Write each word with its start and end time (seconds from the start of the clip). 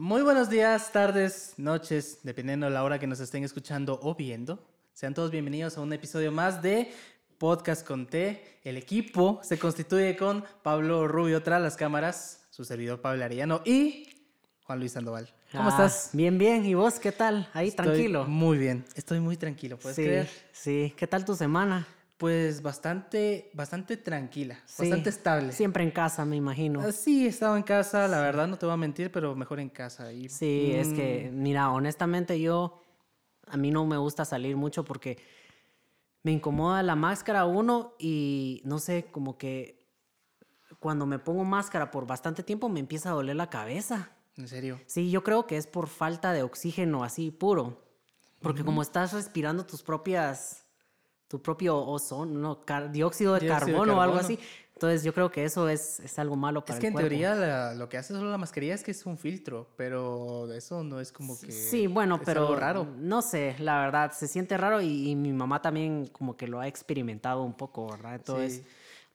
Muy 0.00 0.22
buenos 0.22 0.48
días, 0.48 0.92
tardes, 0.92 1.52
noches, 1.58 2.20
dependiendo 2.22 2.64
de 2.64 2.72
la 2.72 2.84
hora 2.84 2.98
que 2.98 3.06
nos 3.06 3.20
estén 3.20 3.44
escuchando 3.44 4.00
o 4.02 4.14
viendo. 4.14 4.58
Sean 4.94 5.12
todos 5.12 5.30
bienvenidos 5.30 5.76
a 5.76 5.82
un 5.82 5.92
episodio 5.92 6.32
más 6.32 6.62
de 6.62 6.90
Podcast 7.36 7.86
con 7.86 8.06
T. 8.06 8.60
El 8.64 8.78
equipo 8.78 9.40
se 9.42 9.58
constituye 9.58 10.16
con 10.16 10.42
Pablo 10.62 11.06
Rubio 11.06 11.42
tras 11.42 11.60
las 11.60 11.76
cámaras, 11.76 12.46
su 12.48 12.64
servidor 12.64 13.02
Pablo 13.02 13.26
Arellano 13.26 13.60
y 13.66 14.08
Juan 14.64 14.78
Luis 14.78 14.92
Sandoval. 14.92 15.28
¿Cómo 15.52 15.64
Ah, 15.68 15.72
estás? 15.72 16.08
Bien, 16.14 16.38
bien. 16.38 16.64
¿Y 16.64 16.72
vos 16.72 16.98
qué 16.98 17.12
tal? 17.12 17.50
Ahí, 17.52 17.68
Estoy 17.68 17.84
tranquilo. 17.84 18.24
Muy 18.24 18.56
bien, 18.56 18.86
estoy 18.94 19.20
muy 19.20 19.36
tranquilo, 19.36 19.76
¿puedes 19.78 19.96
sí, 19.96 20.04
creer? 20.04 20.30
sí. 20.50 20.94
¿Qué 20.96 21.06
tal 21.08 21.26
tu 21.26 21.34
semana? 21.36 21.86
Pues 22.20 22.60
bastante, 22.60 23.50
bastante 23.54 23.96
tranquila, 23.96 24.60
Sí. 24.66 24.82
bastante 24.82 25.08
estable. 25.08 25.54
Siempre 25.54 25.82
en 25.84 25.90
casa, 25.90 26.26
me 26.26 26.36
imagino. 26.36 26.82
Ah, 26.82 26.92
Sí, 26.92 27.24
he 27.24 27.28
estado 27.30 27.56
en 27.56 27.62
casa, 27.62 28.06
la 28.08 28.20
verdad 28.20 28.46
no 28.46 28.58
te 28.58 28.66
voy 28.66 28.74
a 28.74 28.76
mentir, 28.76 29.10
pero 29.10 29.34
mejor 29.34 29.58
en 29.58 29.70
casa. 29.70 30.12
Y, 30.12 30.28
Sí, 30.28 30.70
es 30.74 30.90
mm, 30.90 30.94
que, 30.96 31.30
mira, 31.32 31.70
honestamente 31.70 32.38
yo, 32.38 32.82
a 33.46 33.56
mí 33.56 33.70
no 33.70 33.86
me 33.86 33.96
gusta 33.96 34.26
salir 34.26 34.54
mucho 34.54 34.84
porque 34.84 35.16
me 36.22 36.30
incomoda 36.32 36.82
la 36.82 36.94
máscara 36.94 37.46
uno 37.46 37.94
y 37.98 38.60
no 38.66 38.78
sé, 38.80 39.06
como 39.10 39.38
que 39.38 39.88
cuando 40.78 41.06
me 41.06 41.18
pongo 41.18 41.44
máscara 41.44 41.90
por 41.90 42.06
bastante 42.06 42.42
tiempo 42.42 42.68
me 42.68 42.80
empieza 42.80 43.08
a 43.08 43.14
doler 43.14 43.36
la 43.36 43.48
cabeza. 43.48 44.10
En 44.36 44.46
serio. 44.46 44.78
Sí, 44.84 45.10
yo 45.10 45.24
creo 45.24 45.46
que 45.46 45.56
es 45.56 45.66
por 45.66 45.88
falta 45.88 46.34
de 46.34 46.42
oxígeno 46.42 47.02
así 47.02 47.30
puro. 47.30 47.82
Porque 48.42 48.62
como 48.62 48.82
estás 48.82 49.14
respirando 49.14 49.64
tus 49.64 49.82
propias, 49.82 50.66
tu 51.30 51.40
propio 51.40 51.78
ozono, 51.78 52.36
no, 52.40 52.64
car- 52.64 52.90
dióxido 52.90 53.34
de 53.34 53.40
Dióxido 53.40 53.66
de 53.66 53.72
carbono 53.72 53.98
o 53.98 54.00
algo 54.00 54.16
carbono. 54.16 54.34
así. 54.34 54.38
Entonces 54.74 55.04
yo 55.04 55.14
creo 55.14 55.30
que 55.30 55.44
eso 55.44 55.68
es, 55.68 56.00
es 56.00 56.18
algo 56.18 56.34
malo 56.34 56.64
para 56.64 56.74
Es 56.74 56.80
que 56.80 56.86
el 56.86 56.88
en 56.88 56.92
cuerpo. 56.94 57.08
teoría 57.10 57.34
la- 57.36 57.74
lo 57.74 57.88
que 57.88 57.98
hace 57.98 58.14
solo 58.14 58.28
la 58.30 58.36
mascarilla 58.38 58.74
es 58.74 58.82
que 58.82 58.90
es 58.90 59.06
un 59.06 59.16
filtro, 59.16 59.68
pero 59.76 60.52
eso 60.52 60.82
no 60.82 60.98
es 60.98 61.12
como 61.12 61.38
que... 61.38 61.52
Sí, 61.52 61.86
bueno, 61.86 62.16
es 62.16 62.22
pero 62.24 62.40
algo 62.48 62.56
raro. 62.56 62.84
no 62.98 63.22
sé, 63.22 63.54
la 63.60 63.78
verdad, 63.80 64.10
se 64.10 64.26
siente 64.26 64.56
raro 64.56 64.80
y, 64.80 65.10
y 65.10 65.14
mi 65.14 65.32
mamá 65.32 65.62
también 65.62 66.06
como 66.08 66.36
que 66.36 66.48
lo 66.48 66.58
ha 66.58 66.66
experimentado 66.66 67.42
un 67.44 67.52
poco, 67.54 67.88
¿verdad? 67.90 68.16
Entonces, 68.16 68.54
Sí. 68.54 68.62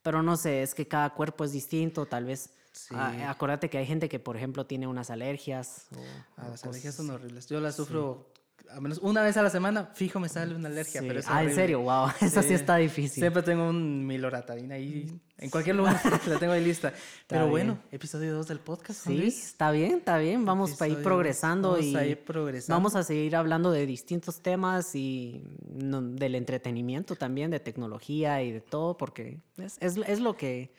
pero 0.02 0.24
no 0.24 0.38
sé, 0.38 0.62
es 0.64 0.74
que 0.74 0.88
cada 0.88 1.10
cuerpo 1.10 1.44
es 1.44 1.52
distinto, 1.52 2.06
tal 2.06 2.24
vez. 2.26 2.52
Sí. 2.72 2.94
ah, 2.98 3.30
acuérdate 3.32 3.70
que 3.70 3.78
hay 3.78 3.86
gente 3.86 4.08
que, 4.08 4.20
por 4.20 4.38
ejemplo, 4.38 4.66
tiene 4.68 4.86
unas 4.86 5.10
alergias. 5.10 5.88
O, 5.96 6.00
Ah, 6.38 6.44
o 6.48 6.52
las 6.52 6.60
cosas 6.62 6.64
alergias 6.68 6.96
son 6.96 7.10
horribles. 7.10 7.48
Yo 7.48 7.60
las 7.60 7.76
sufro, 7.76 8.28
a 8.72 8.80
menos 8.82 9.00
una 9.02 9.22
vez 9.24 9.38
a 9.38 9.42
la 9.44 9.50
semana, 9.50 9.90
fijo 9.94 10.20
me 10.20 10.30
sale 10.30 10.56
una 10.56 10.70
alergia, 10.70 11.02
Sí. 11.02 11.08
pero 11.08 11.20
Ah, 11.28 11.32
en 11.32 11.38
horrible. 11.38 11.56
serio, 11.56 11.82
wow, 11.82 12.08
eso 12.22 12.42
sí 12.42 12.48
Sí. 12.50 12.54
está 12.56 12.76
difícil. 12.78 13.22
Siempre 13.22 13.42
tengo 13.44 13.68
un 13.70 14.06
miloratadina 14.06 14.76
ahí, 14.76 15.20
en 15.38 15.50
cualquier 15.50 15.76
lugar, 15.76 15.96
la 16.28 16.40
tengo 16.40 16.54
ahí 16.54 16.64
lista. 16.64 16.94
Pero 17.28 17.48
bueno, 17.48 17.80
episodio 17.92 18.34
2 18.36 18.48
del 18.48 18.60
podcast, 18.60 19.06
Sí, 19.06 19.18
Luis. 19.18 19.46
está 19.48 19.72
bien, 19.72 19.96
está 20.00 20.18
bien. 20.18 20.46
Vamos 20.46 20.70
a 20.70 20.74
ir 20.88 20.94
Episodio 20.94 20.96
dos. 20.96 21.04
progresando 21.04 21.72
Vamos 21.72 21.86
y 21.86 21.96
a 21.96 22.06
ir 22.06 22.24
progresando. 22.24 22.76
vamos 22.76 22.96
a 22.96 23.04
seguir 23.04 23.36
hablando 23.36 23.72
de 23.72 23.86
distintos 23.86 24.42
temas 24.42 24.96
y 24.96 25.44
no- 25.68 26.02
del 26.02 26.36
entretenimiento 26.36 27.16
también, 27.16 27.52
de 27.52 27.60
tecnología 27.60 28.42
y 28.44 28.52
de 28.52 28.62
todo, 28.62 28.98
porque 28.98 29.40
es, 29.58 29.78
es- 29.82 29.98
es 29.98 30.20
lo 30.20 30.36
que 30.38 30.74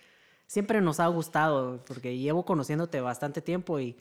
siempre 0.46 0.80
nos 0.80 1.00
ha 1.00 1.06
gustado, 1.08 1.84
porque 1.86 2.16
llevo 2.16 2.44
conociéndote 2.44 3.00
bastante 3.00 3.40
tiempo 3.42 3.80
y 3.80 3.96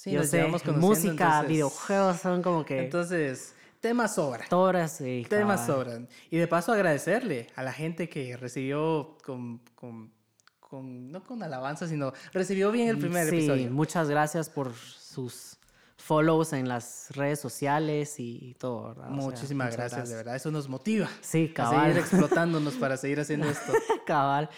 Sí, 0.00 0.12
yo 0.12 0.20
nos 0.20 0.28
sé, 0.30 0.44
música, 0.76 1.10
entonces- 1.10 1.48
videojuegos 1.48 2.20
son 2.20 2.40
como 2.40 2.64
que 2.64 2.84
Entonces, 2.84 3.54
temas 3.80 4.14
sobra. 4.14 4.44
toras 4.48 5.00
y 5.00 5.24
Temas 5.28 5.66
sobran. 5.66 6.08
Y 6.30 6.36
de 6.36 6.46
paso 6.46 6.72
agradecerle 6.72 7.48
a 7.56 7.64
la 7.64 7.72
gente 7.72 8.08
que 8.08 8.36
recibió 8.36 9.16
con, 9.24 9.58
con, 9.74 10.12
con- 10.60 11.10
no 11.10 11.24
con 11.24 11.42
alabanza, 11.42 11.88
sino 11.88 12.12
recibió 12.32 12.70
bien 12.70 12.88
el 12.88 12.98
primer 12.98 13.28
sí, 13.28 13.36
episodio. 13.38 13.70
muchas 13.72 14.08
gracias 14.08 14.48
por 14.48 14.72
sus 14.74 15.56
follows 15.96 16.52
en 16.52 16.68
las 16.68 17.08
redes 17.16 17.40
sociales 17.40 18.14
y 18.20 18.54
todo. 18.60 18.90
¿verdad? 18.90 19.06
O 19.10 19.14
sea, 19.16 19.22
Muchísimas 19.24 19.76
gracias, 19.76 20.08
de 20.10 20.14
verdad. 20.14 20.36
Eso 20.36 20.52
nos 20.52 20.68
motiva 20.68 21.08
Sí, 21.22 21.48
a 21.50 21.54
cabal. 21.54 21.86
seguir 21.86 21.98
explotándonos 21.98 22.74
para 22.74 22.96
seguir 22.96 23.18
haciendo 23.18 23.48
esto. 23.50 23.72
Cabal. 24.06 24.48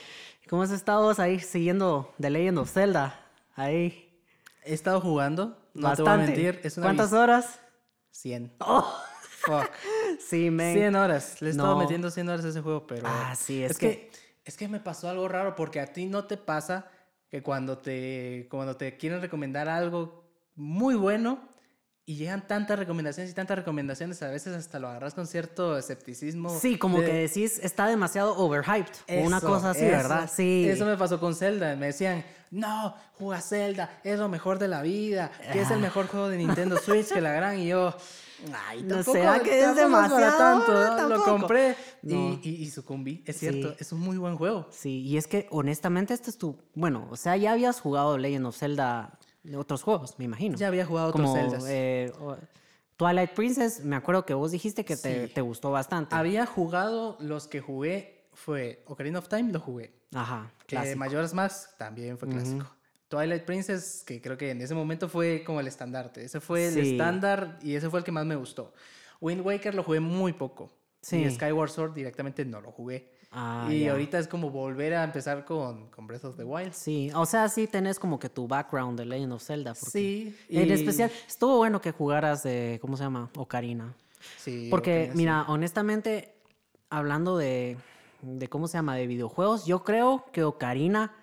¿Cómo 0.51 0.63
has 0.65 0.71
estado 0.71 1.15
ahí 1.17 1.41
siguiendo 1.41 2.13
The 2.21 2.29
Legend 2.29 2.59
of 2.59 2.71
Zelda? 2.71 3.27
Ahí. 3.55 4.07
He 4.65 4.75
estado 4.75 5.01
jugando, 5.01 5.59
no 5.75 5.89
Bastante. 5.89 5.97
te 5.97 6.03
voy 6.03 6.13
a 6.13 6.17
mentir. 6.27 6.61
Es 6.65 6.77
una 6.77 6.87
¿Cuántas 6.87 7.13
horas? 7.13 7.59
100. 8.11 8.53
Oh, 8.61 8.95
Fuck. 9.41 9.71
sí, 10.29 10.51
men. 10.51 10.75
100 10.77 10.97
horas. 10.97 11.41
Le 11.41 11.49
he 11.49 11.51
estado 11.53 11.75
No. 11.75 11.79
metiendo 11.81 12.11
100 12.11 12.29
horas 12.29 12.45
a 12.45 12.49
ese 12.49 12.61
juego, 12.61 12.87
pero... 12.87 13.03
Ah, 13.07 13.35
sí, 13.39 13.63
es 13.63 13.73
es 13.73 13.79
que... 13.79 14.11
Es 14.45 14.57
que 14.57 14.69
me 14.69 14.81
pasó 14.81 15.09
algo 15.09 15.29
raro 15.29 15.55
porque 15.55 15.81
a 15.81 15.93
ti 15.93 16.07
no 16.07 16.25
te 16.25 16.37
pasa 16.37 16.89
que 17.29 17.43
cuando 17.43 17.79
te, 17.79 18.49
cuando 18.51 18.77
te 18.77 18.97
quieren 18.97 19.21
recomendar 19.21 19.69
algo 19.69 20.25
muy 20.57 20.95
bueno 20.97 21.41
y 22.07 22.17
llegan 22.17 22.49
tantas 22.49 22.79
recomendaciones 22.79 23.31
y 23.31 23.35
tantas 23.35 23.59
recomendaciones, 23.59 24.21
a 24.23 24.29
veces 24.29 24.55
hasta 24.57 24.79
lo 24.81 24.89
agarras 24.89 25.15
con 25.15 25.27
cierto 25.27 25.79
escepticismo. 25.79 26.49
Sí, 26.59 26.77
como 26.79 26.99
de- 27.01 27.07
que 27.07 27.13
decís, 27.13 27.61
está 27.63 27.87
demasiado 27.87 28.37
overhyped. 28.37 28.95
o 29.21 29.27
una 29.27 29.37
Eso, 29.39 29.47
cosa 29.47 29.71
así, 29.71 29.85
eso. 29.85 29.97
¿verdad? 29.97 30.31
Sí. 30.35 30.67
Eso 30.69 30.87
me 30.87 30.97
pasó 30.97 31.21
con 31.21 31.35
Zelda. 31.37 31.77
Me 31.77 31.87
decían, 31.87 32.25
no, 32.51 32.95
juega 33.19 33.41
Zelda, 33.41 34.01
es 34.05 34.19
lo 34.19 34.29
mejor 34.29 34.59
de 34.59 34.69
la 34.69 34.83
vida, 34.83 35.31
que 35.53 35.61
es 35.63 35.71
el 35.71 35.79
mejor 35.81 36.07
juego 36.09 36.29
de 36.29 36.37
Nintendo 36.39 36.77
Switch, 36.79 37.09
que 37.09 37.21
la 37.21 37.33
gran. 37.33 37.59
Y 37.59 37.69
yo, 37.69 37.95
ay, 38.69 38.83
No, 38.83 39.03
¿será 39.03 39.39
que 39.41 39.63
es 39.63 39.77
demasiado? 39.77 40.37
tanto. 40.67 40.73
¿no? 40.73 41.09
Lo 41.17 41.23
compré 41.25 41.77
y, 42.03 42.15
No. 42.15 42.41
y, 42.43 42.49
y 42.49 42.71
sucumbí. 42.71 43.23
Es 43.27 43.39
cierto, 43.39 43.71
Sí. 43.71 43.77
es 43.79 43.93
un 43.93 44.01
muy 44.01 44.17
buen 44.19 44.37
juego. 44.37 44.67
Sí, 44.71 45.03
y 45.03 45.17
es 45.17 45.27
que 45.27 45.47
honestamente 45.51 46.13
este 46.15 46.31
es 46.31 46.39
tu... 46.39 46.57
Bueno, 46.75 47.07
o 47.11 47.17
sea, 47.17 47.37
ya 47.37 47.53
habías 47.53 47.81
jugado 47.81 48.19
Legend 48.19 48.47
of 48.47 48.57
Zelda 48.57 49.19
de 49.43 49.57
otros 49.57 49.83
juegos, 49.83 50.19
me 50.19 50.25
imagino. 50.25 50.57
Ya 50.59 50.67
había 50.69 50.85
jugado 50.85 51.09
otros 51.11 51.33
Zeldas. 51.33 51.65
eh, 51.69 52.13
o- 52.21 52.37
Twilight 52.97 53.31
Princess, 53.31 53.83
me 53.83 53.97
acuerdo 53.97 54.27
que 54.27 54.35
vos 54.35 54.51
dijiste 54.51 54.85
que 54.85 54.95
te, 54.95 55.29
te 55.29 55.41
gustó 55.41 55.71
bastante. 55.71 56.15
Había 56.15 56.45
jugado 56.45 57.17
los 57.19 57.47
que 57.49 57.61
jugué, 57.61 58.20
fue 58.41 58.83
Ocarina 58.87 59.19
of 59.19 59.29
Time, 59.29 59.53
lo 59.53 59.61
jugué. 59.61 59.93
Ajá, 60.15 60.51
clásico. 60.67 60.99
Majora's 60.99 61.35
Mask 61.35 61.77
también 61.77 62.19
fue 62.19 62.29
clásico. 62.29 62.67
Twilight 63.09 63.45
Princess, 63.45 64.03
que 64.07 64.21
creo 64.21 64.37
que 64.37 64.51
en 64.51 64.61
ese 64.63 64.75
momento 64.75 65.09
fue 65.09 65.43
como 65.45 65.61
el 65.61 65.67
estandarte. 65.67 66.25
Ese 66.25 66.41
fue 66.41 66.69
el 66.69 66.75
Sí. 66.75 66.93
estándar 66.93 67.59
y 67.63 67.75
ese 67.75 67.91
fue 67.91 67.99
el 68.01 68.05
que 68.05 68.13
más 68.13 68.25
me 68.25 68.37
gustó. 68.37 68.73
Wind 69.21 69.45
Waker 69.45 69.75
lo 69.75 69.83
jugué 69.83 70.01
muy 70.01 70.33
poco. 70.33 70.73
Sí. 71.03 71.17
Y 71.23 71.31
Skyward 71.31 71.71
Sword 71.71 71.95
directamente 71.95 72.45
no 72.45 72.61
lo 72.61 72.71
jugué. 72.71 73.13
Ah, 73.33 73.69
y 73.71 73.85
ya. 73.85 73.93
ahorita 73.93 74.19
es 74.19 74.27
como 74.27 74.51
volver 74.51 74.95
a 74.95 75.05
empezar 75.05 75.45
con, 75.45 75.89
con 75.91 76.07
Breath 76.07 76.25
of 76.25 76.37
the 76.37 76.45
Wild. 76.45 76.73
Sí, 76.73 77.11
o 77.15 77.25
sea, 77.27 77.49
sí 77.49 77.67
tenés 77.69 77.99
como 77.99 78.19
que 78.19 78.29
tu 78.29 78.49
background 78.49 78.99
de 78.99 79.07
Legend 79.07 79.33
of 79.33 79.43
Zelda. 79.43 79.75
porque- 79.75 79.91
Sí. 79.91 80.37
En 80.49 80.69
y- 80.69 80.73
especial, 80.73 81.11
estuvo 81.29 81.57
bueno 81.59 81.81
que 81.81 81.93
jugaras 81.93 82.43
de, 82.43 82.79
¿cómo 82.81 82.97
se 82.97 83.05
llama? 83.05 83.31
Ocarina. 83.37 83.95
Sí, 84.37 84.69
Porque, 84.71 84.91
Ocarina, 84.93 85.13
sí. 85.13 85.19
mira, 85.19 85.43
honestamente, 85.49 86.35
hablando 86.91 87.39
de, 87.39 87.77
de, 88.23 88.49
¿cómo 88.49 88.69
se 88.69 88.79
llama? 88.79 88.97
De 88.97 89.07
videojuegos, 89.07 89.67
yo 89.67 89.85
creo 89.85 90.25
que 90.33 90.45
Ocarina 90.45 91.15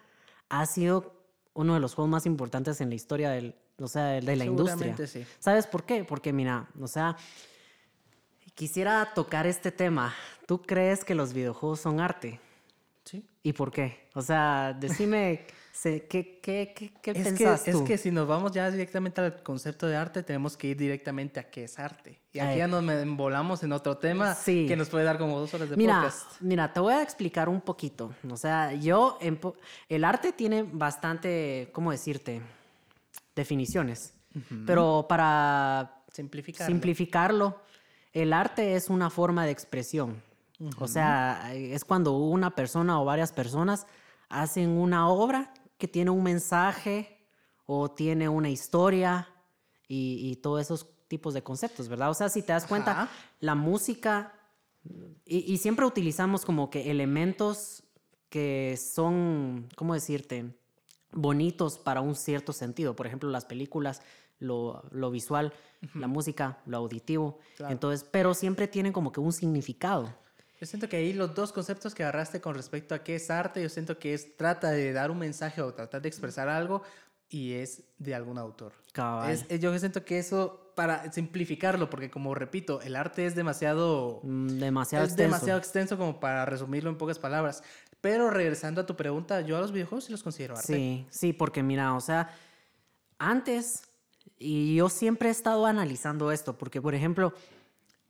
ha 0.49 0.65
sido 0.65 1.13
uno 1.53 1.73
de 1.73 1.79
los 1.79 1.95
juegos 1.95 2.09
más 2.09 2.25
importantes 2.25 2.81
en 2.81 2.89
la 2.89 2.95
historia 2.95 3.29
del, 3.31 3.55
o 3.79 3.87
sea, 3.87 4.05
de 4.05 4.35
la 4.35 4.45
industria. 4.45 4.95
Sí. 5.07 5.25
¿Sabes 5.39 5.67
por 5.67 5.83
qué? 5.83 6.03
Porque, 6.03 6.33
mira, 6.33 6.67
o 6.79 6.87
sea, 6.87 7.17
quisiera 8.55 9.13
tocar 9.13 9.47
este 9.47 9.71
tema. 9.71 10.13
¿Tú 10.45 10.61
crees 10.61 11.03
que 11.03 11.15
los 11.15 11.33
videojuegos 11.33 11.79
son 11.79 11.99
arte? 11.99 12.39
Sí. 13.05 13.25
¿Y 13.43 13.53
por 13.53 13.71
qué? 13.71 14.07
O 14.13 14.21
sea, 14.21 14.75
decime, 14.79 15.45
¿qué, 15.83 16.07
qué, 16.07 16.39
qué, 16.41 16.73
qué 17.01 17.11
Es 17.11 17.17
que, 17.17 17.23
pensás 17.23 17.67
es 17.67 17.73
tú? 17.75 17.83
que 17.85 17.97
si 17.97 18.09
nos 18.11 18.27
vamos 18.27 18.51
ya 18.51 18.69
directamente 18.71 19.21
al 19.21 19.43
concepto 19.43 19.85
de 19.87 19.95
arte, 19.95 20.23
tenemos 20.23 20.57
que 20.57 20.67
ir 20.67 20.77
directamente 20.77 21.39
a 21.39 21.49
qué 21.49 21.65
es 21.65 21.77
arte. 21.79 22.19
Y 22.33 22.39
aquí 22.39 22.57
ya 22.57 22.67
nos 22.67 22.83
embolamos 22.89 23.63
en 23.63 23.71
otro 23.73 23.97
tema 23.97 24.33
Sí. 24.35 24.65
que 24.67 24.75
nos 24.75 24.89
puede 24.89 25.03
dar 25.05 25.17
como 25.17 25.39
dos 25.39 25.53
horas 25.53 25.69
de 25.69 25.75
Mira, 25.77 25.95
podcast. 26.01 26.41
mira, 26.41 26.71
te 26.73 26.79
voy 26.79 26.93
a 26.93 27.01
explicar 27.01 27.49
un 27.49 27.61
poquito. 27.61 28.13
O 28.29 28.37
sea, 28.37 28.73
yo, 28.73 29.17
el 29.89 30.03
arte 30.03 30.31
tiene 30.31 30.63
bastante, 30.63 31.69
¿cómo 31.73 31.91
decirte? 31.91 32.41
Definiciones. 33.35 34.13
Pero 34.65 35.05
para 35.09 36.01
Simplificar. 36.11 36.67
simplificarlo, 36.67 37.59
el 38.13 38.33
arte 38.33 38.75
es 38.75 38.89
una 38.89 39.09
forma 39.09 39.45
de 39.45 39.51
expresión. 39.51 40.21
O 40.79 40.87
sea, 40.87 41.51
es 41.53 41.83
cuando 41.85 42.17
una 42.17 42.55
persona 42.55 42.99
o 43.01 43.05
varias 43.05 43.31
personas 43.31 43.85
hacen 44.29 44.69
una 44.69 45.07
obra 45.09 45.53
que 45.77 45.87
tiene 45.87 46.11
un 46.11 46.23
mensaje 46.23 47.27
o 47.65 47.91
tiene 47.91 48.29
una 48.29 48.49
historia 48.49 49.27
y, 49.87 50.19
y 50.31 50.35
todos 50.37 50.61
esos 50.61 50.87
tipos 51.07 51.33
de 51.33 51.43
conceptos, 51.43 51.87
¿verdad? 51.87 52.09
O 52.09 52.13
sea, 52.13 52.29
si 52.29 52.41
te 52.41 52.53
das 52.53 52.65
cuenta, 52.65 52.91
Ajá. 52.91 53.09
la 53.39 53.55
música, 53.55 54.33
y, 55.25 55.51
y 55.51 55.57
siempre 55.57 55.85
utilizamos 55.85 56.45
como 56.45 56.69
que 56.69 56.91
elementos 56.91 57.83
que 58.29 58.77
son, 58.77 59.69
¿cómo 59.75 59.93
decirte? 59.93 60.53
Bonitos 61.11 61.77
para 61.77 62.01
un 62.01 62.15
cierto 62.15 62.51
sentido. 62.53 62.95
Por 62.95 63.07
ejemplo, 63.07 63.29
las 63.29 63.45
películas, 63.45 64.01
lo, 64.39 64.83
lo 64.91 65.09
visual, 65.11 65.53
la 65.93 66.07
música, 66.07 66.59
lo 66.65 66.77
auditivo. 66.77 67.39
Claro. 67.55 67.71
Entonces, 67.71 68.07
pero 68.09 68.33
siempre 68.33 68.67
tienen 68.67 68.91
como 68.93 69.11
que 69.11 69.19
un 69.19 69.31
significado. 69.31 70.13
Yo 70.59 70.65
siento 70.65 70.89
que 70.89 70.97
ahí 70.97 71.13
los 71.13 71.35
dos 71.35 71.53
conceptos 71.53 71.93
que 71.93 72.03
agarraste 72.03 72.41
con 72.41 72.55
respecto 72.55 72.95
a 72.95 73.03
qué 73.03 73.15
es 73.15 73.29
arte, 73.29 73.61
yo 73.61 73.69
siento 73.69 73.99
que 73.99 74.13
es 74.13 74.35
trata 74.37 74.71
de 74.71 74.91
dar 74.91 75.11
un 75.11 75.19
mensaje 75.19 75.61
o 75.61 75.73
tratar 75.73 76.01
de 76.01 76.09
expresar 76.09 76.49
algo, 76.49 76.81
y 77.29 77.53
es 77.53 77.83
de 77.99 78.15
algún 78.15 78.37
autor. 78.37 78.71
Cabal. 78.93 79.31
Es- 79.31 79.45
es- 79.49 79.59
yo 79.59 79.77
siento 79.77 80.03
que 80.05 80.17
eso, 80.17 80.71
para 80.75 81.11
simplificarlo, 81.11 81.89
porque 81.89 82.09
como 82.09 82.33
repito, 82.33 82.81
el 82.81 82.95
arte 82.95 83.25
es 83.25 83.35
demasiado, 83.35 84.21
Mm, 84.23 84.47
demasiado 84.59 85.03
es 85.05 85.11
extenso. 85.11 85.27
demasiado 85.35 85.59
extenso 85.59 85.97
como 85.97 86.19
para 86.19 86.45
resumirlo 86.45 86.89
en 86.89 86.97
pocas 86.97 87.19
palabras. 87.19 87.63
Pero 87.99 88.29
regresando 88.29 88.79
a 88.81 88.85
tu 88.85 88.95
pregunta, 88.95 89.41
yo 89.41 89.57
a 89.57 89.59
los 89.61 89.71
videojuegos 89.71 90.05
sí 90.05 90.11
los 90.11 90.23
considero 90.23 90.55
arte. 90.55 90.73
Sí, 90.73 91.05
sí, 91.09 91.33
porque 91.33 91.61
mira, 91.63 91.93
o 91.95 91.99
sea, 91.99 92.29
antes, 93.19 93.83
y 94.37 94.75
yo 94.75 94.87
siempre 94.89 95.29
he 95.29 95.31
estado 95.31 95.65
analizando 95.65 96.31
esto, 96.31 96.57
porque 96.57 96.81
por 96.81 96.95
ejemplo, 96.95 97.33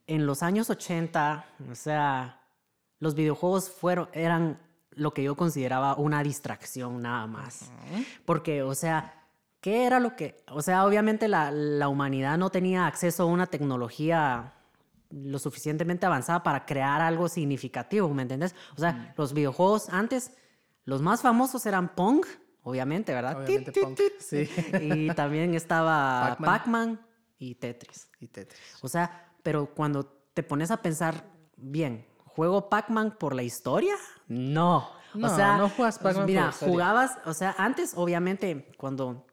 en 0.07 0.25
los 0.25 0.41
años 0.41 0.69
80, 0.69 1.45
o 1.69 1.75
sea, 1.75 2.41
los 2.99 3.13
videojuegos 3.13 3.69
fueron, 3.69 4.09
eran 4.13 4.59
lo 4.91 5.13
que 5.13 5.23
yo 5.23 5.35
consideraba 5.35 5.95
una 5.95 6.23
distracción 6.23 7.01
nada 7.01 7.27
más. 7.27 7.71
Porque, 8.25 8.63
o 8.63 8.73
sea, 8.73 9.25
¿qué 9.61 9.85
era 9.85 9.99
lo 9.99 10.15
que, 10.15 10.43
o 10.49 10.61
sea, 10.61 10.85
obviamente 10.85 11.27
la, 11.27 11.51
la 11.51 11.87
humanidad 11.87 12.37
no 12.37 12.49
tenía 12.49 12.87
acceso 12.87 13.23
a 13.23 13.25
una 13.27 13.45
tecnología 13.45 14.53
lo 15.09 15.39
suficientemente 15.39 16.05
avanzada 16.05 16.43
para 16.43 16.65
crear 16.65 17.01
algo 17.01 17.29
significativo, 17.29 18.09
¿me 18.13 18.23
entiendes? 18.23 18.55
O 18.75 18.79
sea, 18.79 19.13
los 19.17 19.33
videojuegos 19.33 19.89
antes, 19.89 20.31
los 20.85 21.01
más 21.01 21.21
famosos 21.21 21.65
eran 21.65 21.95
Pong, 21.95 22.25
obviamente, 22.63 23.13
¿verdad? 23.13 23.37
Obviamente 23.37 23.71
Tit, 23.71 23.83
Pong, 23.83 23.95
tit, 23.95 24.17
tit. 24.17 24.19
sí. 24.19 24.49
Y 24.81 25.13
también 25.13 25.53
estaba 25.53 26.37
Pac-Man. 26.39 26.59
Pac-Man 26.59 27.01
y 27.37 27.55
Tetris. 27.55 28.09
Y 28.19 28.27
Tetris. 28.27 28.59
O 28.81 28.87
sea, 28.87 29.26
pero 29.47 29.67
cuando 29.73 30.05
te 30.33 30.43
pones 30.43 30.71
a 30.71 30.81
pensar, 30.81 31.23
bien, 31.55 32.05
¿juego 32.25 32.67
Pac-Man 32.67 33.15
por 33.17 33.33
la 33.33 33.43
historia? 33.43 33.95
No. 34.27 34.89
No, 35.13 35.27
o 35.27 35.33
sea, 35.33 35.55
no 35.57 35.69
juegas 35.69 35.99
Pac-Man 35.99 36.15
por 36.15 36.25
Mira, 36.25 36.41
la 36.43 36.49
historia. 36.49 36.73
jugabas, 36.73 37.17
o 37.25 37.33
sea, 37.33 37.55
antes, 37.57 37.93
obviamente, 37.95 38.73
cuando 38.77 39.25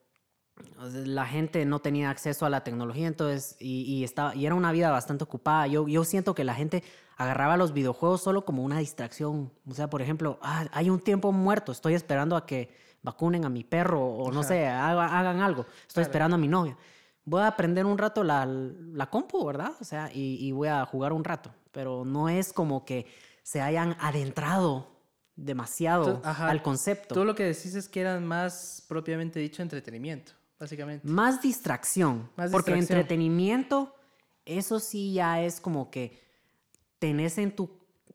la 1.04 1.26
gente 1.26 1.64
no 1.64 1.80
tenía 1.80 2.10
acceso 2.10 2.46
a 2.46 2.48
la 2.50 2.62
tecnología, 2.62 3.08
entonces, 3.08 3.56
y, 3.58 3.82
y 3.92 4.04
estaba, 4.04 4.36
y 4.36 4.46
era 4.46 4.54
una 4.54 4.70
vida 4.70 4.92
bastante 4.92 5.24
ocupada. 5.24 5.66
Yo, 5.66 5.88
yo 5.88 6.04
siento 6.04 6.32
que 6.36 6.44
la 6.44 6.54
gente 6.54 6.84
agarraba 7.16 7.56
los 7.56 7.72
videojuegos 7.72 8.22
solo 8.22 8.44
como 8.44 8.62
una 8.62 8.78
distracción. 8.78 9.52
O 9.68 9.74
sea, 9.74 9.90
por 9.90 10.00
ejemplo, 10.00 10.38
"Ah, 10.42 10.66
hay 10.70 10.90
un 10.90 11.00
tiempo 11.00 11.32
muerto, 11.32 11.72
estoy 11.72 11.94
esperando 11.94 12.36
a 12.36 12.46
que 12.46 12.72
vacunen 13.02 13.44
a 13.44 13.48
mi 13.48 13.64
perro 13.64 14.00
o 14.06 14.30
no 14.30 14.40
Ajá. 14.40 14.48
sé, 14.50 14.68
haga- 14.68 15.18
hagan 15.18 15.40
algo. 15.40 15.62
Estoy 15.62 15.94
Claro. 15.94 16.06
esperando 16.06 16.34
a 16.36 16.38
mi 16.38 16.46
novia. 16.46 16.76
Voy 17.24 17.40
a 17.42 17.46
aprender 17.48 17.86
un 17.86 17.96
rato 17.98 18.22
la, 18.22 18.44
la 18.46 19.08
compu, 19.10 19.44
¿verdad? 19.46 19.72
O 19.80 19.84
sea, 19.84 20.10
y, 20.12 20.36
y 20.46 20.52
voy 20.52 20.68
a 20.68 20.84
jugar 20.84 21.12
un 21.12 21.24
rato. 21.24 21.50
Pero 21.72 22.04
no 22.04 22.28
es 22.28 22.52
como 22.52 22.84
que 22.84 23.06
se 23.42 23.60
hayan 23.60 23.96
adentrado 24.00 24.88
demasiado 25.36 26.20
ajá, 26.24 26.48
al 26.48 26.62
concepto. 26.62 27.14
Tú 27.14 27.24
lo 27.24 27.34
que 27.34 27.44
decís 27.44 27.74
es 27.74 27.88
que 27.88 28.00
eran 28.00 28.24
más 28.26 28.84
propiamente 28.88 29.40
dicho 29.40 29.62
entretenimiento, 29.62 30.32
básicamente. 30.60 31.06
Más 31.08 31.42
distracción. 31.42 32.30
Más 32.36 32.50
porque 32.50 32.72
distracción. 32.74 32.98
entretenimiento, 33.00 33.94
eso 34.44 34.78
sí 34.78 35.14
ya 35.14 35.40
es 35.42 35.60
como 35.60 35.90
que 35.90 36.22
tenés 36.98 37.38
en 37.38 37.54
tu, 37.56 37.70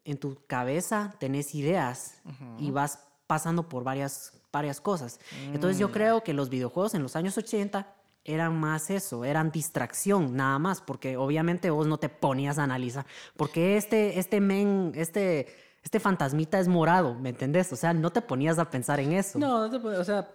en 0.06 0.18
tu 0.18 0.38
cabeza, 0.48 1.14
tenés 1.20 1.54
ideas 1.56 2.22
y 2.58 2.72
vas 2.72 3.00
pasando 3.28 3.68
por 3.68 3.84
varias, 3.84 4.34
varias 4.52 4.80
cosas. 4.80 5.20
Entonces 5.54 5.78
Mm. 5.78 5.82
yo 5.82 5.92
creo 5.92 6.24
que 6.24 6.34
los 6.34 6.50
videojuegos 6.50 6.94
en 6.94 7.04
los 7.04 7.16
años 7.16 7.38
80 7.38 7.96
eran 8.34 8.60
más 8.60 8.90
eso, 8.90 9.26
eran 9.26 9.52
distracción 9.52 10.36
nada 10.36 10.60
más, 10.60 10.82
porque 10.82 11.18
obviamente 11.18 11.70
vos 11.70 11.88
no 11.88 11.98
te 11.98 12.10
ponías 12.10 12.58
a 12.60 12.64
analizar, 12.64 13.06
porque 13.36 13.78
este, 13.78 14.20
este 14.20 14.40
men, 14.42 14.92
este, 14.96 15.48
este 15.84 16.00
fantasmita 16.00 16.60
es 16.60 16.68
morado, 16.68 17.16
¿me 17.16 17.30
entendés? 17.30 17.72
O 17.74 17.76
sea, 17.76 17.94
no 17.94 18.10
te 18.12 18.22
ponías 18.22 18.60
a 18.60 18.70
pensar 18.70 19.00
en 19.00 19.14
eso. 19.14 19.40
No, 19.40 19.60
no 19.60 19.70
te 19.70 19.80
puedo- 19.80 20.00
o 20.00 20.04
sea, 20.04 20.30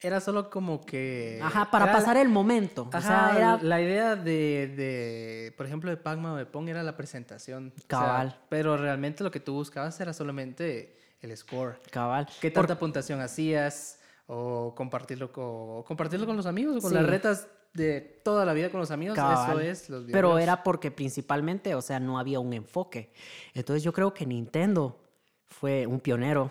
era 0.00 0.20
solo 0.20 0.50
como 0.50 0.80
que... 0.80 1.38
Ajá, 1.42 1.70
para 1.70 1.92
pasar 1.92 2.16
la- 2.16 2.22
el 2.22 2.28
momento. 2.28 2.88
o 2.92 2.96
Ajá, 2.96 3.30
sea, 3.30 3.36
era 3.38 3.58
la 3.62 3.80
idea 3.80 4.16
de, 4.16 4.72
de, 4.76 5.54
por 5.56 5.64
ejemplo, 5.66 5.90
de 5.90 5.96
Pac-Man 5.96 6.32
o 6.32 6.36
de 6.36 6.44
Pong 6.46 6.68
era 6.68 6.82
la 6.82 6.96
presentación. 6.96 7.72
O 7.76 7.78
sea, 7.78 7.86
Cabal. 7.86 8.40
pero 8.48 8.76
realmente 8.76 9.22
lo 9.22 9.30
que 9.30 9.38
tú 9.38 9.52
buscabas 9.54 10.00
era 10.00 10.12
solamente 10.12 10.98
el 11.20 11.36
score. 11.36 11.78
cabal. 11.92 12.26
¿Qué 12.40 12.50
Por- 12.50 12.66
tanta 12.66 12.80
puntuación 12.80 13.20
hacías? 13.20 14.00
O 14.26 14.74
compartirlo 14.74 15.32
con, 15.32 15.82
compartirlo 15.82 16.26
con 16.26 16.36
los 16.36 16.46
amigos 16.46 16.76
o 16.76 16.80
con 16.80 16.90
Sí. 16.90 16.94
las 16.96 17.06
retas 17.06 17.48
de 17.74 18.00
toda 18.22 18.44
la 18.44 18.52
vida 18.52 18.70
con 18.70 18.80
los 18.80 18.90
amigos. 18.90 19.16
Eso 19.16 19.26
Cabal. 19.26 19.60
es 19.62 19.88
los 19.90 20.04
Pero 20.10 20.38
era 20.38 20.62
porque 20.62 20.90
principalmente, 20.90 21.74
o 21.74 21.82
sea, 21.82 21.98
no 22.00 22.18
había 22.18 22.38
un 22.40 22.52
enfoque. 22.52 23.12
Entonces 23.54 23.82
yo 23.82 23.92
creo 23.92 24.12
que 24.14 24.26
Nintendo 24.26 24.98
fue 25.46 25.86
un 25.86 26.00
pionero. 26.00 26.50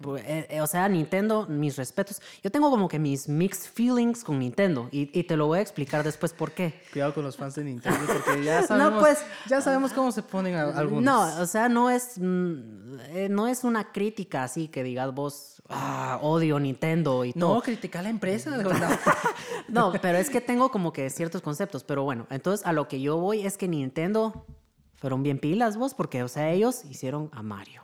Pu- 0.00 0.18
eh, 0.18 0.46
eh, 0.48 0.60
O 0.62 0.66
sea, 0.66 0.88
Nintendo, 0.88 1.46
mis 1.46 1.76
respetos. 1.76 2.20
Yo 2.42 2.50
tengo 2.50 2.70
como 2.70 2.88
que 2.88 2.98
mis 2.98 3.28
mixed 3.28 3.70
feelings 3.70 4.24
con 4.24 4.38
Nintendo 4.38 4.88
y, 4.90 5.10
y 5.18 5.24
te 5.24 5.36
lo 5.36 5.46
voy 5.46 5.58
a 5.58 5.62
explicar 5.62 6.02
después 6.02 6.32
por 6.32 6.52
qué. 6.52 6.80
Cuidado 6.92 7.12
con 7.14 7.22
los 7.22 7.36
fans 7.36 7.54
de 7.54 7.64
Nintendo 7.64 7.98
porque 8.06 8.42
ya 8.42 8.62
sabemos, 8.66 9.00
pues- 9.02 9.22
ya 9.46 9.60
sabemos 9.60 9.92
cómo 9.92 10.10
se 10.10 10.22
ponen 10.22 10.54
a- 10.54 10.62
algunos. 10.76 11.02
No, 11.04 11.42
o 11.42 11.46
sea, 11.46 11.68
no 11.68 11.90
es, 11.90 12.18
mm, 12.18 12.98
eh, 13.10 13.28
no 13.30 13.46
es 13.46 13.62
una 13.62 13.92
crítica 13.92 14.42
así 14.44 14.68
que 14.68 14.82
digas 14.82 15.14
vos, 15.14 15.62
"Ah, 15.68 16.18
odio 16.22 16.58
Nintendo 16.58 17.24
y 17.26 17.32
todo. 17.34 17.54
No, 17.56 17.62
criticar 17.62 18.00
a 18.00 18.02
la 18.04 18.10
empresa. 18.10 18.56
no. 18.56 18.70
No, 19.68 19.92
pero 20.00 20.18
es 20.18 20.30
que 20.30 20.40
tengo 20.40 20.70
como 20.70 20.92
que 20.92 21.08
ciertos 21.10 21.40
conceptos. 21.42 21.84
Pero 21.84 22.04
bueno, 22.04 22.26
entonces 22.30 22.64
a 22.66 22.72
lo 22.72 22.88
que 22.88 23.00
yo 23.00 23.16
voy 23.18 23.46
es 23.46 23.56
que 23.58 23.66
Nintendo 23.68 24.46
fueron 24.94 25.22
bien 25.22 25.38
pilas 25.38 25.76
vos, 25.76 25.94
porque, 25.94 26.22
o 26.22 26.28
sea, 26.28 26.50
ellos 26.50 26.84
hicieron 26.84 27.28
a 27.32 27.42
Mario. 27.42 27.82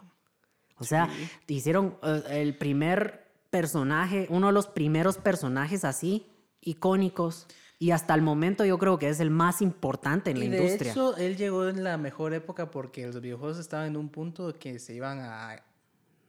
O 0.80 0.84
sea, 0.84 1.08
hicieron 1.46 1.96
eh, 2.02 2.22
el 2.30 2.56
primer 2.56 3.28
personaje, 3.50 4.26
uno 4.30 4.48
de 4.48 4.52
los 4.52 4.66
primeros 4.66 5.18
personajes 5.18 5.84
así, 5.84 6.26
icónicos. 6.60 7.46
Y 7.78 7.92
hasta 7.92 8.14
el 8.14 8.20
momento 8.22 8.64
yo 8.66 8.78
creo 8.78 8.98
que 8.98 9.08
es 9.08 9.20
el 9.20 9.30
más 9.30 9.62
importante 9.62 10.30
en 10.32 10.38
la 10.38 10.44
Y 10.44 10.48
de 10.48 10.56
industria. 10.58 10.92
hecho, 10.92 11.16
él 11.16 11.36
llegó 11.36 11.66
en 11.68 11.82
la 11.82 11.96
mejor 11.96 12.34
época 12.34 12.70
porque 12.70 13.06
los 13.06 13.20
videojuegos 13.22 13.58
estaban 13.58 13.86
en 13.86 13.96
un 13.96 14.10
punto 14.10 14.52
que 14.58 14.78
se 14.78 14.94
iban 14.94 15.18
a, 15.20 15.62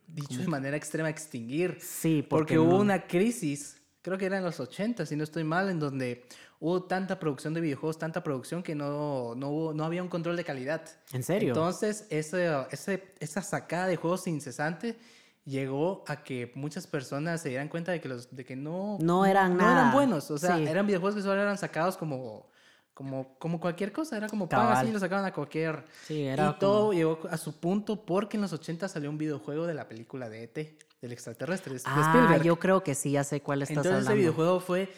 dicho 0.07 0.39
de 0.39 0.47
manera 0.47 0.77
extrema, 0.77 1.09
extinguir. 1.09 1.77
sí, 1.81 2.21
Porque 2.21 2.55
porque, 2.55 2.59
hubo 2.59 2.71
no- 2.77 2.79
una 2.81 3.05
crisis, 3.05 3.80
creo 4.01 4.17
que 4.17 4.25
era 4.25 4.37
en 4.37 4.43
los 4.43 4.59
80, 4.59 5.05
si 5.05 5.15
no 5.15 5.23
estoy 5.23 5.43
mal, 5.43 5.69
en 5.69 5.79
donde 5.79 6.25
hubo 6.59 6.83
tanta 6.83 7.19
producción 7.19 7.53
de 7.53 7.61
videojuegos, 7.61 7.97
tanta 7.97 8.23
producción 8.23 8.63
que 8.63 8.75
no, 8.75 9.35
no, 9.35 9.49
hubo- 9.49 9.73
no 9.73 9.83
había 9.83 10.01
un 10.03 10.09
control 10.09 10.35
de 10.35 10.43
calidad. 10.43 10.81
¿En 11.13 11.23
serio? 11.23 11.49
Entonces, 11.49 12.05
ese, 12.09 12.49
ese, 12.71 13.13
esa 13.19 13.41
sacada 13.41 13.87
de 13.87 13.95
juegos 13.95 14.27
incesante 14.27 14.97
llegó 15.45 16.03
a 16.07 16.23
que 16.23 16.51
muchas 16.55 16.85
personas 16.87 17.41
se 17.41 17.49
dieran 17.49 17.67
cuenta 17.67 17.91
de 17.91 17.99
que, 17.99 18.07
los, 18.07 18.35
de 18.35 18.45
que 18.45 18.55
no, 18.55 18.97
No 19.01 19.25
eran 19.25 19.57
no 19.57 19.63
eran 19.71 19.91
buenos. 19.91 20.29
O 20.29 20.37
sea, 20.37 20.57
Sí. 20.57 20.67
eran 20.67 20.85
videojuegos 20.85 21.15
que 21.15 21.21
solo 21.23 21.41
eran 21.41 21.57
sacados 21.57 21.97
como, 21.97 22.47
como, 22.93 23.37
como 23.39 23.59
cualquier 23.59 23.91
cosa. 23.91 24.17
Era 24.17 24.27
como 24.27 24.47
Cabal. 24.47 24.77
así, 24.77 24.91
lo 24.91 24.99
sacaban 24.99 25.25
a 25.25 25.33
cualquier... 25.33 25.83
Sí, 26.05 26.21
era 26.23 26.53
y 26.55 26.59
todo 26.59 26.93
llegó 26.93 27.19
a 27.29 27.37
su 27.37 27.59
punto 27.59 28.05
porque 28.05 28.37
en 28.37 28.41
los 28.41 28.53
80 28.53 28.87
salió 28.87 29.09
un 29.09 29.17
videojuego 29.17 29.65
de 29.65 29.73
la 29.73 29.87
película 29.87 30.29
de 30.29 30.43
E.T., 30.43 30.77
del 31.01 31.11
extraterrestre, 31.11 31.73
de 31.73 31.81
Ah, 31.85 32.01
Spielberg. 32.13 32.43
yo 32.43 32.59
creo 32.59 32.83
que 32.83 32.93
sí, 32.95 33.11
ya 33.11 33.23
sé 33.23 33.41
cuál 33.41 33.61
estás 33.63 33.77
Entonces 33.77 33.91
ese 34.03 34.09
hablando. 34.11 34.19
videojuego 34.19 34.59
fue 34.59 34.89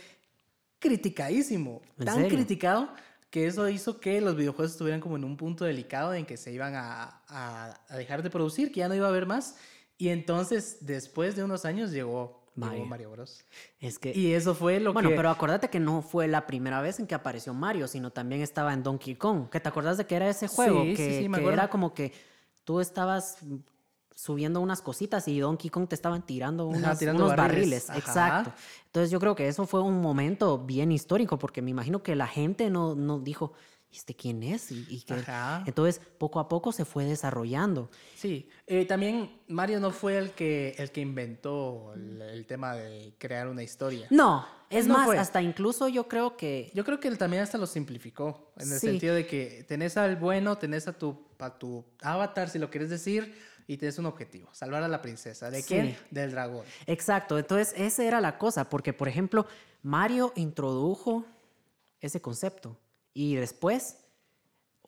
criticadísimo, 0.79 1.81
¿En 1.97 2.05
tan 2.05 2.15
serio? 2.15 2.29
criticado 2.29 2.89
que 3.29 3.47
eso 3.47 3.67
hizo 3.69 3.99
que 3.99 4.21
los 4.21 4.35
videojuegos 4.35 4.73
estuvieran 4.73 4.99
como 5.01 5.15
en 5.15 5.23
un 5.23 5.37
punto 5.37 5.65
delicado 5.65 6.13
en 6.13 6.25
que 6.25 6.37
se 6.37 6.51
iban 6.51 6.75
a, 6.75 7.21
a- 7.27 7.79
a 7.89 7.97
dejar 7.97 8.21
de 8.21 8.29
producir, 8.29 8.71
que 8.71 8.81
ya 8.81 8.87
no 8.87 8.95
iba 8.95 9.07
a 9.07 9.09
haber 9.09 9.25
más. 9.25 9.55
Y 9.97 10.09
entonces, 10.09 10.77
después 10.81 11.35
de 11.35 11.43
unos 11.43 11.65
años, 11.65 11.91
llegó 11.91 12.43
Mario, 12.55 13.09
Bros. 13.09 13.43
Es 13.79 13.97
que... 13.97 14.11
Y 14.15 14.33
eso 14.33 14.53
fue 14.53 14.79
lo 14.79 14.93
Bueno, 14.93 15.09
que... 15.09 15.15
pero 15.15 15.29
acuérdate 15.31 15.69
que 15.69 15.79
no 15.79 16.03
fue 16.03 16.27
la 16.27 16.45
primera 16.45 16.81
vez 16.81 16.99
en 16.99 17.07
que 17.07 17.15
apareció 17.15 17.53
Mario, 17.55 17.87
sino 17.87 18.11
también 18.11 18.41
estaba 18.41 18.73
en 18.73 18.83
Donkey 18.83 19.15
Kong. 19.15 19.49
¿Que 19.49 19.59
te 19.59 19.69
acuerdas 19.69 19.97
de 19.97 20.05
que 20.05 20.15
era 20.15 20.29
ese 20.29 20.47
juego? 20.47 20.83
Sí, 20.83 20.89
sí, 20.91 20.95
que 20.97 21.19
sí, 21.21 21.29
me 21.29 21.37
que 21.37 21.41
acuerdo. 21.41 21.53
era 21.61 21.69
como 21.69 21.93
que 21.95 22.11
tú 22.63 22.79
estabas 22.81 23.37
subiendo 24.15 24.61
unas 24.61 24.81
cositas 24.81 25.27
y 25.27 25.39
Donkey 25.39 25.69
Kong 25.69 25.87
te 25.87 25.95
estaban 25.95 26.25
tirando, 26.25 26.67
unas- 26.67 26.99
tirando 26.99 27.25
unos 27.25 27.35
barriles. 27.35 27.89
Exacto. 27.95 28.53
Entonces 28.85 29.11
yo 29.11 29.19
creo 29.19 29.35
que 29.35 29.47
eso 29.47 29.65
fue 29.65 29.81
un 29.81 30.01
momento 30.01 30.57
bien 30.59 30.91
histórico, 30.91 31.37
porque 31.39 31.61
me 31.61 31.71
imagino 31.71 32.03
que 32.03 32.15
la 32.15 32.27
gente 32.27 32.69
no, 32.69 32.95
no 32.95 33.19
dijo, 33.19 33.53
"¿Y 33.91 33.97
¿este 33.97 34.15
quién 34.15 34.43
es? 34.43 34.71
Y, 34.71 34.85
y 34.89 35.01
que... 35.01 35.15
Ajá. 35.15 35.63
Entonces 35.65 35.99
poco 36.17 36.39
a 36.39 36.47
poco 36.47 36.71
se 36.71 36.85
fue 36.85 37.05
desarrollando. 37.05 37.89
Sí, 38.15 38.49
Eh, 38.65 38.85
también 38.85 39.29
Mario 39.47 39.79
no 39.81 39.91
fue 39.91 40.17
el 40.17 40.31
que, 40.31 40.75
el 40.77 40.91
que 40.91 41.01
inventó 41.01 41.93
el, 41.95 42.21
el 42.21 42.45
tema 42.45 42.73
de 42.75 43.13
crear 43.17 43.47
una 43.49 43.61
historia. 43.63 44.07
No, 44.09 44.45
es 44.69 44.87
No 44.87 44.93
más, 44.95 45.05
fue. 45.05 45.17
hasta 45.17 45.41
incluso 45.41 45.87
yo 45.89 46.07
creo 46.07 46.37
que... 46.37 46.71
Yo 46.73 46.85
creo 46.85 46.99
que 46.99 47.07
él 47.09 47.17
también 47.17 47.43
hasta 47.43 47.57
lo 47.57 47.67
simplificó, 47.67 48.53
en 48.57 48.71
el 48.71 48.79
Sí. 48.79 48.87
sentido 48.87 49.13
de 49.15 49.27
que 49.27 49.65
tenés 49.67 49.97
al 49.97 50.15
bueno, 50.15 50.57
tenés 50.57 50.87
a 50.87 50.93
tu, 50.93 51.17
a 51.39 51.57
tu 51.59 51.83
avatar, 52.01 52.49
si 52.49 52.57
lo 52.59 52.69
quieres 52.69 52.89
decir, 52.89 53.35
y 53.67 53.77
tenés 53.77 53.97
un 53.97 54.05
objetivo, 54.05 54.49
salvar 54.53 54.83
a 54.83 54.87
la 54.87 55.01
princesa. 55.01 55.49
¿De 55.49 55.61
Sí. 55.61 55.67
quién? 55.67 55.97
Del 56.11 56.31
dragón. 56.31 56.65
Exacto, 56.87 57.37
entonces 57.37 57.73
esa 57.77 58.03
era 58.03 58.21
la 58.21 58.37
cosa, 58.37 58.69
porque 58.69 58.93
por 58.93 59.07
ejemplo, 59.07 59.45
Mario 59.81 60.31
introdujo 60.35 61.25
ese 62.01 62.21
concepto 62.21 62.77
y 63.13 63.35
después 63.35 63.97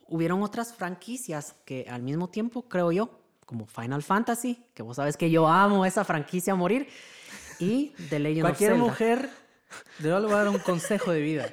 hubieron 0.08 0.44
otras 0.44 0.74
franquicias 0.74 1.56
que 1.66 1.86
al 1.90 2.02
mismo 2.02 2.30
tiempo, 2.30 2.64
creo 2.64 2.92
yo, 2.92 3.10
como 3.46 3.66
Final 3.66 4.04
Fantasy, 4.04 4.64
que 4.74 4.84
vos 4.84 4.96
sabes 4.98 5.18
que 5.18 5.30
yo 5.30 5.48
amo 5.48 5.86
esa 5.86 6.04
franquicia 6.04 6.54
a 6.54 6.56
morir, 6.56 6.88
y 7.60 7.94
The 8.10 8.20
Legend 8.20 8.42
Cualquier 8.42 8.72
of 8.74 8.78
Zelda. 8.80 8.92
mujer 8.92 9.30
le 10.00 10.10
voy 10.12 10.34
a 10.34 10.36
dar 10.38 10.50
un 10.50 10.60
consejo 10.60 11.12
de 11.12 11.22
vida. 11.22 11.50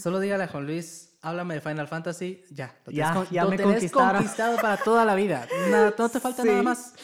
Solo 0.00 0.20
dígale 0.20 0.44
a 0.44 0.48
Juan 0.48 0.66
Luis, 0.66 1.10
háblame 1.28 1.54
de 1.54 1.60
Final 1.60 1.88
Fantasy, 1.88 2.42
ya. 2.50 2.74
Lo 2.86 2.92
Ya, 2.92 3.12
tenés 3.12 3.30
ya 3.30 3.44
lo 3.44 3.50
me 3.50 3.56
tenés 3.56 3.72
conquistaron. 3.74 4.12
conquistado 4.16 4.56
para 4.56 4.76
toda 4.76 5.04
la 5.04 5.14
vida. 5.14 5.46
Nada- 5.70 5.94
no 5.98 6.08
te 6.08 6.20
falta 6.20 6.42
Sí. 6.42 6.48
nada 6.48 6.62
más. 6.62 6.94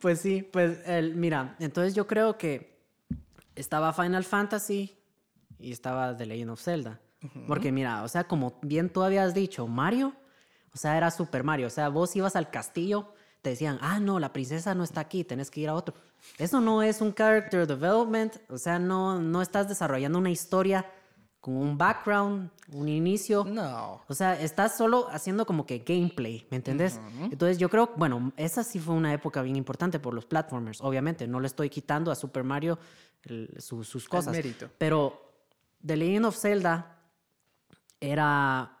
Pues 0.00 0.20
sí, 0.20 0.42
pues 0.42 0.78
el, 0.86 1.14
mira, 1.16 1.56
entonces 1.58 1.94
yo 1.94 2.06
creo 2.06 2.36
que 2.38 2.80
estaba 3.54 3.92
Final 3.92 4.24
Fantasy 4.24 4.96
y 5.58 5.72
estaba 5.72 6.16
The 6.16 6.26
Legend 6.26 6.50
of 6.50 6.60
Zelda. 6.62 7.00
Porque 7.46 7.70
mira, 7.70 8.02
o 8.02 8.08
sea, 8.08 8.24
como 8.24 8.58
bien 8.62 8.88
tú 8.88 9.02
habías 9.02 9.34
dicho, 9.34 9.66
Mario, 9.66 10.14
o 10.72 10.78
sea, 10.78 10.96
era 10.96 11.10
Super 11.10 11.44
Mario. 11.44 11.66
O 11.66 11.70
sea, 11.70 11.90
vos 11.90 12.16
ibas 12.16 12.34
al 12.34 12.48
castillo, 12.50 13.12
te 13.42 13.50
decían, 13.50 13.78
ah, 13.82 14.00
no, 14.00 14.18
la 14.18 14.32
princesa 14.32 14.74
no 14.74 14.84
está 14.84 15.00
aquí, 15.02 15.22
tenés 15.24 15.50
que 15.50 15.60
ir 15.60 15.68
a 15.68 15.74
otro. 15.74 15.94
Eso 16.38 16.60
no 16.60 16.82
es 16.82 17.00
un 17.02 17.12
character 17.12 17.66
development, 17.66 18.36
o 18.48 18.56
sea, 18.56 18.78
no, 18.78 19.18
no 19.20 19.42
estás 19.42 19.68
desarrollando 19.68 20.18
una 20.18 20.30
historia 20.30 20.86
con 21.40 21.56
un 21.56 21.78
background, 21.78 22.50
un 22.72 22.88
inicio. 22.88 23.44
No. 23.44 24.02
O 24.08 24.14
sea, 24.14 24.38
estás 24.40 24.76
solo 24.76 25.08
haciendo 25.10 25.46
como 25.46 25.64
que 25.64 25.78
gameplay, 25.78 26.46
¿me 26.50 26.58
entendés? 26.58 27.00
Entonces 27.30 27.56
yo 27.58 27.70
creo, 27.70 27.90
bueno, 27.96 28.32
esa 28.36 28.62
sí 28.62 28.78
fue 28.78 28.94
una 28.94 29.12
época 29.14 29.40
bien 29.40 29.56
importante 29.56 29.98
por 29.98 30.12
los 30.12 30.26
platformers, 30.26 30.80
obviamente. 30.82 31.26
No 31.26 31.40
le 31.40 31.46
estoy 31.46 31.70
quitando 31.70 32.10
a 32.10 32.14
Super 32.14 32.44
Mario 32.44 32.78
el- 33.22 33.54
su- 33.58 33.84
sus 33.84 34.06
cosas. 34.08 34.32
mérito. 34.32 34.68
Pero 34.76 35.32
The 35.84 35.96
Legend 35.96 36.26
of 36.26 36.36
Zelda 36.36 36.98
era 38.00 38.78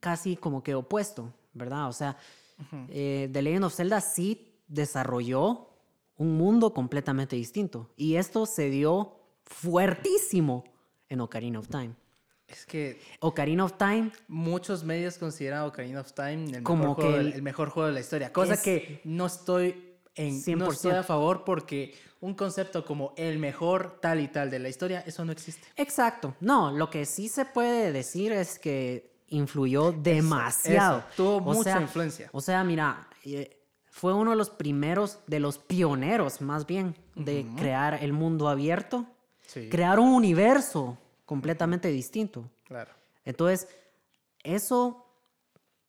casi 0.00 0.36
como 0.36 0.62
que 0.62 0.74
opuesto, 0.74 1.32
¿verdad? 1.54 1.88
O 1.88 1.92
sea, 1.92 2.16
eh, 2.88 3.28
The 3.32 3.42
Legend 3.42 3.64
of 3.64 3.74
Zelda 3.74 4.00
sí 4.00 4.60
desarrolló 4.68 5.70
un 6.16 6.36
mundo 6.36 6.72
completamente 6.74 7.34
distinto. 7.36 7.90
Y 7.96 8.16
esto 8.16 8.46
se 8.46 8.68
dio 8.70 9.16
fuertísimo 9.44 10.64
en 11.08 11.20
Ocarina 11.20 11.58
of 11.58 11.68
Time. 11.68 11.94
Es 12.46 12.66
que 12.66 13.00
Ocarina 13.20 13.64
of 13.64 13.74
Time 13.78 14.12
muchos 14.28 14.84
medios 14.84 15.16
consideran 15.18 15.62
Ocarina 15.62 16.00
of 16.00 16.12
Time 16.12 16.58
el, 16.58 16.62
Como 16.62 16.82
mejor, 16.88 16.94
juego, 16.96 17.12
que 17.14 17.20
el- 17.20 17.32
el 17.32 17.42
mejor 17.42 17.68
juego 17.70 17.86
de 17.88 17.94
la 17.94 18.00
historia. 18.00 18.32
Cosa 18.32 18.54
es- 18.54 18.60
que 18.62 19.00
no 19.04 19.26
estoy, 19.26 19.96
en, 20.14 20.34
no 20.36 20.40
100%. 20.66 20.72
estoy 20.72 20.92
a 20.92 21.02
favor 21.02 21.44
porque 21.44 21.94
un 22.20 22.34
concepto 22.34 22.84
como 22.84 23.12
el 23.16 23.38
mejor 23.38 23.98
tal 24.00 24.20
y 24.20 24.28
tal 24.28 24.50
de 24.50 24.58
la 24.58 24.68
historia, 24.68 25.02
eso 25.06 25.24
no 25.24 25.32
existe. 25.32 25.66
Exacto. 25.76 26.34
No, 26.40 26.70
lo 26.70 26.90
que 26.90 27.06
sí 27.06 27.28
se 27.28 27.44
puede 27.46 27.92
decir 27.92 28.32
es 28.32 28.58
que 28.58 29.12
influyó 29.28 29.92
demasiado. 29.92 30.98
eso. 30.98 31.06
Tuvo 31.16 31.36
O 31.36 31.40
mucha 31.40 31.72
sea- 31.72 31.80
influencia. 31.80 32.28
O 32.32 32.40
sea, 32.40 32.62
mira, 32.62 33.08
eh, 33.24 33.58
fue 33.90 34.12
uno 34.12 34.30
de 34.32 34.36
los 34.36 34.50
primeros, 34.50 35.18
de 35.26 35.40
los 35.40 35.58
pioneros 35.58 36.40
más 36.40 36.66
bien, 36.66 36.94
de 37.14 37.46
crear 37.56 38.02
el 38.02 38.12
mundo 38.12 38.48
abierto, 38.48 39.06
Sí. 39.46 39.68
crear 39.68 39.98
un 39.98 40.08
universo 40.12 40.96
completamente 41.24 41.88
distinto. 41.88 42.50
Claro. 42.64 42.90
Entonces, 43.24 43.68
eso 44.42 45.06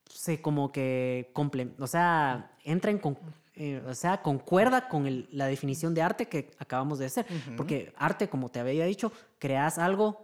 se 0.10 0.42
como 0.42 0.72
que 0.72 1.30
comple 1.34 1.70
o 1.80 1.88
sea, 1.88 2.52
entra 2.64 2.92
en 2.92 3.00
con- 3.00 3.18
eh, 3.56 3.82
o 3.88 3.94
sea, 3.96 4.22
concuerda 4.22 4.88
con 4.90 5.08
el- 5.08 5.28
la 5.32 5.48
definición 5.48 5.94
de 5.94 6.02
arte 6.02 6.28
que 6.28 6.52
acabamos 6.60 7.00
de 7.00 7.06
hacer. 7.06 7.26
Porque 7.58 7.94
arte, 7.98 8.28
como 8.30 8.50
te 8.50 8.60
había 8.60 8.86
dicho, 8.86 9.12
creas 9.40 9.78
algo 9.78 10.24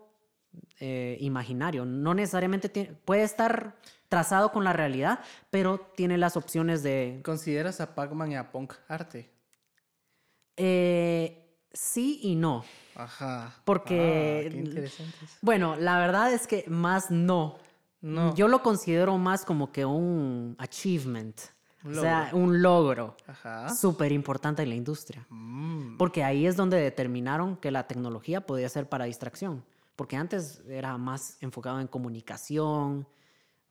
eh, 0.81 1.17
imaginario. 1.21 1.85
No 1.85 2.13
necesariamente 2.13 2.67
tiene- 2.67 2.91
puede 3.05 3.23
estar 3.23 3.75
trazado 4.09 4.51
con 4.51 4.63
la 4.65 4.73
realidad, 4.73 5.19
pero 5.49 5.79
tiene 5.95 6.17
las 6.17 6.35
opciones 6.35 6.83
de... 6.83 7.21
¿Consideras 7.23 7.79
a 7.79 7.95
Pac-Man 7.95 8.31
y 8.33 8.35
a 8.35 8.51
Punk 8.51 8.73
arte? 8.89 9.29
eh, 10.57 11.50
sí 11.73 12.19
y 12.23 12.35
no. 12.35 12.63
Ajá. 12.95 13.53
Porque- 13.65 14.49
Ah, 14.49 14.53
qué. 14.53 14.89
Bueno, 15.41 15.75
la 15.75 15.97
verdad 15.97 16.33
es 16.33 16.47
que 16.47 16.65
más 16.67 17.09
no. 17.11 17.57
No. 18.01 18.33
Yo 18.35 18.47
lo 18.47 18.63
considero 18.63 19.17
más 19.17 19.45
como 19.45 19.71
que 19.71 19.85
un 19.85 20.55
achievement. 20.59 21.39
Un 21.83 21.97
O 21.97 22.01
sea, 22.01 22.29
un 22.33 22.61
logro 22.61 23.15
Ajá. 23.27 23.69
súper 23.73 24.11
importante 24.11 24.61
en 24.61 24.69
la 24.69 24.75
industria. 24.75 25.25
Mm. 25.29 25.97
Porque 25.97 26.23
ahí 26.23 26.45
es 26.45 26.55
donde 26.55 26.77
determinaron 26.79 27.57
que 27.57 27.71
la 27.71 27.87
tecnología 27.87 28.41
podía 28.45 28.69
ser 28.69 28.87
para 28.87 29.05
distracción. 29.05 29.63
Porque 29.95 30.15
antes 30.15 30.61
era 30.67 30.97
más 30.97 31.37
enfocado 31.41 31.79
en 31.79 31.87
comunicación 31.87 33.07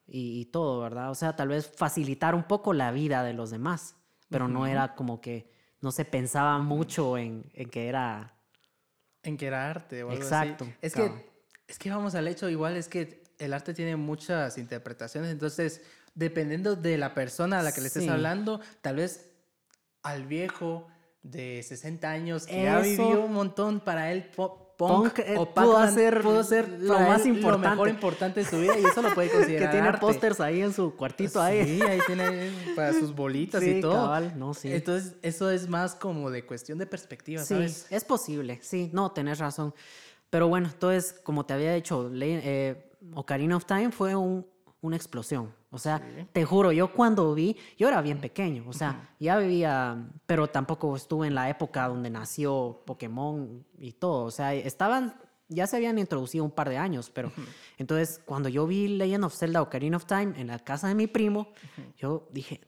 y, 0.07 0.41
y 0.41 0.45
todo, 0.45 0.81
¿verdad? 0.81 1.09
O 1.11 1.15
sea, 1.15 1.35
tal 1.35 1.49
vez 1.49 1.71
facilitar 1.75 2.35
un 2.35 2.43
poco 2.43 2.73
la 2.73 2.91
vida 2.91 3.23
de 3.23 3.33
los 3.33 3.49
demás. 3.49 3.95
Pero 4.29 4.47
no 4.47 4.65
era 4.65 4.95
como 4.95 5.19
que 5.19 5.51
no 5.81 5.91
se 5.91 6.05
pensaba 6.05 6.57
mucho 6.59 7.17
en, 7.17 7.51
en 7.53 7.69
que 7.69 7.87
era... 7.87 8.33
En 9.23 9.37
que 9.37 9.47
era 9.47 9.69
arte 9.69 10.03
o 10.03 10.09
algo 10.09 10.21
Exacto, 10.21 10.63
así. 10.63 10.73
Es 10.81 10.93
que, 10.95 11.11
es 11.67 11.77
que 11.77 11.89
vamos 11.89 12.15
al 12.15 12.27
hecho, 12.27 12.49
igual 12.49 12.75
es 12.75 12.87
que 12.87 13.23
el 13.37 13.53
arte 13.53 13.73
tiene 13.73 13.95
muchas 13.95 14.57
interpretaciones, 14.57 15.31
entonces, 15.31 15.81
dependiendo 16.15 16.75
de 16.75 16.97
la 16.97 17.13
persona 17.13 17.59
a 17.59 17.63
la 17.63 17.71
que 17.71 17.81
le 17.81 17.87
estés 17.87 18.09
hablando, 18.09 18.61
tal 18.81 18.95
vez 18.95 19.31
al 20.03 20.25
viejo 20.25 20.87
de 21.23 21.61
60 21.61 22.09
años 22.09 22.45
que 22.47 22.63
ya 22.63 22.79
Eso. 22.79 23.03
vivió 23.03 23.25
un 23.25 23.33
montón, 23.33 23.79
para 23.79 24.11
él 24.11 24.29
punk, 24.87 25.13
Punk, 25.15 25.19
eh, 25.19 25.35
o 25.37 25.53
pudo 25.53 25.77
hacer 25.77 26.21
pudo 26.21 26.43
ser 26.43 26.67
lo 26.79 26.99
más 26.99 27.25
él 27.25 27.39
Lo 27.41 27.57
mejor 27.57 27.87
importante. 27.87 27.89
importante 27.89 28.43
de 28.43 28.49
su 28.49 28.59
vida 28.59 28.77
y 28.79 28.83
eso 28.85 29.01
lo 29.01 29.13
puede 29.13 29.29
Que 29.31 29.37
considerar 29.37 29.71
tiene 29.71 29.87
arte. 29.87 29.99
pósters 30.01 30.39
ahí 30.39 30.61
en 30.61 30.73
su 30.73 30.95
cuartito 30.95 31.41
ahí. 31.41 31.65
Sí, 31.65 31.81
ahí 31.81 31.99
tiene 32.07 32.51
para 32.75 32.93
sus 32.93 33.13
bolitas 33.15 33.63
Sí, 33.63 33.69
y 33.77 33.81
todo. 33.81 33.93
cabal, 33.93 34.33
no, 34.37 34.53
sí. 34.53 34.71
Entonces, 34.73 35.15
eso 35.21 35.49
es 35.51 35.67
más 35.69 35.95
como 35.95 36.29
de 36.29 36.45
cuestión 36.45 36.77
de 36.77 36.85
perspectiva, 36.85 37.41
Sí, 37.43 37.53
¿sabes? 37.53 37.87
es 37.89 38.03
posible, 38.03 38.59
sí, 38.61 38.89
no, 38.93 39.11
tenés 39.11 39.39
razón. 39.39 39.73
Pero 40.29 40.47
bueno, 40.47 40.69
entonces, 40.71 41.13
como 41.23 41.45
te 41.45 41.53
había 41.53 41.73
dicho, 41.73 42.09
eh, 42.13 42.91
Ocarina 43.15 43.57
of 43.57 43.65
Time 43.65 43.91
fue 43.91 44.15
un- 44.15 44.45
una 44.81 44.95
explosión. 44.95 45.53
O 45.69 45.77
sea, 45.77 45.99
Sí. 45.99 46.27
te 46.33 46.43
juro, 46.43 46.71
yo 46.71 46.91
cuando 46.93 47.33
vi, 47.33 47.55
yo 47.77 47.87
era 47.87 48.01
bien 48.01 48.19
pequeño, 48.19 48.63
o 48.67 48.73
sea, 48.73 49.09
ya 49.19 49.37
vivía, 49.37 50.09
pero 50.25 50.47
tampoco 50.49 50.95
estuve 50.95 51.27
en 51.27 51.35
la 51.35 51.49
época 51.49 51.87
donde 51.87 52.09
nació 52.09 52.81
Pokémon 52.85 53.63
y 53.77 53.93
todo. 53.93 54.25
O 54.25 54.31
sea, 54.31 54.53
estaban, 54.53 55.15
ya 55.47 55.67
se 55.67 55.75
habían 55.77 55.97
introducido 55.99 56.43
un 56.43 56.51
par 56.51 56.67
de 56.69 56.77
años, 56.77 57.09
pero 57.09 57.31
entonces 57.77 58.19
cuando 58.25 58.49
yo 58.49 58.65
vi 58.67 58.87
Legend 58.87 59.23
of 59.25 59.35
Zelda 59.35 59.61
Ocarina 59.61 59.97
of 59.97 60.05
Time 60.05 60.33
en 60.37 60.47
la 60.47 60.59
casa 60.59 60.87
de 60.87 60.95
mi 60.95 61.07
primo, 61.07 61.47
yo 61.97 62.27
dije, 62.31 62.59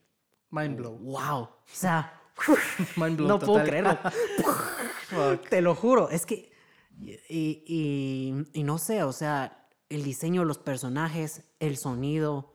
Mind 0.51 0.77
blow. 0.77 0.95
wow, 0.99 1.39
o 1.41 1.49
sea, 1.65 2.21
Mind 2.95 3.17
blow 3.17 3.27
no 3.27 3.39
puedo 3.39 3.63
creerlo. 3.65 3.97
Te 5.49 5.61
lo 5.61 5.75
juro, 5.75 6.09
es 6.09 6.25
que. 6.25 6.51
Y, 6.99 7.63
y- 7.67 8.43
y 8.53 8.63
no 8.63 8.77
sé, 8.77 9.03
o 9.03 9.11
sea, 9.11 9.62
el 9.95 10.03
diseño 10.03 10.41
de 10.41 10.47
los 10.47 10.57
personajes, 10.57 11.43
el 11.59 11.77
sonido, 11.77 12.53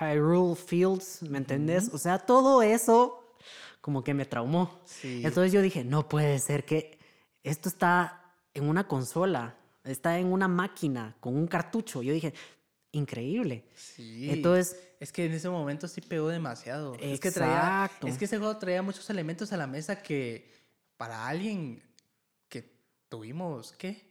Hyrule 0.00 0.56
Fields, 0.56 1.22
¿me 1.22 1.38
entendés? 1.38 1.90
O 1.92 1.98
sea, 1.98 2.18
todo 2.18 2.62
eso 2.62 3.36
como 3.80 4.02
que 4.02 4.12
me 4.14 4.24
traumó. 4.24 4.80
Sí. 4.84 5.22
Entonces 5.24 5.52
yo 5.52 5.62
dije, 5.62 5.84
no 5.84 6.08
puede 6.08 6.38
ser 6.38 6.64
que 6.64 6.98
esto 7.42 7.68
está 7.68 8.34
en 8.54 8.68
una 8.68 8.88
consola, 8.88 9.56
está 9.84 10.18
en 10.18 10.32
una 10.32 10.48
máquina 10.48 11.16
con 11.20 11.36
un 11.36 11.46
cartucho. 11.46 12.02
Yo 12.02 12.12
dije, 12.12 12.34
increíble. 12.92 13.64
Sí. 13.74 14.30
Entonces, 14.30 14.76
Es 15.00 15.12
que 15.12 15.26
en 15.26 15.32
ese 15.32 15.48
momento 15.48 15.86
sí 15.86 16.00
pegó 16.00 16.28
demasiado. 16.28 16.96
Es 17.00 17.20
que 17.20 17.30
traía. 17.30 17.54
Exacto. 17.54 18.06
Es 18.08 18.18
que 18.18 18.24
ese 18.24 18.38
juego 18.38 18.56
traía 18.56 18.82
muchos 18.82 19.08
elementos 19.10 19.52
a 19.52 19.56
la 19.56 19.66
mesa 19.66 20.02
que 20.02 20.50
para 20.96 21.28
alguien 21.28 21.80
que 22.48 22.68
tuvimos, 23.08 23.72
¿qué? 23.72 24.07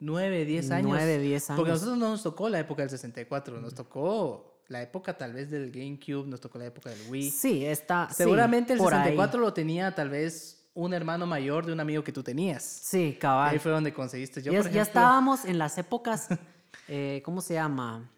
9, 0.00 0.44
10 0.46 0.70
años. 0.70 0.88
Nueve, 0.90 1.18
diez 1.18 1.44
Porque 1.46 1.60
a 1.60 1.64
años. 1.64 1.68
nosotros 1.82 1.98
no 1.98 2.08
nos 2.10 2.22
tocó 2.22 2.48
la 2.48 2.58
época 2.58 2.82
del 2.82 2.90
64, 2.90 3.60
nos 3.60 3.74
tocó 3.74 4.62
la 4.68 4.80
época 4.82 5.16
tal 5.16 5.32
vez 5.34 5.50
del 5.50 5.70
GameCube, 5.70 6.26
nos 6.26 6.40
tocó 6.40 6.58
la 6.58 6.66
época 6.66 6.90
del 6.90 6.98
Wii. 7.10 7.30
sí, 7.30 7.64
está. 7.66 8.08
sí, 8.08 8.14
Seguramente 8.16 8.72
el 8.72 8.78
por 8.78 8.94
ahí. 8.94 9.00
64 9.00 9.40
lo 9.40 9.52
tenía 9.52 9.94
tal 9.94 10.08
vez 10.08 10.68
un 10.72 10.94
hermano 10.94 11.26
mayor 11.26 11.66
de 11.66 11.72
un 11.72 11.80
amigo 11.80 12.02
que 12.02 12.12
tú 12.12 12.22
tenías. 12.22 12.62
Sí, 12.62 13.16
cabal. 13.20 13.50
Ahí 13.50 13.58
fue 13.58 13.72
donde 13.72 13.92
conseguiste. 13.92 14.40
Yo, 14.42 14.52
ya, 14.52 14.58
por 14.58 14.70
ya 14.70 14.82
ejemplo, 14.82 15.00
estábamos 15.00 15.44
en 15.44 15.58
las 15.58 15.76
épocas, 15.76 16.28
eh, 16.88 17.20
¿cómo 17.24 17.40
se 17.40 17.54
llama? 17.54 18.08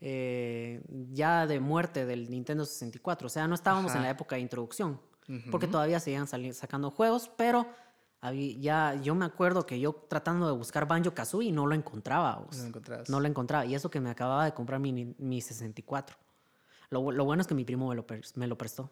Eh, 0.00 0.82
ya 1.12 1.46
de 1.46 1.58
muerte 1.58 2.04
del 2.04 2.28
Nintendo 2.30 2.66
64. 2.66 3.26
O 3.26 3.30
sea, 3.30 3.48
no 3.48 3.54
estábamos 3.54 3.94
en 3.94 4.02
la 4.02 4.10
época 4.10 4.36
de 4.36 4.42
introducción, 4.42 5.00
porque 5.50 5.66
todavía 5.66 6.00
seguían 6.00 6.26
sacando 6.26 6.90
juegos, 6.90 7.30
pero 7.36 7.66
ya 8.32 8.94
yo 9.02 9.14
me 9.14 9.24
acuerdo 9.24 9.66
que 9.66 9.78
yo 9.80 9.92
tratando 10.08 10.46
de 10.46 10.52
buscar 10.52 10.86
Banjo 10.86 11.12
Kazooie 11.14 11.52
no 11.52 11.66
lo 11.66 11.74
encontraba. 11.74 12.36
vos. 12.36 12.56
No 12.56 12.62
lo 12.62 12.68
encontrabas. 12.68 13.08
No 13.10 13.20
lo 13.20 13.26
encontraba. 13.28 13.66
Y 13.66 13.74
eso 13.74 13.90
que 13.90 14.00
me 14.00 14.10
acababa 14.10 14.44
de 14.44 14.54
comprar 14.54 14.80
mi, 14.80 14.92
mi 15.18 15.40
64. 15.40 16.16
Lo, 16.90 17.10
lo 17.10 17.24
bueno 17.24 17.40
es 17.42 17.46
que 17.46 17.54
mi 17.54 17.64
primo 17.64 17.88
me 17.88 17.94
lo, 17.96 18.04
me 18.36 18.46
lo 18.46 18.56
prestó. 18.58 18.90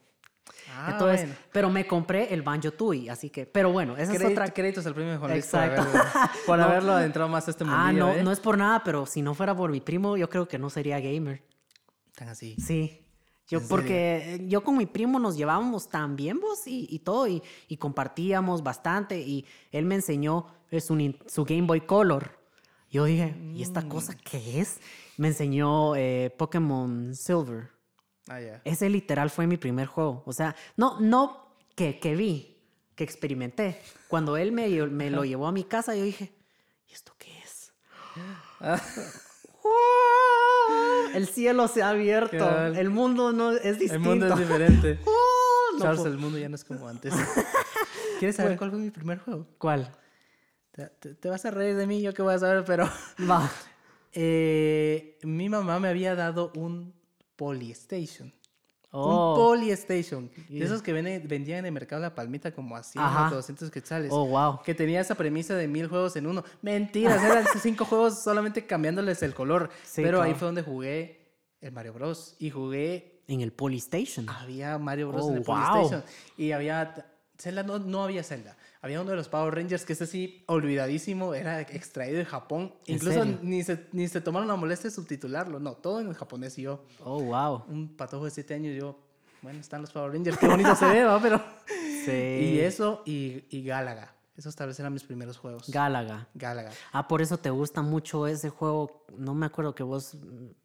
Ah, 0.76 0.91
Entonces, 0.93 1.23
bueno. 1.26 1.37
pero 1.53 1.71
me 1.71 1.87
compré 1.87 2.35
el 2.35 2.43
Banjo 2.43 2.71
Tooie, 2.73 3.09
así 3.09 3.31
que, 3.31 3.47
pero 3.47 3.73
bueno, 3.73 3.95
esa 3.97 4.12
es 4.12 4.19
Crédito- 4.19 4.43
otra 4.43 4.53
Créditos 4.53 4.85
al 4.85 4.95
premio 4.95 5.19
Juan 5.19 5.31
Luis 5.31 5.47
por, 5.47 5.61
Exacto. 5.62 5.81
haberlo, 5.83 6.03
por 6.47 6.59
No. 6.59 6.64
haberlo 6.64 6.93
adentrado 6.93 7.29
más 7.31 7.49
a 7.49 7.50
este 7.53 7.64
mundo. 7.64 7.79
Ah, 7.81 7.93
no, 7.93 8.23
no 8.23 8.31
es 8.31 8.41
por 8.41 8.59
nada, 8.59 8.83
pero 8.85 9.07
si 9.07 9.23
no 9.23 9.33
fuera 9.35 9.57
por 9.57 9.71
mi 9.71 9.81
primo, 9.81 10.19
yo 10.19 10.29
creo 10.29 10.47
que 10.47 10.59
no 10.59 10.69
sería 10.69 11.00
gamer. 11.00 11.43
Tan 12.14 12.29
así. 12.29 12.57
Sí. 12.61 13.04
Yo, 13.49 13.59
¿En 13.61 13.69
porque 13.69 14.45
yo 14.49 14.65
con 14.65 14.77
mi 14.79 14.87
primo 14.87 15.19
nos 15.19 15.37
llevábamos 15.37 15.89
tan 15.89 16.17
bien 16.17 16.41
vos 16.41 16.67
y, 16.67 16.87
y 16.91 17.01
todo, 17.01 17.29
y, 17.29 17.43
y 17.69 17.77
compartíamos 17.77 18.63
bastante, 18.63 19.21
y 19.21 19.45
él 19.71 19.85
me 19.85 19.97
enseñó 19.97 20.47
es 20.71 20.91
un 20.91 21.01
in- 21.03 21.19
su 21.27 21.45
Game 21.45 21.63
Boy 21.63 21.83
Color. 21.83 22.39
Yo 22.91 23.05
dije, 23.05 23.37
¿y 23.55 23.63
esta 23.63 23.81
Mm. 23.83 23.89
cosa 23.89 24.15
qué 24.17 24.61
es? 24.61 24.81
Me 25.19 25.29
enseñó 25.29 25.95
eh, 25.97 26.35
Pokémon 26.39 27.15
Silver. 27.15 27.71
Ah, 28.29 28.41
ya. 28.41 28.63
Ese 28.65 28.89
literal 28.89 29.29
fue 29.31 29.47
mi 29.47 29.57
primer 29.59 29.87
juego. 29.87 30.23
O 30.27 30.33
sea, 30.33 30.57
no, 30.77 30.99
no 31.01 31.55
que, 31.77 31.99
que 32.01 32.17
vi, 32.17 32.57
que 32.95 33.05
experimenté. 33.05 33.81
Cuando 34.09 34.37
él 34.37 34.53
me, 34.53 34.69
me 34.87 35.11
lo 35.11 35.25
llevó 35.25 35.47
a 35.49 35.53
mi 35.53 35.65
casa, 35.65 35.95
yo 35.95 36.03
dije, 36.05 36.33
¿y 36.89 36.93
esto 36.95 37.15
qué 37.19 37.39
es? 37.41 37.73
El 41.14 41.26
cielo 41.28 41.68
se 41.68 41.83
ha 41.83 41.90
abierto. 41.90 42.66
El 42.66 42.90
mundo 42.90 43.33
no 43.33 43.52
es 43.52 43.78
distinto. 43.78 43.94
El 43.94 44.00
mundo 44.00 44.26
es 44.28 44.37
diferente. 44.38 44.99
Oh, 45.76 45.78
Charles, 45.80 46.06
el 46.06 46.18
mundo 46.18 46.38
ya 46.38 46.49
no 46.49 46.54
es 46.54 46.62
como 46.64 46.87
antes. 46.87 47.12
¿Quieres 48.21 48.37
saber 48.37 48.56
cuál 48.56 48.71
fue 48.71 48.78
mi 48.78 48.90
primer 48.90 49.18
juego? 49.18 49.44
¿Cuál? 49.59 49.90
Te, 50.71 50.87
te- 50.87 51.14
te 51.16 51.28
vas 51.28 51.44
a 51.47 51.50
reír 51.50 51.75
de 51.75 51.87
mí, 51.88 52.00
yo 52.00 52.14
qué 52.14 52.23
voy 52.23 52.33
a 52.35 52.38
saber, 52.38 52.64
pero... 52.64 52.88
Va. 53.28 53.50
Eh, 54.12 55.18
mi 55.25 55.49
mamá 55.49 55.80
me 55.80 55.88
había 55.88 56.14
dado 56.14 56.52
un 56.54 56.94
Polystation. 57.35 58.33
Un 58.97 59.01
Oh, 59.03 59.35
Polystation. 59.37 60.31
De 60.49 60.65
esos 60.65 60.81
que 60.81 60.93
venden- 60.95 61.27
vendían 61.27 61.59
en 61.61 61.67
el 61.67 61.73
mercado 61.73 62.01
La 62.01 62.15
Palmita 62.15 62.53
como 62.55 62.77
a 62.77 62.83
100 62.85 63.03
Ajá. 63.05 63.29
o 63.33 63.35
200 63.35 63.71
quetzales. 63.71 64.11
oh, 64.13 64.25
wow. 64.27 64.61
Que 64.63 64.73
tenía 64.75 65.01
esa 65.01 65.17
premisa 65.17 65.55
de 65.57 65.67
mil 65.67 65.89
juegos 65.89 66.15
en 66.15 66.27
uno. 66.29 66.45
Mentiras, 66.63 67.23
eran 67.23 67.45
cinco 67.61 67.85
juegos 67.85 68.23
solamente 68.23 68.67
cambiándoles 68.67 69.23
el 69.25 69.35
color. 69.35 69.69
Sí, 69.83 70.03
Pero 70.03 70.19
ahí 70.23 70.29
claro. 70.31 70.39
fue 70.39 70.47
donde 70.47 70.63
jugué 70.63 71.21
el 71.61 71.73
Mario 71.73 71.93
Bros. 71.95 72.37
Y 72.39 72.51
jugué 72.51 73.23
En 73.27 73.41
el 73.41 73.53
Polystation. 73.53 74.29
había 74.29 74.79
Mario 74.79 75.09
Bros. 75.09 75.23
Oh, 75.25 75.31
en 75.31 75.37
el 75.39 75.43
wow. 75.43 75.57
PlayStation. 75.57 76.05
Y 76.37 76.53
había. 76.53 77.11
Zelda 77.37 77.65
no, 77.65 77.81
no 77.81 78.05
había 78.05 78.23
Zelda. 78.23 78.57
Había 78.85 79.00
uno 79.00 79.12
de 79.12 79.17
los 79.17 79.29
Power 79.29 79.55
Rangers 79.55 79.87
que 79.87 79.95
ese 79.95 80.07
sí, 80.07 80.45
olvidadísimo, 80.45 81.33
era 81.35 81.62
extraído 81.62 82.19
de 82.19 82.26
Japón. 82.26 82.75
¿En 82.87 82.97
Incluso 82.97 83.21
serio? 83.23 83.38
ni 83.41 83.62
se, 83.64 83.87
ni 83.93 84.09
se 84.09 84.21
tomaron 84.21 84.47
la 84.47 84.57
molestia 84.57 84.91
de 84.91 84.95
subtitularlo. 84.95 85.59
No, 85.59 85.73
todo 85.73 86.00
en 86.00 86.12
japonés. 86.12 86.59
Y 86.59 86.62
yo, 86.62 86.85
Oh, 87.03 87.23
wow. 87.23 87.64
un 87.69 87.88
patojo 87.97 88.26
de 88.26 88.31
7 88.31 88.53
años, 88.53 88.76
yo, 88.76 88.99
bueno, 89.41 89.59
están 89.59 89.81
los 89.81 89.91
Power 89.91 90.12
Rangers, 90.12 90.37
qué 90.37 90.47
bonito 90.49 90.76
se 90.76 90.85
ve, 90.85 91.03
¿va? 91.03 91.19
Pero. 91.19 91.43
Sí. 92.05 92.11
Y 92.11 92.61
eso, 92.61 93.03
y, 93.07 93.45
y 93.49 93.64
Galaga. 93.64 94.12
Esos 94.37 94.57
tal 94.57 94.67
vez 94.67 94.81
eran 94.81 94.93
mis 94.93 95.05
primeros 95.05 95.38
juegos. 95.38 95.69
Galaga. 95.71 96.26
Galaga. 96.35 96.71
Ah, 96.93 97.07
por 97.07 97.23
eso 97.23 97.38
te 97.38 97.50
gusta 97.50 97.83
mucho 97.83 98.26
ese 98.26 98.50
juego. 98.50 99.07
No 99.17 99.33
me 99.33 99.47
acuerdo 99.47 99.76
que 99.76 99.85
vos. 99.85 100.17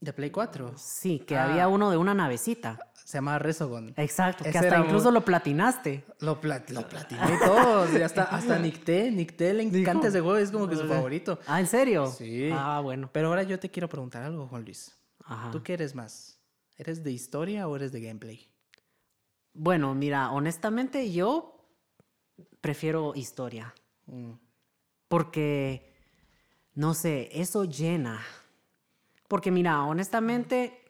De 0.01 0.11
Play 0.11 0.31
4. 0.31 0.73
Sí, 0.75 1.19
que 1.19 1.37
Ah. 1.37 1.45
había 1.45 1.67
uno 1.67 1.91
de 1.91 1.97
una 1.97 2.15
navecita. 2.15 2.79
Se 3.05 3.17
llamaba 3.19 3.37
Resogon. 3.37 3.93
Exacto, 3.95 4.43
que 4.43 4.57
hasta 4.57 4.79
incluso 4.79 5.05
muy- 5.05 5.13
lo 5.19 5.25
platinaste. 5.25 6.03
Lo, 6.19 6.41
plat 6.41 6.67
lo 6.71 6.87
platiné 6.89 7.37
todo. 7.45 7.95
y 7.97 8.01
hasta, 8.01 8.23
hasta. 8.23 8.57
Nick 8.59 8.83
T 8.83 9.53
le 9.53 9.63
encanta 9.63 10.07
ese 10.07 10.19
juego, 10.21 10.37
es 10.37 10.49
como 10.51 10.67
que 10.67 10.75
su 10.75 10.87
favorito. 10.87 11.39
Ah, 11.45 11.59
¿en 11.59 11.67
serio? 11.67 12.07
Sí. 12.07 12.49
Ah, 12.51 12.79
bueno. 12.81 13.09
Pero 13.13 13.27
ahora 13.27 13.43
yo 13.43 13.59
te 13.59 13.69
quiero 13.69 13.87
preguntar 13.87 14.23
algo, 14.23 14.47
Juan 14.47 14.63
Luis. 14.65 14.95
Ajá. 15.25 15.51
¿Tú 15.51 15.61
qué 15.61 15.73
eres 15.73 15.93
más? 15.93 16.39
¿Eres 16.75 17.03
de 17.03 17.11
historia 17.11 17.67
o 17.67 17.75
eres 17.75 17.91
de 17.91 18.01
gameplay? 18.01 18.49
Bueno, 19.53 19.93
mira, 19.93 20.31
honestamente 20.31 21.11
yo 21.11 21.58
prefiero 22.61 23.13
historia. 23.15 23.73
Mm, 24.07 24.31
Porque, 25.07 25.93
no 26.75 26.93
sé, 26.93 27.29
eso 27.33 27.65
llena. 27.65 28.21
Porque 29.27 29.51
mira, 29.51 29.83
honestamente, 29.83 30.83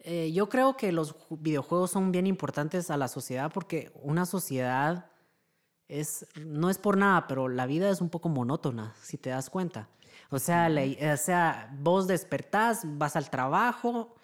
eh, 0.00 0.32
yo 0.32 0.48
creo 0.48 0.76
que 0.76 0.92
los 0.92 1.14
ju- 1.16 1.38
videojuegos 1.40 1.90
son 1.90 2.12
bien 2.12 2.26
importantes 2.26 2.90
a 2.90 2.96
la 2.96 3.08
sociedad 3.08 3.50
porque 3.52 3.90
una 4.02 4.26
sociedad 4.26 5.10
es, 5.88 6.26
no 6.44 6.70
es 6.70 6.78
por 6.78 6.96
nada, 6.96 7.26
pero 7.26 7.48
la 7.48 7.66
vida 7.66 7.90
es 7.90 8.00
un 8.00 8.08
poco 8.10 8.28
monótona, 8.28 8.94
si 9.02 9.18
te 9.18 9.30
das 9.30 9.50
cuenta. 9.50 9.88
O 10.30 10.38
sea, 10.38 10.68
o 10.70 11.16
sea, 11.16 11.74
vos 11.80 12.06
despertás, 12.06 12.82
vas 12.84 13.16
al 13.16 13.30
trabajo, 13.30 14.14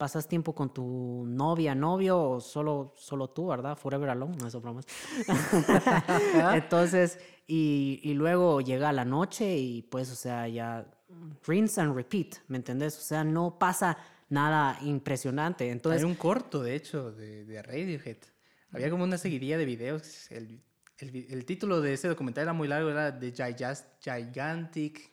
pasas 0.00 0.26
tiempo 0.26 0.54
con 0.54 0.72
tu 0.72 1.26
novia, 1.26 1.74
novio, 1.74 2.18
o 2.18 2.40
solo, 2.40 2.94
solo 2.96 3.28
tú, 3.28 3.48
¿verdad? 3.48 3.76
Forever 3.76 4.08
alone, 4.08 4.34
no 4.40 4.48
eso 4.48 4.58
bromas. 4.58 4.86
Entonces, 6.54 7.18
y, 7.46 8.00
y 8.02 8.14
luego 8.14 8.62
llega 8.62 8.94
la 8.94 9.04
noche 9.04 9.58
y 9.58 9.82
pues, 9.82 10.10
o 10.10 10.14
sea, 10.14 10.48
ya 10.48 10.90
rinse 11.46 11.82
and 11.82 11.94
repeat, 11.94 12.36
¿me 12.48 12.56
entendés? 12.56 12.96
O 12.96 13.02
sea, 13.02 13.24
no 13.24 13.58
pasa 13.58 13.98
nada 14.30 14.78
impresionante. 14.80 15.68
Entonces, 15.68 16.02
Hay 16.02 16.08
un 16.08 16.16
corto, 16.16 16.62
de 16.62 16.76
hecho, 16.76 17.12
de, 17.12 17.62
Radiohead. 17.62 18.16
Había 18.72 18.88
como 18.88 19.04
una 19.04 19.18
seguidilla 19.18 19.58
de 19.58 19.66
videos. 19.66 20.30
El, 20.30 20.62
el 20.98 21.44
título 21.44 21.82
de 21.82 21.92
ese 21.92 22.08
documental 22.08 22.44
era 22.44 22.52
muy 22.54 22.68
largo, 22.68 22.88
era 22.88 23.18
The 23.18 23.34
Gigantic 24.00 25.12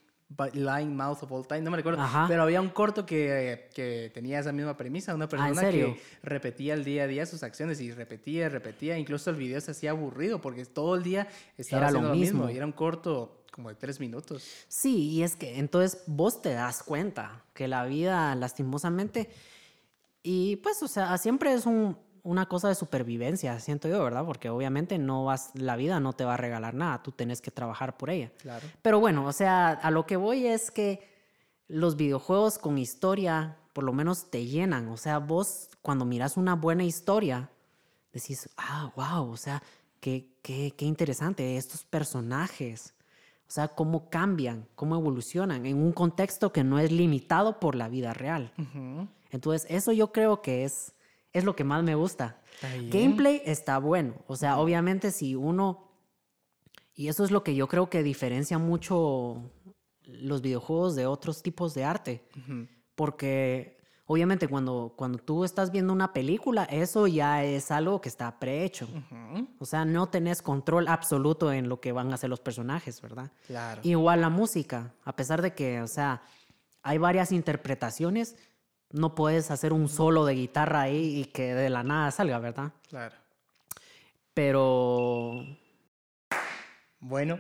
Lying 0.53 0.95
Mouth 0.95 1.23
of 1.23 1.31
All 1.31 1.47
Time, 1.47 1.61
no 1.61 1.71
me 1.71 1.77
recuerdo. 1.77 2.05
Pero 2.27 2.43
había 2.43 2.59
un 2.61 2.69
corto 2.69 3.05
que, 3.05 3.69
que 3.73 4.11
tenía 4.13 4.39
esa 4.39 4.51
misma 4.51 4.75
premisa, 4.75 5.15
una 5.15 5.27
persona 5.29 5.53
serio? 5.61 5.93
que 5.95 6.01
repetía 6.21 6.73
el 6.73 6.83
día 6.83 7.03
a 7.03 7.07
día 7.07 7.25
sus 7.25 7.43
acciones 7.43 7.79
y 7.79 7.91
repetía, 7.91 8.49
repetía. 8.49 8.97
Incluso 8.97 9.29
el 9.29 9.37
video 9.37 9.61
se 9.61 9.71
hacía 9.71 9.91
aburrido 9.91 10.41
porque 10.41 10.65
todo 10.65 10.95
el 10.95 11.03
día 11.03 11.27
estaba 11.57 11.83
Era 11.83 11.91
lo 11.91 11.97
haciendo 11.99 12.09
lo 12.09 12.15
mismo. 12.19 12.39
mismo. 12.41 12.53
Y 12.53 12.57
era 12.57 12.65
un 12.65 12.73
corto 12.73 13.45
como 13.51 13.69
de 13.69 13.75
tres 13.75 13.99
minutos. 13.99 14.43
Sí, 14.67 15.09
y 15.11 15.23
es 15.23 15.35
que 15.35 15.57
entonces 15.57 16.03
vos 16.07 16.41
te 16.41 16.49
das 16.53 16.83
cuenta 16.83 17.43
que 17.53 17.67
la 17.67 17.85
vida, 17.85 18.35
lastimosamente, 18.35 19.29
y 20.23 20.57
pues, 20.57 20.83
o 20.83 20.87
sea, 20.89 21.17
siempre 21.17 21.53
es 21.53 21.65
un- 21.65 21.97
una 22.27 22.45
cosa 22.47 22.67
de 22.67 22.75
supervivencia, 22.75 23.57
siento 23.61 23.87
yo, 23.87 24.03
¿verdad? 24.03 24.25
Porque 24.25 24.49
obviamente 24.49 24.97
no 24.97 25.23
vas, 25.23 25.51
la 25.53 25.77
vida 25.77 26.01
no 26.01 26.11
te 26.11 26.25
va 26.25 26.33
a 26.33 26.37
regalar 26.37 26.73
nada, 26.73 27.01
tú 27.01 27.13
tenés 27.13 27.41
que 27.41 27.51
trabajar 27.51 27.95
por 27.95 28.09
ella. 28.09 28.31
Claro. 28.37 28.67
Pero 28.81 28.99
bueno, 28.99 29.25
o 29.25 29.31
sea, 29.31 29.69
a 29.69 29.91
lo 29.91 30.05
que 30.05 30.17
voy 30.17 30.45
es 30.45 30.69
que 30.69 31.07
los 31.69 31.95
videojuegos 31.95 32.57
con 32.57 32.77
historia, 32.77 33.55
por 33.71 33.85
lo 33.85 33.93
menos 33.93 34.29
te 34.29 34.45
llenan. 34.45 34.89
O 34.89 34.97
sea, 34.97 35.19
vos 35.19 35.69
cuando 35.81 36.03
miras 36.03 36.35
una 36.35 36.55
buena 36.55 36.83
historia, 36.83 37.49
decís, 38.11 38.49
ah, 38.57 38.91
wow, 38.97 39.31
o 39.31 39.37
sea, 39.37 39.63
qué, 40.01 40.29
qué, 40.41 40.73
qué 40.77 40.83
interesante 40.83 41.55
estos 41.55 41.85
personajes. 41.85 42.93
O 43.47 43.51
sea, 43.51 43.69
cómo 43.69 44.09
cambian, 44.09 44.67
cómo 44.75 44.97
evolucionan 44.97 45.65
en 45.65 45.77
un 45.77 45.93
contexto 45.93 46.51
que 46.51 46.65
no 46.65 46.77
es 46.77 46.91
limitado 46.91 47.61
por 47.61 47.75
la 47.75 47.87
vida 47.87 48.13
real. 48.13 48.51
Ujú. 48.57 49.07
Entonces, 49.31 49.65
eso 49.69 49.93
yo 49.93 50.11
creo 50.11 50.41
que 50.41 50.65
es, 50.65 50.93
es 51.37 51.43
lo 51.43 51.55
que 51.55 51.63
más 51.63 51.83
me 51.83 51.95
gusta. 51.95 52.41
Está. 52.55 52.69
Gameplay 52.97 53.41
está 53.45 53.77
bueno. 53.77 54.15
O 54.27 54.35
sea, 54.35 54.57
obviamente 54.57 55.11
si 55.11 55.35
uno... 55.35 55.91
Y 56.93 57.09
eso 57.09 57.23
es 57.23 57.31
lo 57.31 57.43
que 57.43 57.53
yo 57.55 57.67
creo 57.67 57.89
que 57.89 58.01
diferencia 58.01 58.57
mucho 58.57 59.51
los 60.03 60.41
videojuegos 60.41 60.95
de 60.95 61.05
otros 61.05 61.43
tipos 61.43 61.73
de 61.73 61.83
arte. 61.83 62.27
Ujú. 62.35 62.67
Porque 62.95 63.77
obviamente 64.07 64.47
cuando, 64.47 64.93
cuando 64.97 65.19
tú 65.19 65.43
estás 65.43 65.71
viendo 65.71 65.93
una 65.93 66.11
película, 66.13 66.63
eso 66.63 67.05
ya 67.05 67.43
es 67.43 67.69
algo 67.69 68.01
que 68.01 68.09
está 68.09 68.39
prehecho. 68.39 68.85
Ujú. 68.85 69.47
O 69.59 69.65
sea, 69.65 69.85
no 69.85 70.07
tenés 70.09 70.41
control 70.41 70.87
absoluto 70.87 71.51
en 71.51 71.69
lo 71.69 71.79
que 71.79 71.91
van 71.91 72.11
a 72.11 72.15
hacer 72.15 72.29
los 72.29 72.39
personajes, 72.39 73.01
¿verdad? 73.01 73.31
Claro. 73.45 73.81
Igual 73.83 74.21
la 74.21 74.29
música, 74.29 74.95
a 75.03 75.15
pesar 75.15 75.41
de 75.41 75.53
que, 75.53 75.81
o 75.81 75.87
sea, 75.87 76.23
hay 76.81 76.97
varias 76.97 77.31
interpretaciones, 77.31 78.37
no 78.97 79.15
puedes 79.15 79.51
hacer 79.51 79.73
un 79.73 79.87
solo 79.89 80.25
de 80.25 80.33
guitarra 80.35 80.81
ahí 80.81 81.21
y 81.21 81.25
que 81.25 81.53
de 81.53 81.69
la 81.69 81.83
nada 81.83 82.11
salga, 82.11 82.39
¿verdad? 82.39 82.71
Claro. 82.89 83.15
Pero 84.33 85.43
Bueno, 86.99 87.39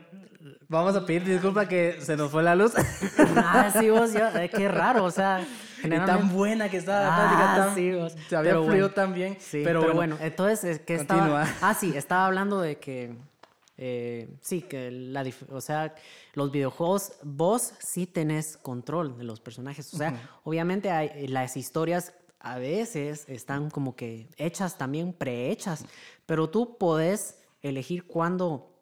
vamos 0.69 0.95
a 0.95 1.05
pedir 1.05 1.23
disculpa 1.25 1.67
que 1.67 1.99
se 2.01 2.15
nos 2.15 2.31
fue 2.31 2.43
la 2.43 2.55
luz. 2.55 2.73
Ah, 3.37 3.71
sí, 3.77 3.89
vos, 3.89 4.13
yo, 4.13 4.27
eh, 4.39 4.49
qué 4.49 4.67
raro, 4.67 5.03
o 5.03 5.11
sea, 5.11 5.41
Y 5.41 5.81
generalmente... 5.81 6.21
tan 6.21 6.35
buena 6.35 6.69
que 6.69 6.77
estaba 6.77 7.01
la 7.03 7.53
Ah, 7.53 7.55
tan, 7.57 7.75
sí, 7.75 7.91
vos. 7.91 8.13
se 8.29 8.35
había 8.35 8.51
Pero 8.51 8.63
fluido 8.63 8.87
bueno. 8.87 8.93
tan 8.95 9.13
bien. 9.13 9.37
Sí, 9.39 9.61
pero, 9.63 9.93
bueno, 9.93 10.17
entonces, 10.21 10.63
es 10.63 10.79
que 10.79 10.97
Continúa. 10.97 11.43
estaba... 11.43 11.69
Ah, 11.69 11.73
sí, 11.73 11.93
estaba 11.95 12.25
hablando 12.27 12.59
de 12.61 12.77
que... 12.77 13.15
eh, 13.77 14.37
sí, 14.41 14.61
que 14.61 14.91
la... 14.91 15.25
O 15.49 15.61
sea, 15.61 15.95
los 16.33 16.51
videojuegos, 16.51 17.13
vos 17.23 17.73
sí 17.79 18.07
tenés 18.07 18.57
control 18.57 19.17
de 19.17 19.23
los 19.23 19.39
personajes. 19.39 19.93
O 19.93 19.97
sea, 19.97 20.39
obviamente 20.43 20.89
hay, 20.89 21.27
las 21.27 21.57
historias 21.57 22.13
a 22.39 22.57
veces 22.57 23.25
están 23.27 23.69
como 23.69 23.95
que 23.95 24.29
hechas 24.37 24.77
también, 24.77 25.13
prehechas, 25.13 25.85
pero 26.25 26.49
tú 26.49 26.77
podés 26.77 27.39
elegir 27.61 28.05
cuándo 28.05 28.73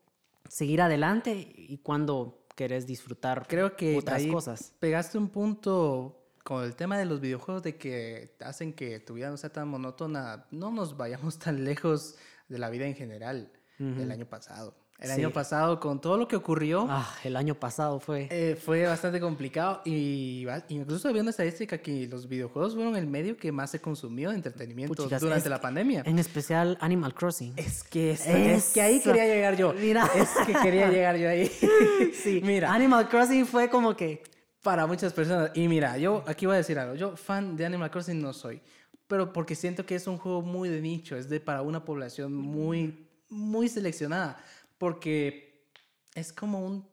seguir 0.48 0.82
adelante 0.82 1.54
y 1.56 1.78
cuándo 1.80 2.46
querés 2.56 2.86
disfrutar 2.86 3.48
creo 3.48 3.76
que 3.76 3.98
otras 3.98 4.20
ahí 4.22 4.30
cosas. 4.30 4.74
pegaste 4.80 5.18
un 5.18 5.30
punto 5.30 6.26
con 6.46 6.64
el 6.64 6.76
tema 6.76 6.98
de 6.98 7.06
los 7.06 7.20
videojuegos 7.20 7.64
de 7.64 7.76
que 7.76 8.36
hacen 8.40 8.74
que 8.74 9.00
tu 9.00 9.16
vida 9.16 9.32
no 9.32 9.38
sea 9.38 9.52
tan 9.52 9.68
monótona. 9.68 10.46
No 10.52 10.70
nos 10.70 10.96
vayamos 10.96 11.40
tan 11.40 11.66
lejos 11.66 12.16
de 12.48 12.60
la 12.60 12.70
vida 12.70 12.86
en 12.86 12.94
general 12.94 13.52
del 13.80 14.12
año 14.12 14.26
pasado. 14.26 14.74
El 14.98 15.10
Sí. 15.10 15.14
año 15.16 15.32
pasado, 15.32 15.80
con 15.82 16.00
todo 16.00 16.16
lo 16.18 16.26
que 16.28 16.38
ocurrió, 16.38 16.88
Ah, 16.90 17.14
el 17.26 17.36
año 17.36 17.54
pasado 17.54 18.00
fue. 18.00 18.30
eh, 18.32 18.56
fue 18.56 18.86
bastante 18.86 19.20
complicado 19.20 19.82
y 19.84 20.46
incluso 20.70 21.10
había 21.10 21.22
una 21.22 21.32
estadística 21.32 21.78
que 21.80 22.08
los 22.08 22.30
videojuegos 22.30 22.76
fueron 22.76 22.96
el 22.96 23.06
medio 23.06 23.36
que 23.36 23.52
más 23.52 23.72
se 23.72 23.82
consumió 23.82 24.30
de 24.30 24.38
entretenimiento 24.38 24.96
Puchicas, 24.96 25.22
durante 25.22 25.50
la 25.50 25.60
pandemia. 25.60 26.04
En 26.06 26.18
especial 26.18 26.78
Animal 26.80 27.14
Crossing. 27.14 27.54
Es 27.58 27.84
que, 27.84 28.12
es, 28.12 28.26
es 28.26 28.72
que 28.74 28.82
ahí 28.82 29.02
quería 29.02 29.26
llegar 29.26 29.58
yo. 29.58 29.74
Mira. 29.74 30.10
Es 30.16 30.30
que 30.48 30.54
quería 30.54 30.90
llegar 30.90 31.18
yo 31.18 31.28
ahí. 31.30 31.52
Sí, 32.24 32.40
Mira, 32.46 32.74
Animal 32.74 33.10
Crossing 33.10 33.46
fue 33.46 33.70
como 33.70 33.96
que. 33.98 34.24
para 34.64 34.88
muchas 34.88 35.12
personas. 35.12 35.52
Y 35.56 35.68
mira, 35.68 35.98
yo 35.98 36.24
aquí 36.26 36.46
voy 36.46 36.54
a 36.56 36.58
decir 36.58 36.80
algo. 36.80 36.96
Yo 36.96 37.18
fan 37.18 37.58
de 37.58 37.66
Animal 37.66 37.92
Crossing 37.92 38.22
no 38.22 38.32
soy. 38.32 38.62
Pero 39.08 39.34
porque 39.34 39.56
siento 39.56 39.86
que 39.86 39.96
es 39.96 40.08
un 40.08 40.18
juego 40.18 40.42
muy 40.42 40.70
de 40.70 40.80
nicho. 40.82 41.18
Es 41.18 41.28
de 41.30 41.40
para 41.42 41.62
una 41.62 41.84
población 41.84 42.34
muy, 42.34 43.08
muy 43.30 43.68
seleccionada. 43.68 44.38
Porque 44.78 45.70
es 46.14 46.34
como 46.34 46.60
un 46.66 46.88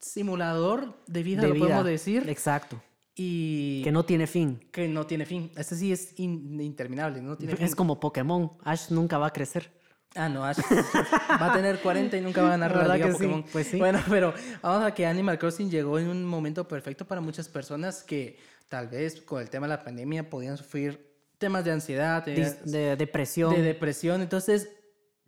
simulador 0.00 1.02
de 1.06 1.22
vida, 1.22 1.42
de 1.42 1.48
lo 1.48 1.54
vida. 1.54 1.64
podemos 1.66 1.84
decir. 1.86 2.24
Exacto. 2.28 2.82
Y 3.14 3.82
Que 3.84 3.92
no 3.92 4.04
tiene 4.04 4.26
fin. 4.26 4.60
que 4.72 4.88
no 4.88 5.06
tiene 5.06 5.26
fin. 5.26 5.50
Este 5.56 5.76
sí 5.76 5.92
es 5.92 6.18
in- 6.18 6.60
interminable. 6.60 7.20
No 7.20 7.36
tiene 7.36 7.54
fin. 7.56 7.64
Es 7.66 7.74
como 7.74 8.00
Pokémon. 8.00 8.52
Ash 8.64 8.90
nunca 8.90 9.18
va 9.18 9.26
a 9.28 9.32
crecer. 9.32 9.70
Ah, 10.14 10.28
no, 10.28 10.44
Ash 10.44 10.58
va 11.40 11.50
a 11.50 11.52
tener 11.54 11.80
40 11.80 12.16
y 12.16 12.20
nunca 12.20 12.42
va 12.42 12.48
a 12.48 12.50
ganar 12.52 12.70
la 12.72 12.78
¿Verdad 12.78 12.94
liga 12.96 13.06
sí? 13.08 13.12
Pokémon. 13.12 13.44
Pues 13.52 13.66
sí. 13.66 13.78
Bueno, 13.78 14.00
pero 14.08 14.34
vamos 14.62 14.84
a 14.84 14.94
que 14.94 15.06
Animal 15.06 15.38
Crossing 15.38 15.70
llegó 15.70 15.98
en 15.98 16.08
un 16.08 16.24
momento 16.24 16.66
perfecto 16.68 17.06
para 17.06 17.20
muchas 17.20 17.48
personas 17.48 18.02
que 18.02 18.38
tal 18.68 18.88
vez 18.88 19.20
con 19.20 19.40
el 19.40 19.48
tema 19.50 19.66
de 19.66 19.70
la 19.74 19.84
pandemia 19.84 20.28
podían 20.28 20.56
sufrir 20.56 21.12
temas 21.38 21.64
de 21.64 21.72
ansiedad, 21.72 22.24
De, 22.24 22.96
depresión. 22.96 23.54
de 23.54 23.62
depresión. 23.62 24.20
Entonces, 24.22 24.68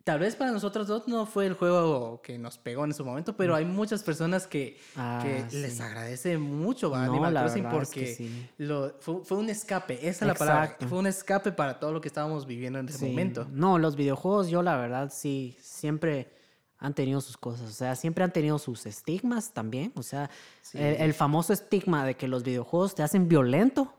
tal 0.05 0.19
vez 0.19 0.35
para 0.37 0.51
nosotros 0.51 0.87
dos 0.87 1.07
no 1.09 1.25
fue 1.25 1.45
el 1.47 1.55
juego 1.55 2.21
que 2.21 2.37
nos 2.37 2.57
pegó 2.57 2.85
en 2.85 2.91
ese 2.91 3.03
momento, 3.03 3.35
pero 3.35 3.53
hay 3.55 3.65
muchas 3.65 4.01
personas 4.03 4.47
que, 4.47 4.77
Ah, 4.95 5.19
que 5.21 5.43
sí. 5.49 5.57
les 5.57 5.81
agradece 5.81 6.37
mucho 6.37 6.95
a 6.95 7.05
No, 7.05 7.11
Animal 7.11 7.33
la 7.33 7.41
Crossing 7.41 7.63
verdad 7.63 7.81
es 7.81 7.89
que 7.89 7.99
porque 7.99 8.15
sí. 8.15 8.49
lo, 8.59 8.93
fue, 9.01 9.23
fue 9.25 9.37
un 9.39 9.49
escape, 9.49 9.95
esa 10.07 10.23
es 10.25 10.27
la 10.27 10.35
palabra. 10.35 10.77
Fue 10.87 10.97
un 10.99 11.07
escape 11.07 11.51
para 11.51 11.79
todo 11.79 11.91
lo 11.91 11.99
que 11.99 12.07
estábamos 12.07 12.45
viviendo 12.45 12.79
en 12.79 12.87
ese 12.87 12.99
Sí. 12.99 13.05
momento. 13.07 13.45
No, 13.51 13.77
los 13.79 13.95
videojuegos, 13.97 14.47
yo 14.47 14.61
la 14.61 14.77
verdad 14.77 15.11
sí, 15.13 15.57
siempre 15.59 16.29
han 16.77 16.93
tenido 16.93 17.19
sus 17.19 17.35
cosas. 17.37 17.67
O 17.69 17.73
sea, 17.73 17.95
siempre 17.95 18.23
han 18.23 18.31
tenido 18.31 18.59
sus 18.59 18.85
estigmas 18.85 19.53
también. 19.53 19.91
O 19.95 20.03
sea, 20.03 20.29
el 20.73 21.13
famoso 21.15 21.51
estigma 21.51 22.05
de 22.05 22.15
que 22.15 22.27
los 22.27 22.43
videojuegos 22.43 22.93
te 22.93 23.01
hacen 23.01 23.27
violento. 23.27 23.91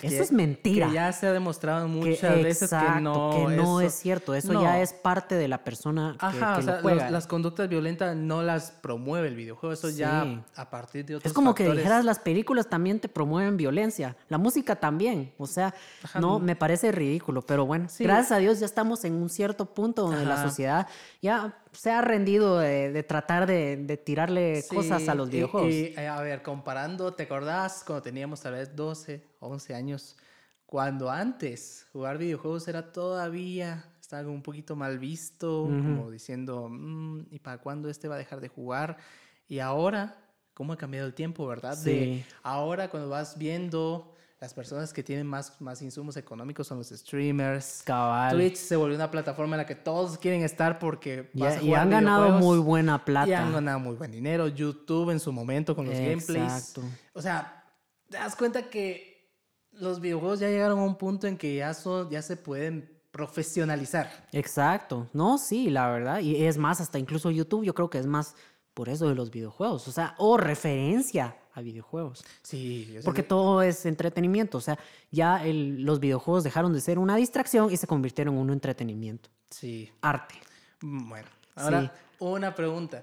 Que- 0.00 0.06
Eso 0.08 0.22
es 0.22 0.32
mentira. 0.32 0.88
Que 0.88 0.94
ya 0.94 1.12
se 1.12 1.26
ha 1.26 1.32
demostrado 1.32 1.86
Que- 1.86 1.92
muchas 1.92 2.34
veces 2.42 2.70
que 2.70 2.76
exacto, 2.76 3.00
no, 3.00 3.30
que 3.30 3.56
no 3.56 3.80
eso- 3.80 3.80
es 3.82 3.94
cierto. 3.94 4.34
Eso 4.34 4.52
no. 4.52 4.62
ya 4.62 4.80
es 4.80 4.92
parte 4.92 5.34
de 5.34 5.48
la 5.48 5.64
persona 5.64 6.16
que, 6.18 6.26
Ajá, 6.26 6.54
que 6.54 6.60
o 6.60 6.64
sea, 6.64 6.76
lo 6.76 6.82
juega. 6.82 7.02
los- 7.04 7.12
las 7.12 7.26
conductas 7.26 7.68
violentas 7.68 8.16
no 8.16 8.42
las 8.42 8.70
promueve 8.70 9.28
el 9.28 9.36
videojuego, 9.36 9.72
eso 9.72 9.88
Sí. 9.90 9.96
ya 9.96 10.44
a 10.56 10.70
partir 10.70 11.04
de 11.06 11.16
otros 11.16 11.30
Es 11.30 11.34
como 11.34 11.54
que 11.54 11.70
dijeras, 11.70 12.04
las 12.04 12.18
películas 12.18 12.68
también 12.68 13.00
te 13.00 13.08
promueven 13.08 13.56
violencia, 13.56 14.16
la 14.28 14.38
música 14.38 14.76
también, 14.76 15.32
o 15.38 15.46
sea, 15.46 15.74
Ajá, 16.02 16.20
no, 16.20 16.32
no. 16.32 16.38
me 16.38 16.56
parece 16.56 16.92
ridículo, 16.92 17.42
pero 17.42 17.66
bueno, 17.66 17.88
Sí. 17.88 18.04
gracias 18.04 18.32
a 18.32 18.36
Dios 18.38 18.60
ya 18.60 18.66
estamos 18.66 19.04
en 19.04 19.14
un 19.14 19.28
cierto 19.28 19.66
punto 19.66 20.02
donde 20.02 20.24
la 20.24 20.42
sociedad 20.42 20.86
ya 21.22 21.56
se 21.76 21.90
ha 21.90 22.00
rendido 22.00 22.58
de, 22.58 22.90
de 22.92 23.02
tratar 23.02 23.46
de, 23.46 23.76
de 23.76 23.96
tirarle 23.96 24.62
Sí, 24.62 24.74
cosas 24.74 25.08
a 25.08 25.14
los 25.14 25.28
y- 25.28 25.32
videojuegos. 25.32 25.72
Y, 25.72 25.94
eh, 25.96 26.08
a 26.08 26.20
ver, 26.22 26.42
comparando, 26.42 27.12
¿te 27.14 27.24
acordás 27.24 27.82
cuando 27.84 28.02
teníamos 28.02 28.40
tal 28.40 28.54
vez 28.54 28.74
12, 28.74 29.22
11 29.40 29.74
años? 29.74 30.16
Cuando 30.66 31.10
antes 31.10 31.86
jugar 31.92 32.18
videojuegos 32.18 32.66
era 32.66 32.92
todavía, 32.92 33.84
estaba 34.00 34.28
un 34.28 34.42
poquito 34.42 34.74
mal 34.74 34.98
visto, 34.98 35.76
como 35.82 36.10
diciendo, 36.10 36.68
"Mm, 36.68 37.26
¿y 37.30 37.38
para 37.38 37.58
cuándo 37.58 37.88
este 37.88 38.08
va 38.08 38.16
a 38.16 38.18
dejar 38.18 38.40
de 38.40 38.48
jugar? 38.48 38.96
Y 39.48 39.60
ahora, 39.60 40.16
¿cómo 40.54 40.72
ha 40.72 40.76
cambiado 40.76 41.06
el 41.06 41.14
tiempo, 41.14 41.46
verdad? 41.46 41.76
De 41.78 42.24
ahora 42.42 42.88
cuando 42.90 43.08
vas 43.10 43.38
viendo 43.38 44.15
las 44.46 44.54
personas 44.54 44.92
que 44.92 45.02
tienen 45.02 45.26
más, 45.26 45.60
más 45.60 45.82
insumos 45.82 46.16
económicos 46.16 46.68
son 46.68 46.78
los 46.78 46.90
streamers. 46.90 47.82
Cabal. 47.84 48.36
Twitch 48.36 48.54
se 48.54 48.76
volvió 48.76 48.94
una 48.94 49.10
plataforma 49.10 49.56
en 49.56 49.58
la 49.58 49.66
que 49.66 49.74
todos 49.74 50.18
quieren 50.18 50.44
estar 50.44 50.78
porque 50.78 51.30
Y, 51.34 51.40
vas 51.40 51.56
a 51.56 51.62
y 51.62 51.66
jugar 51.66 51.82
han 51.82 51.90
ganado 51.90 52.30
muy 52.38 52.58
buena 52.58 53.04
plata. 53.04 53.28
Y 53.28 53.32
han 53.32 53.52
ganado 53.52 53.80
muy 53.80 53.96
buen 53.96 54.12
dinero. 54.12 54.46
YouTube 54.46 55.10
en 55.10 55.18
su 55.18 55.32
momento 55.32 55.74
con 55.74 55.86
los 55.86 55.96
gameplays. 55.96 56.44
Exacto. 56.44 56.82
O 57.12 57.20
sea, 57.20 57.64
te 58.08 58.18
das 58.18 58.36
cuenta 58.36 58.70
que 58.70 59.32
los 59.72 59.98
videojuegos 59.98 60.38
ya 60.38 60.48
llegaron 60.48 60.78
a 60.78 60.84
un 60.84 60.96
punto 60.96 61.26
en 61.26 61.36
que 61.36 61.56
ya, 61.56 61.74
son, 61.74 62.08
ya 62.08 62.22
se 62.22 62.36
pueden 62.36 62.88
profesionalizar. 63.10 64.28
Exacto, 64.30 65.08
no, 65.12 65.38
sí, 65.38 65.70
la 65.70 65.90
verdad, 65.90 66.20
y 66.20 66.44
es 66.44 66.56
más, 66.56 66.80
hasta 66.80 66.98
incluso 66.98 67.30
YouTube 67.30 67.64
yo 67.64 67.74
creo 67.74 67.90
que 67.90 67.98
es 67.98 68.06
más 68.06 68.36
por 68.74 68.90
eso 68.90 69.08
de 69.08 69.14
los 69.14 69.30
videojuegos, 69.30 69.88
o 69.88 69.92
sea, 69.92 70.14
o 70.18 70.36
referencia 70.36 71.34
a 71.56 71.62
videojuegos. 71.62 72.24
Sí, 72.42 72.96
Porque 73.04 73.22
todo 73.22 73.62
es 73.62 73.84
entretenimiento, 73.86 74.58
o 74.58 74.60
sea, 74.60 74.78
ya 75.10 75.44
el- 75.44 75.82
los 75.84 75.98
videojuegos 76.00 76.44
dejaron 76.44 76.72
de 76.72 76.80
ser 76.80 76.98
una 76.98 77.16
distracción 77.16 77.72
y 77.72 77.76
se 77.76 77.86
convirtieron 77.86 78.34
en 78.34 78.40
un 78.40 78.50
entretenimiento. 78.50 79.30
Sí. 79.50 79.90
Arte. 80.02 80.34
Bueno, 80.82 81.28
ahora 81.56 81.80
Sí. 81.82 81.90
una 82.20 82.54
pregunta. 82.54 83.02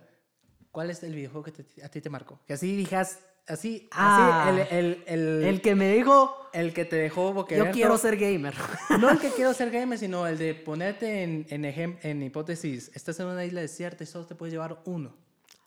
¿Cuál 0.72 0.90
es 0.92 1.02
el 1.04 1.14
videojuego 1.16 1.44
que 1.44 1.52
te- 1.52 1.84
a 1.84 1.90
ti 1.90 2.00
te 2.02 2.10
marcó? 2.10 2.40
Que 2.48 2.54
así 2.54 2.76
digas, 2.76 3.20
así, 3.48 3.88
Ah, 3.92 4.48
así, 4.50 4.62
el, 4.72 4.78
el, 4.78 5.04
el, 5.08 5.44
El 5.46 5.62
que 5.62 5.74
me 5.76 5.92
dijo, 5.94 6.36
el 6.54 6.74
que 6.74 6.86
te 6.86 6.96
dejó 6.96 7.30
yo 7.30 7.34
boquiabierto. 7.34 7.74
quiero 7.74 7.98
ser 7.98 8.18
gamer. 8.18 8.54
No 9.00 9.10
el 9.10 9.18
que 9.20 9.30
quiero 9.32 9.54
ser 9.54 9.72
gamer, 9.72 9.98
sino 9.98 10.28
el 10.28 10.38
de 10.38 10.54
ponerte 10.54 11.24
en, 11.24 11.46
en, 11.50 11.64
ejem- 11.64 11.98
en 12.04 12.22
hipótesis, 12.22 12.92
estás 12.94 13.20
en 13.20 13.26
una 13.28 13.44
isla 13.46 13.62
desierta 13.62 14.04
y 14.04 14.08
solo 14.08 14.26
te 14.28 14.36
puedes 14.36 14.54
llevar 14.54 14.80
uno. 14.86 15.16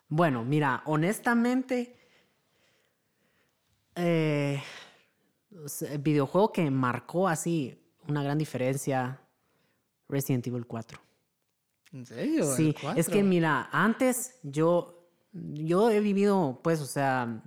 Bueno, 0.09 0.45
mira, 0.45 0.83
honestamente, 0.85 1.96
eh, 3.97 4.61
el 5.89 5.99
videojuego 5.99 6.51
que 6.51 6.69
marcó 6.69 7.27
así 7.27 7.77
una 8.07 8.23
gran 8.23 8.37
diferencia, 8.37 9.19
Resident 10.07 10.47
Evil 10.47 10.65
4. 10.65 10.99
¿En 11.93 12.05
serio? 12.05 12.51
¿El 12.51 12.55
Sí, 12.55 12.75
es 12.95 13.09
que 13.09 13.23
mira, 13.23 13.69
antes 13.71 14.39
yo, 14.43 15.09
yo 15.31 15.89
he 15.89 15.99
vivido, 15.99 16.59
pues, 16.63 16.81
o 16.81 16.85
sea, 16.85 17.43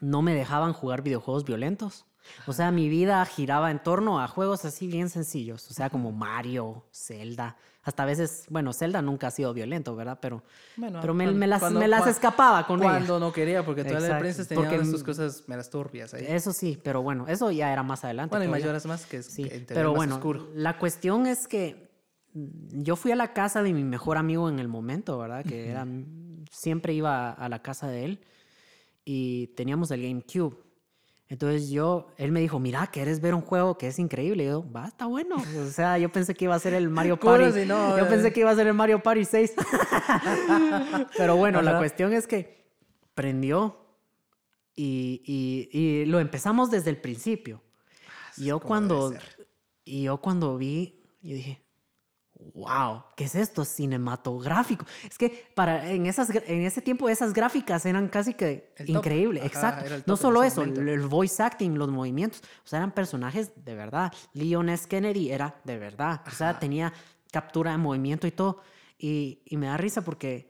no 0.00 0.22
me 0.22 0.34
dejaban 0.34 0.72
jugar 0.72 1.02
videojuegos 1.02 1.44
violentos. 1.44 2.04
O 2.46 2.52
sea, 2.52 2.70
mi 2.70 2.88
vida 2.88 3.24
giraba 3.24 3.70
en 3.70 3.82
torno 3.82 4.20
a 4.20 4.28
juegos 4.28 4.64
así 4.64 4.86
bien 4.86 5.08
sencillos, 5.08 5.70
o 5.70 5.74
sea, 5.74 5.90
como 5.90 6.12
Mario, 6.12 6.86
Zelda. 6.92 7.56
Hasta 7.84 8.04
a 8.04 8.06
veces, 8.06 8.46
bueno, 8.48 8.72
Zelda 8.72 9.02
nunca 9.02 9.26
ha 9.26 9.30
sido 9.32 9.52
violento, 9.52 9.96
¿verdad? 9.96 10.18
Pero, 10.22 10.44
Bueno, 10.76 11.00
pero 11.00 11.14
me, 11.14 11.24
cuando- 11.24 11.38
me 11.40 11.46
las, 11.48 11.60
cuando- 11.60 11.80
me 11.80 11.88
las 11.88 12.00
cuan- 12.02 12.10
escapa 12.10 12.64
con 12.66 12.80
ella. 12.80 12.90
Cuando 12.90 13.18
no 13.18 13.32
quería, 13.32 13.64
porque 13.64 13.82
todas 13.84 14.04
las 14.04 14.20
princesas 14.20 14.46
tenían 14.48 14.86
sus 14.88 15.02
cosas 15.02 15.44
meras 15.48 15.68
turbias 15.68 16.14
ahí. 16.14 16.24
Eso 16.28 16.52
sí, 16.52 16.78
pero 16.82 17.02
bueno, 17.02 17.26
eso 17.26 17.50
ya 17.50 17.72
era 17.72 17.82
más 17.82 18.04
adelante. 18.04 18.30
bueno, 18.36 18.44
y 18.44 18.48
mayoras 18.48 18.86
más 18.86 19.04
que 19.06 19.16
es 19.18 19.26
Sí, 19.26 19.50
pero 19.66 19.88
más 19.90 19.96
bueno, 19.96 20.14
oscuro. 20.16 20.48
la 20.54 20.78
cuestión 20.78 21.26
es 21.26 21.48
que 21.48 21.90
yo 22.34 22.94
fui 22.96 23.10
a 23.12 23.16
la 23.16 23.32
casa 23.32 23.62
de 23.64 23.72
mi 23.72 23.82
mejor 23.84 24.16
amigo 24.16 24.48
en 24.48 24.58
el 24.60 24.68
momento, 24.68 25.18
¿verdad? 25.18 25.44
Que 25.44 25.68
era, 25.70 25.84
siempre 26.50 26.92
iba 26.94 27.30
a 27.32 27.48
la 27.48 27.62
casa 27.62 27.88
de 27.88 28.04
él 28.04 28.20
y 29.04 29.48
teníamos 29.56 29.90
el 29.90 30.02
GameCube. 30.02 30.56
Entonces 31.32 31.70
yo, 31.70 32.08
él 32.18 32.30
me 32.30 32.40
dijo, 32.40 32.58
mira, 32.58 32.86
¿quieres 32.88 33.22
ver 33.22 33.32
un 33.34 33.40
juego 33.40 33.78
que 33.78 33.86
es 33.86 33.98
increíble? 33.98 34.44
Y 34.44 34.46
yo, 34.48 34.70
va, 34.70 34.88
está 34.88 35.06
bueno. 35.06 35.36
O 35.36 35.70
sea, 35.70 35.96
yo 35.96 36.12
pensé 36.12 36.34
que 36.34 36.44
iba 36.44 36.54
a 36.54 36.58
ser 36.58 36.74
el 36.74 36.90
Mario 36.90 37.18
Party. 37.48 37.62
si 37.62 37.66
no, 37.66 37.96
yo 37.96 38.06
pensé 38.06 38.34
que 38.34 38.40
iba 38.40 38.50
a 38.50 38.54
ser 38.54 38.66
el 38.66 38.74
Mario 38.74 39.02
Party 39.02 39.24
6. 39.24 39.54
Pero 41.16 41.36
bueno, 41.36 41.62
la 41.62 41.78
cuestión 41.78 42.12
es 42.12 42.26
que 42.26 42.66
prendió 43.14 43.78
y, 44.76 45.22
y- 45.72 45.78
y 45.78 46.04
lo 46.04 46.20
empezamos 46.20 46.70
desde 46.70 46.90
el 46.90 46.98
principio. 46.98 47.62
Y 48.36 48.44
yo 48.46 48.60
cuando, 48.60 49.14
y 49.86 50.02
yo 50.02 50.18
cuando 50.18 50.58
vi, 50.58 51.00
yo 51.22 51.34
dije, 51.34 51.62
wow, 52.54 53.04
¿qué 53.16 53.24
es 53.24 53.34
esto? 53.34 53.64
Cinematográfico. 53.64 54.84
Es 55.08 55.18
que 55.18 55.50
para, 55.54 55.90
en, 55.90 56.06
esas, 56.06 56.30
en 56.30 56.62
ese 56.62 56.82
tiempo 56.82 57.08
esas 57.08 57.32
gráficas 57.32 57.84
eran 57.86 58.08
casi 58.08 58.34
que 58.34 58.72
El 58.76 58.86
top. 58.86 58.96
increíble. 58.96 59.40
Ajá, 59.40 59.46
Exacto. 59.46 60.02
No 60.06 60.16
solo 60.16 60.42
eso, 60.42 60.62
el, 60.62 60.88
el 60.88 61.00
voice 61.06 61.42
acting, 61.42 61.76
los 61.76 61.88
movimientos, 61.90 62.42
o 62.64 62.68
sea, 62.68 62.78
eran 62.78 62.92
personajes 62.92 63.52
de 63.64 63.74
verdad. 63.74 64.12
Leon 64.32 64.68
S. 64.68 64.86
Kennedy 64.88 65.30
era 65.30 65.60
de 65.64 65.78
verdad. 65.78 66.22
O 66.26 66.30
sea, 66.30 66.58
tenía 66.58 66.92
captura 67.30 67.72
de 67.72 67.78
movimiento 67.78 68.26
y 68.26 68.32
todo. 68.32 68.60
Y, 68.98 69.42
y 69.46 69.56
me 69.56 69.66
da 69.66 69.76
risa 69.76 70.02
porque 70.02 70.48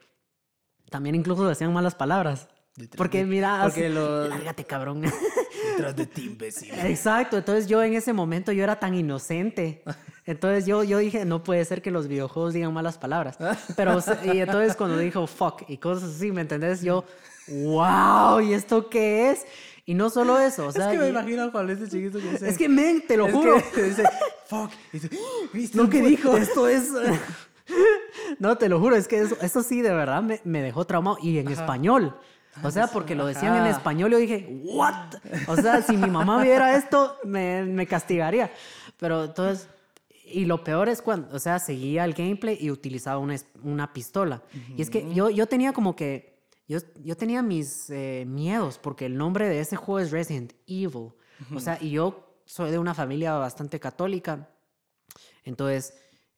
también 0.91 1.15
incluso 1.15 1.49
decían 1.49 1.73
malas 1.73 1.95
palabras. 1.95 2.49
Porque 2.97 3.25
mira, 3.25 3.61
Porque 3.65 3.87
así, 3.87 3.95
lárgate, 3.95 4.65
cabrón. 4.65 5.03
Detrás 5.77 5.97
de 5.97 6.07
ti, 6.07 6.25
imbécil. 6.27 6.71
Exacto, 6.85 7.37
entonces 7.39 7.67
yo 7.67 7.83
en 7.83 7.95
ese 7.95 8.13
momento 8.13 8.53
yo 8.53 8.63
era 8.65 8.79
tan 8.79 8.95
inocente. 8.95 9.83
Entonces 10.25 10.67
yo, 10.67 10.85
yo 10.85 10.99
dije, 10.99 11.25
no 11.25 11.43
puede 11.43 11.65
ser 11.65 11.83
que 11.83 11.91
los 11.91 12.07
videojuegos 12.09 12.55
digan 12.55 12.73
malas 12.73 12.97
palabras. 12.99 13.37
Pero, 13.77 13.99
y 14.25 14.39
entonces 14.41 14.77
cuando 14.77 14.99
dijo 14.99 15.27
fuck 15.27 15.63
y 15.69 15.79
cosas 15.79 16.15
así, 16.17 16.31
¿me 16.31 16.43
entendés? 16.43 16.83
Yo, 16.83 17.05
wow, 17.49 18.41
¿y 18.41 18.53
esto 18.55 18.89
qué 18.89 19.31
es? 19.33 19.45
Y 19.85 19.95
no 19.95 20.11
solo 20.11 20.39
eso, 20.39 20.69
o 20.69 20.73
sea, 20.73 20.93
es 20.93 20.93
que 20.93 21.03
me 21.03 21.09
imagino 21.09 21.43
a 21.43 21.51
Juan 21.51 21.67
de 21.67 21.89
chiquito 21.89 22.21
que 22.21 22.31
dice... 22.31 22.49
es 22.49 22.57
que 22.57 22.69
men, 22.69 23.05
te 23.05 23.17
lo 23.17 23.27
es 23.27 23.33
juro. 23.33 23.57
que 23.75 23.83
dice, 23.83 24.05
fuck. 24.47 24.71
Y 24.93 24.99
dice, 25.01 25.11
"¿Viste 25.53 25.77
Lo 25.77 25.91
que 25.91 26.03
dijo, 26.03 26.37
esto 26.37 26.69
es... 26.69 26.89
No, 28.39 28.57
te 28.59 28.69
lo 28.69 28.79
juro, 28.81 28.97
es 28.97 29.09
que 29.09 29.21
eso, 29.21 29.37
eso 29.41 29.63
sí, 29.63 29.83
de 29.83 29.93
verdad, 29.93 30.23
me, 30.23 30.41
me 30.45 30.63
dejó 30.63 30.85
traumado. 30.85 31.17
Y 31.23 31.39
en 31.39 31.49
español. 31.49 32.17
O 32.63 32.71
sea, 32.71 32.87
porque 32.87 33.15
lo 33.15 33.27
decían 33.27 33.57
en 33.57 33.67
español, 33.67 34.11
yo 34.11 34.19
dije, 34.19 34.61
¿what? 34.65 35.15
O 35.49 35.57
sea, 35.57 35.81
si 35.83 35.97
mi 35.97 36.11
mamá 36.11 36.43
viera 36.43 36.77
esto, 36.77 37.17
me, 37.25 37.63
me 37.65 37.87
castigaría. 37.87 38.53
Pero 38.99 39.25
entonces, 39.25 39.69
y 40.25 40.45
lo 40.45 40.63
peor 40.63 40.89
es 40.89 41.03
cuando, 41.03 41.35
o 41.35 41.39
sea, 41.39 41.59
seguía 41.59 42.05
el 42.05 42.15
gameplay 42.15 42.59
y 42.61 42.71
utilizaba 42.71 43.19
una, 43.19 43.37
una 43.63 43.93
pistola. 43.93 44.43
Y 44.77 44.83
es 44.83 44.91
que 44.91 45.13
yo, 45.15 45.31
yo 45.31 45.47
tenía 45.47 45.73
como 45.73 45.97
que, 45.97 46.47
yo, 46.69 46.79
yo 47.03 47.17
tenía 47.17 47.43
mis 47.43 47.91
eh, 47.91 48.25
miedos, 48.27 48.79
porque 48.79 49.07
el 49.07 49.17
nombre 49.17 49.49
de 49.49 49.61
ese 49.61 49.77
juego 49.77 50.01
es 50.01 50.11
Resident 50.11 50.53
Evil. 50.67 51.13
O 51.55 51.59
sea, 51.59 51.79
y 51.81 51.91
yo 51.91 52.39
soy 52.45 52.71
de 52.71 52.79
una 52.79 52.95
familia 52.95 53.35
bastante 53.35 53.81
católica. 53.81 54.49
Entonces, 55.45 55.95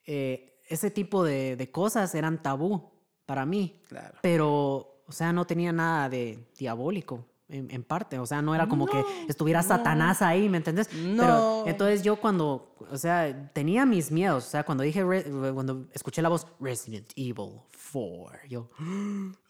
eh, 0.07 0.61
ese 0.69 0.91
tipo 0.91 1.25
de, 1.25 1.57
de 1.57 1.71
cosas 1.71 2.15
eran 2.15 2.43
tabú 2.43 2.91
para 3.27 3.45
mí. 3.45 3.83
Claro. 3.89 4.19
Pero, 4.23 4.94
o 5.07 5.13
sea, 5.13 5.33
no 5.33 5.47
tenía 5.47 5.73
nada 5.73 6.09
de 6.09 6.39
diabólico 6.59 7.25
en, 7.49 7.71
en 7.71 7.83
parte. 7.85 8.19
O 8.19 8.27
sea, 8.27 8.41
no 8.43 8.55
era 8.55 8.67
como 8.69 8.87
que 8.87 9.03
estuviera 9.29 9.63
Satanás 9.63 10.23
ahí, 10.23 10.49
¿me 10.49 10.57
entendés? 10.57 10.93
No. 10.95 11.23
Pero 11.23 11.65
entonces 11.67 12.03
yo 12.03 12.17
cuando, 12.17 12.75
o 12.91 12.97
sea, 12.97 13.51
tenía 13.53 13.85
mis 13.85 14.11
miedos. 14.11 14.47
O 14.47 14.51
sea, 14.51 14.65
cuando 14.65 14.83
dije, 14.83 15.05
re- 15.05 15.25
cuando 15.53 15.87
escuché 15.93 16.23
la 16.23 16.31
voz 16.31 16.47
Resident 16.59 17.11
Evil 17.17 17.61
4, 17.93 18.39
yo, 18.49 18.71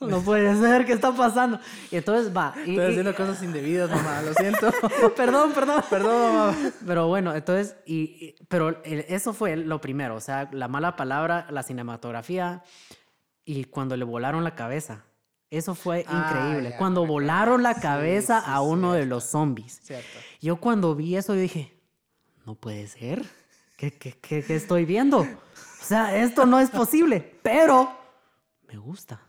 no 0.00 0.20
puede 0.22 0.54
ser, 0.56 0.84
¿qué 0.84 0.92
está 0.92 1.12
pasando? 1.16 1.58
Y 1.90 1.96
entonces 1.96 2.36
va. 2.36 2.52
y- 2.66 2.70
Estoy 2.70 2.74
y- 2.74 2.88
haciendo 2.88 3.14
cosas 3.14 3.42
indebidas, 3.42 3.88
mamá, 3.90 4.22
lo 4.22 4.34
siento. 4.34 4.70
perdón, 5.16 5.52
perdón. 5.52 5.82
Perdón, 5.88 6.34
mamá. 6.34 6.56
Pero 6.84 7.06
bueno, 7.08 7.34
entonces, 7.34 7.76
y, 7.86 7.94
y- 8.02 8.34
pero 8.48 8.82
el- 8.84 9.04
eso 9.08 9.32
fue 9.32 9.56
lo 9.56 9.80
primero, 9.80 10.16
o 10.16 10.20
sea, 10.20 10.48
la 10.52 10.66
mala 10.68 10.96
palabra, 10.96 11.46
la 11.50 11.62
cinematografía 11.62 12.62
y 13.44 13.64
cuando 13.64 13.96
le 13.96 14.04
volaron 14.04 14.42
la 14.44 14.54
cabeza. 14.54 15.04
Eso 15.56 15.74
fue 15.74 16.04
Ah, 16.08 16.30
increíble. 16.32 16.70
ya, 16.70 16.76
cuando 16.78 17.06
volaron 17.06 17.62
la 17.62 17.74
cabeza 17.74 18.40
sí, 18.40 18.46
a 18.50 18.60
uno 18.60 18.92
de 18.92 19.06
los 19.06 19.24
zombies. 19.24 19.80
Cierto. 19.82 20.06
Yo 20.40 20.56
cuando 20.56 20.94
vi 20.94 21.16
eso, 21.16 21.34
yo 21.34 21.40
dije, 21.40 21.72
no 22.44 22.54
puede 22.54 22.86
ser. 22.86 23.24
¿Qué, 23.76 23.92
qué, 23.92 24.12
qué- 24.20 24.42
qué 24.44 24.56
estoy 24.56 24.84
viendo? 24.84 25.20
O 25.20 25.26
sea, 25.86 26.16
esto 26.16 26.46
no 26.46 26.60
es 26.60 26.70
posible, 26.70 27.38
pero 27.42 27.90
me 28.68 28.76
gusta. 28.78 29.20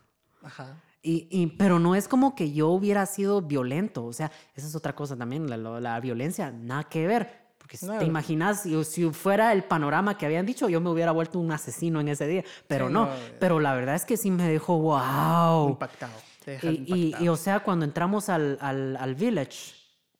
Ajá. 0.42 0.82
Y, 1.02 1.28
y- 1.30 1.48
pero 1.48 1.80
no 1.80 1.96
es 1.96 2.08
como 2.08 2.34
que 2.36 2.52
yo 2.52 2.70
hubiera 2.70 3.06
sido 3.06 3.42
violento. 3.42 4.06
O 4.06 4.14
sea, 4.14 4.32
esa 4.56 4.68
es 4.68 4.76
otra 4.76 4.96
cosa 4.96 5.16
también, 5.16 5.50
la, 5.50 5.58
la- 5.58 5.80
la 5.80 6.00
violencia, 6.00 6.52
nada 6.52 6.84
que 6.86 7.06
ver. 7.08 7.45
Porque 7.65 7.78
si 7.78 7.88
te 7.88 8.06
imaginas, 8.06 8.62
si, 8.84 9.10
fuera 9.12 9.51
el 9.51 9.63
panorama 9.63 10.19
que 10.19 10.28
habían 10.28 10.45
dicho, 10.45 10.69
yo 10.69 10.80
me 10.82 10.91
hubiera 10.91 11.12
vuelto 11.12 11.39
un 11.39 11.51
asesino 11.51 11.99
en 11.99 12.10
ese 12.10 12.28
día. 12.28 12.43
Pero 12.67 12.86
Sí, 12.89 12.93
no, 12.93 13.06
no, 13.08 13.12
pero 13.39 13.60
la 13.60 13.73
verdad 13.73 13.95
es 13.95 14.06
que 14.06 14.17
sí 14.17 14.30
me 14.30 14.47
dejó, 14.47 14.78
wow. 14.78 15.69
Impactado. 15.69 16.13
Y, 16.62 16.93
y- 16.93 17.15
y, 17.19 17.28
o 17.28 17.36
sea, 17.36 17.62
cuando 17.62 17.84
entramos 17.84 18.30
al, 18.30 18.60
al, 18.62 18.95
al 18.97 19.15
village, 19.15 19.73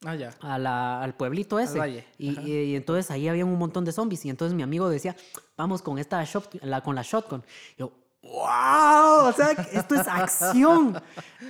Ah, 0.04 0.16
ya. 0.16 0.32
a 0.42 0.58
la- 0.58 1.04
al 1.04 1.14
pueblito 1.14 1.60
ese. 1.60 2.04
Y, 2.18 2.74
entonces 2.76 3.12
ahí 3.12 3.28
había 3.28 3.46
un 3.46 3.60
montón 3.60 3.86
de 3.86 3.92
zombies. 3.92 4.26
Y 4.26 4.32
entonces 4.32 4.56
mi 4.56 4.64
amigo 4.64 4.90
decía, 4.90 5.16
vamos 5.56 5.84
con 5.84 6.00
esta 6.00 6.24
shot, 6.24 6.52
la, 6.64 6.82
con 6.82 6.96
la 6.96 7.04
shotgun. 7.04 7.44
Yo, 7.78 7.92
wow, 8.24 9.28
o 9.30 9.34
sea, 9.36 9.52
esto 9.72 9.94
es 9.94 10.08
acción. 10.08 11.00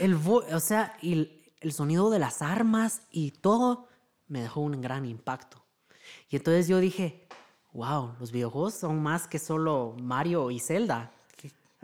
El 0.02 0.16
o 0.16 0.60
sea, 0.60 0.98
y 1.02 1.14
el, 1.14 1.42
el 1.62 1.72
sonido 1.72 2.10
de 2.10 2.20
las 2.20 2.42
armas 2.42 3.04
y 3.12 3.32
todo 3.32 3.88
me 4.28 4.42
dejó 4.42 4.60
un 4.60 4.82
gran 4.82 5.06
impacto. 5.06 5.62
Y 6.30 6.36
entonces 6.38 6.68
yo 6.68 6.80
dije, 6.80 7.28
wow, 7.74 8.14
los 8.20 8.32
videojuegos 8.32 8.74
son 8.76 9.02
más 9.02 9.28
que 9.28 9.40
solo 9.40 9.96
Mario 10.02 10.52
y 10.52 10.60
Zelda. 10.60 11.12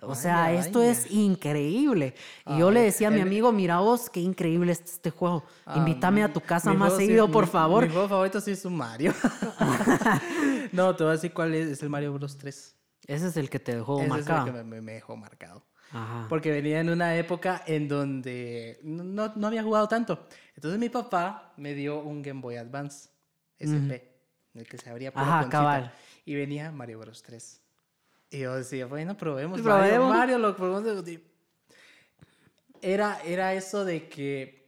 O 0.04 0.16
sea, 0.16 0.38
Vaya, 0.46 0.60
esto 0.60 0.80
vaya. 0.80 0.92
es 0.94 1.12
increíble. 1.12 2.16
Y 2.48 2.58
yo 2.58 2.72
le 2.72 2.80
Ay, 2.80 2.86
decía 2.88 3.10
a 3.10 3.12
mi 3.12 3.22
amigo, 3.22 3.52
mira 3.52 3.82
vos, 3.82 4.10
qué 4.10 4.20
increíble 4.20 4.72
es 4.72 4.80
este 4.82 5.12
juego. 5.12 5.44
Invítame 5.76 6.24
a 6.24 6.34
tu 6.34 6.42
casa 6.42 6.74
más 6.74 6.94
sí- 6.94 7.06
seguido, 7.06 7.30
por 7.30 7.44
mi- 7.46 7.52
favor. 7.52 7.86
Mi 7.86 7.94
juego 7.94 8.10
favorito 8.10 8.42
sí 8.42 8.50
es 8.50 8.66
un 8.66 8.78
Mario. 8.78 9.14
no, 10.72 10.96
te 10.96 11.04
voy 11.04 11.12
a 11.12 11.14
decir 11.16 11.34
cuál 11.34 11.54
es. 11.54 11.68
Es 11.68 11.84
el 11.84 11.90
Mario 11.90 12.14
Bros. 12.14 12.36
3. 12.38 12.76
Ese 13.08 13.28
es 13.28 13.38
el 13.38 13.50
que 13.50 13.60
te 13.60 13.76
dejó 13.76 14.00
Ese 14.00 14.10
marcado. 14.10 14.48
es 14.48 14.56
el 14.56 14.64
que 14.70 14.82
me, 14.82 14.94
dejó 14.94 15.16
marcado. 15.18 15.64
Ajá. 15.92 16.26
Porque 16.30 16.52
venía 16.52 16.80
en 16.80 16.90
una 16.90 17.16
época 17.18 17.62
en 17.68 17.88
donde 17.88 18.80
no, 18.84 19.34
no 19.36 19.48
había 19.48 19.62
jugado 19.64 19.88
tanto. 19.88 20.26
Entonces 20.56 20.80
mi 20.80 20.90
papá 20.90 21.54
me 21.58 21.74
dio 21.74 22.00
un 22.02 22.22
Game 22.22 22.42
Boy 22.42 22.56
Advance 22.56 23.10
SP, 23.60 24.11
el 24.56 24.68
que 24.68 24.78
se 24.78 24.90
abría 24.90 25.12
por 25.12 25.24
Ajá, 25.24 25.50
cabal. 25.50 25.94
Y 26.26 26.36
venía 26.36 26.72
Mario 26.72 27.00
Bros. 27.00 27.24
3. 27.24 27.62
Y 28.32 28.40
yo 28.40 28.56
decía, 28.56 28.86
bueno, 28.86 29.18
probemos. 29.18 29.62
Probemos. 29.62 30.10
Mario, 30.10 30.10
Mario, 30.10 30.38
lo 30.38 30.56
probemos. 30.56 31.04
Era, 32.82 33.22
era 33.26 33.54
eso 33.54 33.86
de 33.86 34.08
que 34.08 34.62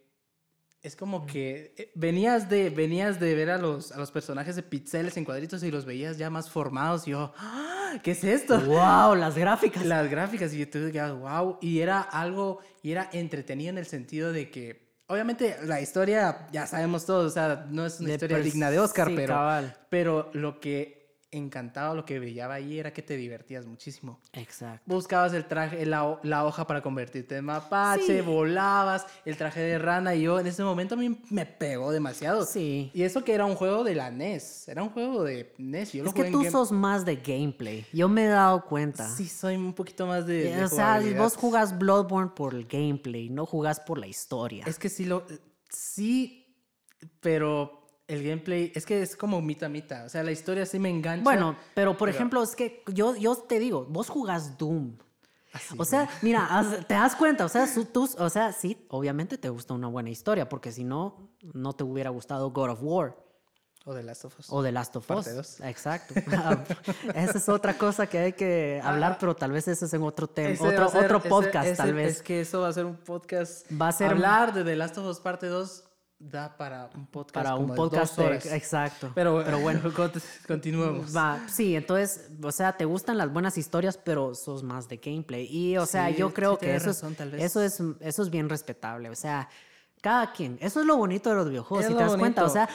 es 0.84 0.98
como 0.98 1.26
que 1.26 1.74
eh, 1.78 1.92
venías 1.96 2.50
de, 2.50 2.70
venías 2.70 3.18
de 3.20 3.34
ver 3.36 3.50
a 3.50 3.58
los, 3.58 3.94
a 3.94 3.98
los 3.98 4.12
personajes 4.12 4.58
de 4.58 4.64
pixeles 4.64 5.16
en 5.16 5.24
cuadritos 5.24 5.64
y 5.64 5.72
los 5.72 5.86
veías 5.86 6.18
ya 6.18 6.30
más 6.30 6.50
formados. 6.50 7.08
Y 7.08 7.12
yo, 7.12 7.34
"Ah, 7.38 7.94
¿qué 8.04 8.12
es 8.12 8.24
esto? 8.26 8.60
wow, 8.60 9.16
las 9.16 9.38
gráficas. 9.38 9.86
las 9.86 10.10
gráficas 10.10 10.54
y 10.54 10.60
yo 10.60 10.70
te 10.70 11.02
wow 11.14 11.58
y 11.62 11.80
era 11.80 12.02
algo 12.02 12.60
y 12.82 12.92
era 12.92 13.10
entretenido 13.14 13.70
en 13.70 13.78
el 13.78 13.86
sentido 13.86 14.34
de 14.34 14.52
que 14.52 14.83
obviamente 15.08 15.58
la 15.64 15.82
historia 15.82 16.48
ya 16.52 16.66
sabemos 16.68 17.06
todos 17.06 17.32
o 17.32 17.34
sea 17.34 17.66
no 17.70 17.86
es 17.86 18.00
una 18.00 18.10
De 18.10 18.14
historia 18.16 18.38
digna 18.40 18.72
de 18.72 18.80
Oscar 18.80 19.08
sí, 19.10 19.14
pero 19.16 19.34
cabal. 19.34 19.78
pero 19.90 20.30
lo 20.34 20.60
que 20.60 21.03
encantaba 21.38 21.94
lo 21.94 22.06
que 22.06 22.20
brillaba 22.20 22.54
ahí 22.56 22.80
era 22.80 22.94
que 22.94 23.02
te 23.02 23.18
divertías 23.18 23.66
muchísimo 23.66 24.20
Exacto. 24.34 24.82
buscabas 24.86 25.34
el 25.34 25.46
traje 25.46 25.86
la, 25.86 26.06
ho- 26.06 26.20
la 26.24 26.46
hoja 26.46 26.66
para 26.68 26.82
convertirte 26.82 27.38
en 27.38 27.46
mapache 27.46 28.04
Sí. 28.20 28.22
volabas 28.22 29.06
el 29.26 29.36
traje 29.38 29.60
de 29.62 29.78
rana 29.80 30.16
y 30.16 30.22
yo 30.24 30.40
en 30.40 30.48
ese 30.48 30.64
momento 30.64 30.96
a 30.96 30.98
mí 30.98 31.22
me 31.30 31.46
pegó 31.46 31.92
demasiado 31.92 32.46
Sí. 32.46 32.92
y 32.94 33.04
eso 33.04 33.24
que 33.24 33.34
era 33.34 33.46
un 33.46 33.56
juego 33.56 33.84
de 33.84 33.96
la 33.96 34.12
NES 34.12 34.68
era 34.68 34.84
un 34.84 34.90
juego 34.90 35.24
de 35.24 35.54
NES 35.58 35.94
yo 35.94 36.06
Es 36.06 36.14
que 36.14 36.26
tú 36.32 36.40
Game- 36.40 36.52
sos 36.52 36.72
más 36.72 37.06
de 37.06 37.16
gameplay. 37.18 37.86
Yo 37.94 38.08
me 38.10 38.26
he 38.26 38.28
dado 38.30 38.64
cuenta. 38.66 39.08
sí 39.10 39.28
soy 39.28 39.56
un 39.56 39.74
poquito 39.74 40.06
más 40.08 40.26
de, 40.26 40.52
Eh, 40.52 40.56
de 40.58 40.64
o 40.66 40.68
sea, 40.70 41.02
vos 41.18 41.36
jugás 41.36 41.78
Bloodborne 41.78 42.32
por 42.36 42.54
el 42.54 42.66
gameplay, 42.66 43.30
no 43.30 43.46
jugás 43.46 43.80
por 43.80 43.98
la 43.98 44.08
historia. 44.08 44.64
Es 44.68 44.78
que 44.80 44.90
sí 44.90 45.06
lo. 45.06 45.26
Sí, 45.70 46.56
pero 47.20 47.83
el 48.08 48.24
gameplay. 48.24 48.72
Es 48.76 48.86
que 48.86 49.02
es 49.02 49.16
como 49.16 49.42
mitad 49.42 49.70
mitad. 49.70 50.06
O 50.06 50.10
sea, 50.10 50.24
la 50.24 50.32
historia 50.32 50.66
sí 50.66 50.80
me 50.80 50.90
engancha. 50.90 51.24
Bueno, 51.24 51.56
pero 51.74 51.92
por 51.98 52.08
pero- 52.10 52.16
ejemplo, 52.18 52.44
es 52.44 52.56
que 52.56 52.84
yo, 52.94 53.16
yo 53.16 53.36
te 53.36 53.60
digo, 53.60 53.86
vos 53.90 54.10
jugás 54.10 54.58
Doom. 54.58 54.98
Así, 55.54 55.76
O 55.78 55.86
sea, 55.86 56.10
mira, 56.24 56.48
te 56.88 56.96
das 56.96 57.16
cuenta, 57.16 57.46
o 57.46 57.50
sea, 57.50 57.68
su- 57.68 57.86
tú, 57.86 58.10
o 58.18 58.30
sea, 58.30 58.52
sí, 58.54 58.86
obviamente 58.90 59.38
te 59.38 59.50
gusta 59.50 59.74
una 59.76 59.88
buena 59.88 60.10
historia, 60.10 60.50
porque 60.50 60.72
si 60.72 60.84
no, 60.84 61.30
no 61.54 61.74
te 61.74 61.84
hubiera 61.84 62.10
gustado 62.10 62.50
God 62.50 62.72
of 62.72 62.80
War 62.82 63.16
O 63.86 63.94
The 63.94 64.02
Last 64.02 64.26
of 64.26 64.40
Us. 64.40 64.48
o 64.50 64.64
The 64.64 64.72
Last 64.72 64.96
of 64.96 65.04
Us. 65.12 65.16
Parte 65.16 65.32
dos. 65.34 65.60
Exacto. 65.62 66.16
Esa 67.14 67.38
es 67.38 67.50
otra 67.50 67.78
cosa 67.78 68.08
que 68.08 68.18
hay 68.18 68.34
que 68.34 68.82
hablar, 68.84 69.18
pero 69.20 69.36
tal 69.36 69.52
vez 69.52 69.68
ese 69.68 69.86
es 69.86 69.94
en 69.94 70.02
otro 70.02 70.26
tema, 70.28 70.56
otro, 70.60 70.90
ser- 70.90 71.04
otro 71.06 71.22
podcast, 71.22 71.68
ese- 71.68 71.78
tal 71.78 71.94
vez. 71.94 72.18
Es 72.18 72.22
que 72.24 72.42
eso 72.42 72.62
va 72.62 72.70
a 72.70 72.74
ser 72.74 72.86
un 72.86 72.96
podcast. 72.98 73.68
Va 73.80 73.90
a 73.90 73.92
ser- 73.92 74.10
Hablar 74.10 74.54
de 74.56 74.64
The 74.64 74.76
Last 74.76 74.98
of 74.98 75.06
Us 75.06 75.20
Parte 75.20 75.46
2 75.48 75.84
da 76.32 76.56
para 76.58 76.90
un 76.96 77.06
podcast. 77.08 77.34
para 77.36 77.56
un 77.56 77.70
de 77.70 77.76
podcast, 77.76 78.16
dos 78.16 78.18
de- 78.18 78.26
horas. 78.32 78.46
exacto. 78.48 79.12
Pero, 79.14 79.42
pero 79.46 79.60
bueno. 79.60 79.82
cont- 79.94 80.22
continuemos. 80.48 81.16
Va, 81.16 81.40
sí, 81.50 81.76
entonces, 81.76 82.30
o 82.42 82.52
sea, 82.52 82.74
te 82.78 82.86
gustan 82.86 83.18
las 83.18 83.32
buenas 83.32 83.58
historias, 83.58 83.98
pero 83.98 84.34
sos 84.36 84.64
más 84.64 84.88
de 84.88 84.98
gameplay. 84.98 85.48
Y, 85.50 85.78
o 85.78 85.86
sea, 85.86 86.08
Sí, 86.10 86.16
yo 86.18 86.30
sí 86.30 86.34
creo 86.34 86.58
que 86.58 86.76
eso, 86.76 86.88
razón, 86.88 87.16
es, 87.20 87.32
vez. 87.32 87.44
eso, 87.44 87.62
es, 87.62 87.82
eso 88.00 88.24
es 88.24 88.30
bien 88.30 88.48
respetable. 88.50 89.10
O 89.10 89.16
sea, 89.16 89.50
cada 90.02 90.32
quien. 90.34 90.58
Eso 90.60 90.82
es 90.82 90.86
lo 90.86 90.98
bonito 90.98 91.30
de 91.30 91.36
los 91.38 91.48
videojuegos, 91.50 91.86
Es 91.86 91.92
si 91.92 91.98
te 91.98 92.04
das 92.04 92.18
cuenta. 92.18 92.44
O 92.46 92.50
sea, 92.50 92.68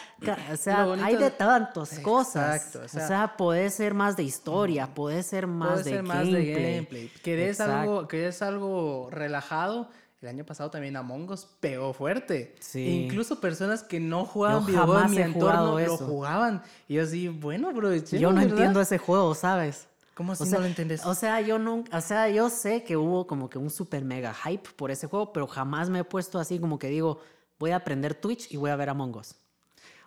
o 0.52 0.56
sea 0.56 0.84
hay 1.04 1.16
de 1.16 1.24
de- 1.24 1.30
tantas 1.30 1.98
cosas. 1.98 2.56
Exacto, 2.56 2.80
o 2.80 2.84
o 2.84 2.88
sea- 2.88 3.06
sea, 3.08 3.36
puede 3.36 3.68
ser 3.70 3.92
más 3.94 4.16
de 4.16 4.22
historia, 4.22 4.86
puede 4.94 5.22
ser 5.22 5.46
más, 5.46 5.72
Puede 5.72 5.84
de, 5.84 5.90
ser 5.90 6.02
más 6.04 6.16
gameplay. 6.18 6.46
de 6.46 6.72
gameplay. 6.72 7.08
Que 7.22 7.48
es, 7.50 7.60
Exacto. 7.60 7.72
algo, 7.80 8.08
que 8.08 8.28
es 8.28 8.40
algo 8.42 9.08
relajado. 9.10 9.88
El 10.20 10.28
año 10.28 10.44
pasado 10.44 10.68
también 10.70 10.96
Among 10.96 11.30
Us 11.30 11.46
pegó 11.60 11.92
fuerte. 11.92 12.56
Sí. 12.58 13.04
Incluso 13.04 13.40
personas 13.40 13.84
que 13.84 14.00
no 14.00 14.24
jugaban 14.24 14.66
videojuegos 14.66 15.04
en 15.04 15.10
mi 15.12 15.18
entorno 15.18 15.78
lo 15.78 15.96
jugaban. 15.96 16.62
Y 16.88 16.94
yo 16.94 17.04
así, 17.04 17.28
bueno, 17.28 17.70
aprovechemos, 17.70 18.20
Yo 18.20 18.30
no 18.30 18.40
¿verdad? 18.40 18.50
entiendo 18.50 18.80
ese 18.80 18.98
juego, 18.98 19.34
¿sabes? 19.36 19.86
¿Cómo 20.14 20.32
así 20.32 20.42
O 20.42 20.46
sea, 20.46 20.56
no 20.56 20.62
lo 20.62 20.66
entiendes? 20.66 21.06
O 21.06 21.14
sea, 21.14 21.40
yo 21.40 21.60
nunca, 21.60 21.96
o 21.96 22.00
sea, 22.00 22.28
yo 22.28 22.50
sé 22.50 22.82
que 22.82 22.96
hubo 22.96 23.28
como 23.28 23.48
que 23.48 23.58
un 23.58 23.70
super 23.70 24.04
mega 24.04 24.34
hype 24.34 24.68
por 24.74 24.90
ese 24.90 25.06
juego, 25.06 25.32
pero 25.32 25.46
jamás 25.46 25.88
me 25.88 26.00
he 26.00 26.04
puesto 26.04 26.40
así 26.40 26.58
como 26.58 26.80
que 26.80 26.88
digo, 26.88 27.20
voy 27.60 27.70
a 27.70 27.76
aprender 27.76 28.16
Twitch 28.16 28.50
y 28.52 28.56
voy 28.56 28.70
a 28.70 28.76
ver 28.76 28.88
Among 28.88 29.16
Us. 29.18 29.36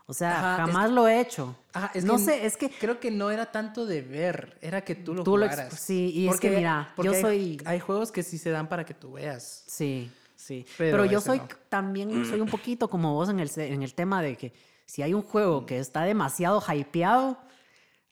O 0.08 0.14
sea, 0.14 0.38
Ajá, 0.38 0.64
es 0.64 0.72
jamás 0.72 0.92
lo 0.92 1.08
he 1.08 1.22
hecho. 1.22 1.56
Ajá, 1.74 1.92
es 1.94 2.04
no 2.04 2.18
que 2.18 2.24
sé, 2.24 2.46
es 2.46 2.58
que 2.58 2.70
Creo 2.70 3.00
que 3.00 3.12
no 3.12 3.32
era 3.32 3.52
tanto 3.52 3.86
de 3.86 4.02
ver, 4.02 4.58
era 4.62 4.82
que 4.82 4.96
tú 4.96 5.14
lo 5.14 5.24
Tú 5.24 5.38
lo 5.38 5.46
jugaras. 5.48 5.80
sí, 5.80 6.12
y 6.14 6.28
es 6.28 6.40
que 6.40 6.50
mira, 6.50 6.94
yo 7.02 7.12
hay- 7.14 7.22
soy- 7.22 7.58
Hay 7.66 7.80
juegos 7.80 8.12
que 8.12 8.24
sí 8.24 8.38
se 8.38 8.50
dan 8.50 8.68
para 8.68 8.84
que 8.86 8.94
tú 8.94 9.14
veas. 9.14 9.64
sí, 9.68 10.12
sí. 10.36 10.66
Pero 10.78 10.98
Pero, 10.98 11.06
yo 11.06 11.22
soy 11.22 11.38
no. 11.38 11.48
también 11.70 12.10
soy 12.30 12.42
un 12.42 12.50
poquito 12.50 12.90
como 12.90 13.14
vos 13.14 13.30
en 13.30 13.40
el 13.40 13.50
en 13.58 13.84
el 13.84 13.94
tema 13.94 14.22
de 14.22 14.36
que 14.36 14.54
si 14.86 15.02
hay 15.02 15.14
un 15.14 15.22
juego 15.22 15.66
que 15.66 15.80
está 15.80 16.04
demasiado 16.04 16.62
hypeado, 16.68 17.38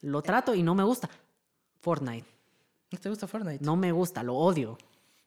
lo 0.02 0.22
trato 0.22 0.56
y 0.56 0.64
no 0.64 0.76
me 0.76 0.84
gusta. 0.84 1.10
Fortnite. 1.82 2.26
¿No 2.92 2.98
te 3.00 3.10
gusta 3.10 3.28
Fortnite? 3.28 3.64
No 3.66 3.76
me 3.76 3.92
gusta, 3.92 4.24
lo 4.24 4.36
odio. 4.36 4.78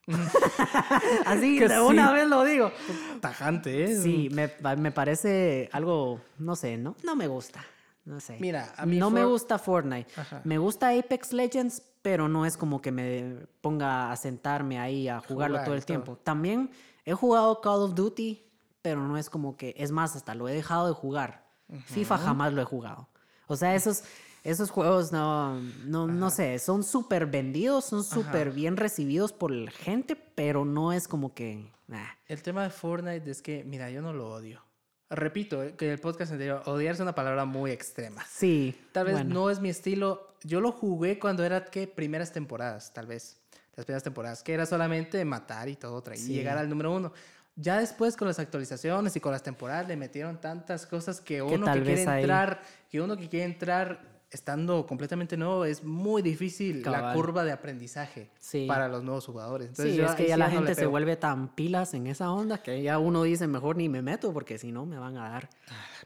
Así 1.27 1.59
Que 1.59 1.69
de 1.69 1.81
una 1.81 2.09
sí. 2.09 2.15
vez 2.15 2.29
lo 2.29 2.45
digo. 2.45 2.73
Tajante, 3.21 3.85
¿eh? 3.85 3.97
Sí, 3.97 4.29
me, 4.33 4.51
me 4.77 4.91
parece 4.91 5.69
algo, 5.73 6.21
no 6.39 6.57
sé, 6.57 6.77
no, 6.77 6.97
no 7.05 7.17
me 7.17 7.27
gusta. 7.29 7.65
No 8.05 8.19
sé. 8.19 8.37
Mira, 8.41 8.73
a 8.77 8.85
mí 8.85 8.99
no 8.99 9.11
me 9.11 9.25
gusta 9.25 9.59
Fortnite. 9.59 10.11
Ajá. 10.21 10.41
Me 10.43 10.59
gusta 10.59 10.89
Apex 10.91 11.33
Legends, 11.33 11.83
pero 12.03 12.29
no 12.29 12.45
es 12.45 12.57
como 12.57 12.83
que 12.83 12.91
me 12.91 13.37
ponga 13.61 14.11
a 14.11 14.17
sentarme 14.17 14.81
ahí 14.81 15.09
a 15.09 15.21
jugarlo 15.21 15.59
Jugar 15.59 15.65
todo 15.67 15.75
el 15.77 15.81
todo. 15.83 15.87
tiempo. 15.87 16.17
También 16.17 16.71
he 17.05 17.13
jugado 17.13 17.61
Call 17.61 17.83
of 17.83 17.95
Duty, 17.95 18.43
pero 18.83 19.01
no 19.07 19.17
es 19.17 19.31
como 19.31 19.57
que, 19.57 19.73
es 19.79 19.93
más, 19.93 20.17
hasta 20.17 20.35
lo 20.35 20.49
he 20.49 20.53
dejado 20.55 20.89
de 20.89 20.95
jugar. 20.95 21.47
FIFA 21.87 22.19
jamás 22.19 22.53
lo 22.53 22.61
he 22.61 22.65
jugado. 22.65 23.09
O 23.47 23.55
sea, 23.57 23.75
esos, 23.77 24.03
esos 24.45 24.71
juegos 24.71 25.13
no, 25.13 25.61
no, 25.85 26.07
no 26.07 26.31
sé, 26.31 26.59
son 26.59 26.83
súper 26.85 27.27
vendidos, 27.27 27.85
son 27.85 28.03
súper 28.05 28.51
bien 28.51 28.77
recibidos 28.77 29.33
por 29.33 29.51
la 29.51 29.71
gente, 29.71 30.17
pero 30.17 30.65
no 30.65 30.93
es 30.93 31.07
como 31.09 31.33
que... 31.35 31.71
nah. 31.87 32.05
El 32.27 32.43
tema 32.43 32.63
de 32.65 32.71
Fortnite 32.71 33.31
es 33.31 33.41
que, 33.43 33.63
mira, 33.65 33.91
yo 33.91 34.03
no 34.03 34.13
lo 34.13 34.31
odio. 34.33 34.63
Repito, 35.11 35.63
eh, 35.63 35.75
que 35.77 35.93
el 35.93 35.99
podcast 35.99 36.33
anterior, 36.33 36.63
odiar 36.65 36.95
es 36.95 37.01
una 37.01 37.15
palabra 37.15 37.45
muy 37.45 37.71
extrema. 37.71 38.25
Sí. 38.29 38.75
Tal 38.93 39.05
vez 39.05 39.15
bueno. 39.17 39.35
no 39.35 39.51
es 39.51 39.61
mi 39.61 39.69
estilo. 39.69 40.35
Yo 40.43 40.61
lo 40.63 40.73
jugué 40.73 41.19
cuando 41.19 41.45
era, 41.45 41.67
¿qué? 41.67 41.87
Primeras 41.87 42.33
temporadas, 42.33 42.93
tal 42.95 43.07
vez. 43.07 43.39
Las 43.77 43.85
primeras 43.85 44.03
temporadas, 44.03 44.43
que 44.43 44.55
era 44.55 44.65
solamente 44.67 45.23
matar 45.27 45.69
y 45.69 45.77
todo, 45.77 46.03
tra- 46.03 46.15
y 46.15 46.19
Sí. 46.19 46.33
llegar 46.33 46.57
al 46.59 46.69
número 46.69 46.93
uno. 46.95 47.13
Ya 47.57 47.79
después 47.79 48.17
con 48.17 48.27
las 48.29 48.39
actualizaciones 48.39 49.15
y 49.15 49.21
con 49.21 49.33
las 49.33 49.43
temporadas 49.43 49.87
le 49.87 49.97
metieron 49.97 50.41
tantas 50.41 50.87
cosas 50.87 51.21
que 51.21 51.43
uno 51.43 51.67
tal 51.67 51.81
que 51.81 51.85
quiere 51.85 52.07
ahí- 52.09 52.23
entrar, 52.23 52.63
que 52.91 53.01
uno 53.03 53.15
que 53.17 53.29
quiere 53.29 53.45
entrar 53.45 54.12
estando 54.33 54.87
completamente 54.87 55.37
nuevo, 55.37 55.65
es 55.67 55.85
muy 55.85 56.23
difícil 56.23 56.79
la 56.83 56.93
Cabal. 56.93 57.15
curva 57.17 57.45
de 57.45 57.53
aprendizaje 57.53 58.31
Sí. 58.41 58.65
para 58.67 58.89
los 58.89 59.05
nuevos 59.05 59.27
jugadores. 59.27 59.69
Entonces, 59.69 59.93
sí, 59.95 59.99
yo 60.01 60.07
es 60.07 60.13
que 60.15 60.27
ya 60.27 60.35
sí 60.35 60.39
la 60.39 60.47
no 60.49 60.53
gente 60.53 60.75
se 60.75 60.81
pego. 60.81 60.91
vuelve 60.91 61.17
tan 61.17 61.55
pilas 61.55 61.93
en 61.95 62.07
esa 62.07 62.33
onda 62.33 62.63
que 62.63 62.83
ya 62.83 62.99
uno 62.99 63.23
dice 63.25 63.47
mejor 63.47 63.77
ni 63.77 63.89
me 63.91 64.01
meto 64.01 64.33
porque 64.33 64.57
si 64.59 64.73
no 64.73 64.87
me 64.87 64.99
van 64.99 65.17
a 65.19 65.29
dar, 65.29 65.51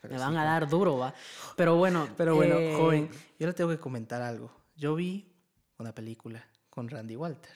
pero 0.03 0.15
me 0.15 0.19
sí, 0.19 0.25
van 0.25 0.37
a 0.37 0.45
dar 0.45 0.69
duro, 0.69 0.99
va. 0.99 1.15
Pero 1.57 1.77
bueno, 1.77 2.09
Pero 2.17 2.35
bueno, 2.35 2.57
eh, 2.59 2.75
joven, 2.77 3.09
yo 3.39 3.47
le 3.47 3.53
tengo 3.53 3.71
que 3.71 3.79
comentar 3.79 4.21
algo. 4.23 4.51
Yo 4.75 4.95
vi 4.97 5.33
una 5.79 5.95
película 5.95 6.45
con 6.69 6.89
Randy 6.89 7.15
Walter. 7.17 7.53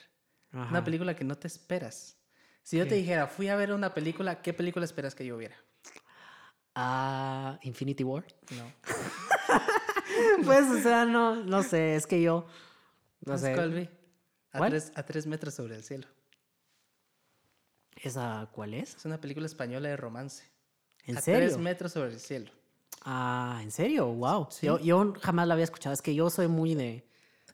ajá. 0.53 0.69
Una 0.69 0.83
película 0.83 1.15
que 1.15 1.23
no 1.25 1.35
te 1.37 1.47
esperas. 1.47 2.17
Si 2.63 2.77
yo 2.77 2.83
te 2.85 2.91
¿Qué? 2.91 2.95
dijera, 2.95 3.27
fui 3.27 3.47
a 3.49 3.55
ver 3.55 3.73
una 3.73 3.93
película, 3.93 4.41
¿qué 4.41 4.53
película 4.53 4.85
esperas 4.85 5.15
que 5.15 5.25
yo 5.25 5.35
viera? 5.35 5.55
Ah, 6.75 7.59
Infinity 7.63 8.03
War. 8.03 8.23
No. 8.51 8.71
pues, 10.45 10.69
o 10.69 10.79
sea, 10.81 11.05
no, 11.05 11.35
no 11.43 11.63
sé, 11.63 11.95
es 11.95 12.07
que 12.07 12.21
yo, 12.21 12.45
no 13.25 13.37
¿Sabes 13.37 13.41
sé? 13.41 13.89
A 14.53 14.67
tres, 14.69 14.91
a 14.95 15.03
tres 15.03 15.25
metros 15.27 15.53
sobre 15.53 15.75
el 15.75 15.83
cielo. 15.83 16.07
¿esa 17.95 18.49
cuál 18.51 18.73
es? 18.73 18.95
Es 18.95 19.05
una 19.05 19.19
película 19.21 19.45
española 19.45 19.89
de 19.89 19.97
romance. 19.97 20.43
¿En 21.05 21.17
a 21.17 21.21
serio? 21.21 21.41
tres 21.49 21.57
metros 21.57 21.91
sobre 21.93 22.11
el 22.13 22.19
cielo. 22.19 22.51
Ah, 23.03 23.59
¿en 23.63 23.71
serio? 23.71 24.07
Wow. 24.07 24.47
Sí. 24.51 24.65
Yo, 24.67 24.79
yo 24.79 25.13
jamás 25.21 25.47
la 25.47 25.53
había 25.53 25.63
escuchado, 25.63 25.93
es 25.93 26.01
que 26.01 26.13
yo 26.13 26.29
soy 26.29 26.47
muy 26.47 26.75
de, 26.75 27.07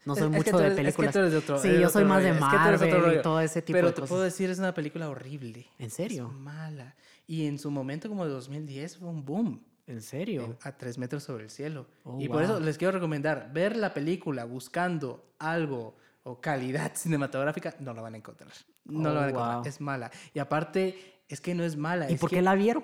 no 0.05 0.15
soy 0.15 0.27
Es- 0.29 0.35
es 0.37 0.43
que 0.43 0.51
mucho 0.51 0.57
de 0.57 0.65
eres- 0.67 0.71
es 0.71 0.75
que 0.77 0.81
películas. 0.83 1.13
tú 1.13 1.19
eres 1.19 1.31
de 1.31 1.37
otro- 1.37 1.61
sí, 1.61 1.79
yo 1.79 1.89
soy 1.89 2.03
más 2.05 2.23
de 2.23 2.33
rollo, 2.33 2.45
es 2.73 2.79
de 2.81 2.87
Marvel 2.91 3.19
y 3.19 3.21
todo 3.21 3.39
ese 3.41 3.61
tipo 3.61 3.77
Pero 3.77 3.87
de 3.87 3.93
te 3.93 4.01
cosas. 4.01 4.09
puedo 4.09 4.23
decir, 4.23 4.49
es 4.49 4.59
una 4.59 4.73
película 4.73 5.09
horrible. 5.09 5.67
¿En 5.79 5.89
serio? 5.89 6.27
Es 6.31 6.37
mala. 6.39 6.95
Y 7.25 7.45
en 7.45 7.59
su 7.59 7.71
momento, 7.71 8.09
como 8.09 8.25
de 8.25 8.31
2010, 8.31 8.97
fue 8.97 9.07
un 9.09 9.23
boom. 9.25 9.63
¿En 9.87 10.01
serio? 10.01 10.57
a 10.63 10.71
tres 10.73 10.97
metros 10.97 11.23
sobre 11.23 11.45
el 11.45 11.49
cielo. 11.49 11.87
Oh, 12.03 12.17
y 12.19 12.27
por 12.27 12.43
eso 12.43 12.59
les 12.59 12.77
quiero 12.77 12.91
recomendar 12.91 13.49
ver 13.53 13.75
la 13.77 13.93
película 13.93 14.43
buscando 14.45 15.33
algo 15.39 15.95
o 16.23 16.39
calidad 16.41 16.91
cinematográfica, 16.95 17.73
no 17.79 17.93
lo 17.93 18.01
van 18.01 18.13
a 18.13 18.17
encontrar. 18.17 18.51
No 18.85 19.09
Oh, 19.09 19.13
lo 19.13 19.15
van 19.15 19.23
a 19.23 19.29
encontrar. 19.29 19.55
wow. 19.57 19.65
Es 19.65 19.81
mala. 19.81 20.11
Y 20.33 20.39
aparte, 20.39 21.21
es 21.29 21.39
que 21.41 21.55
no 21.55 21.63
es 21.63 21.75
mala. 21.77 22.09
¿Y 22.09 22.15
es 22.15 22.19
por 22.19 22.29
que- 22.29 22.37
qué 22.37 22.41
la 22.41 22.55
vieron? 22.55 22.83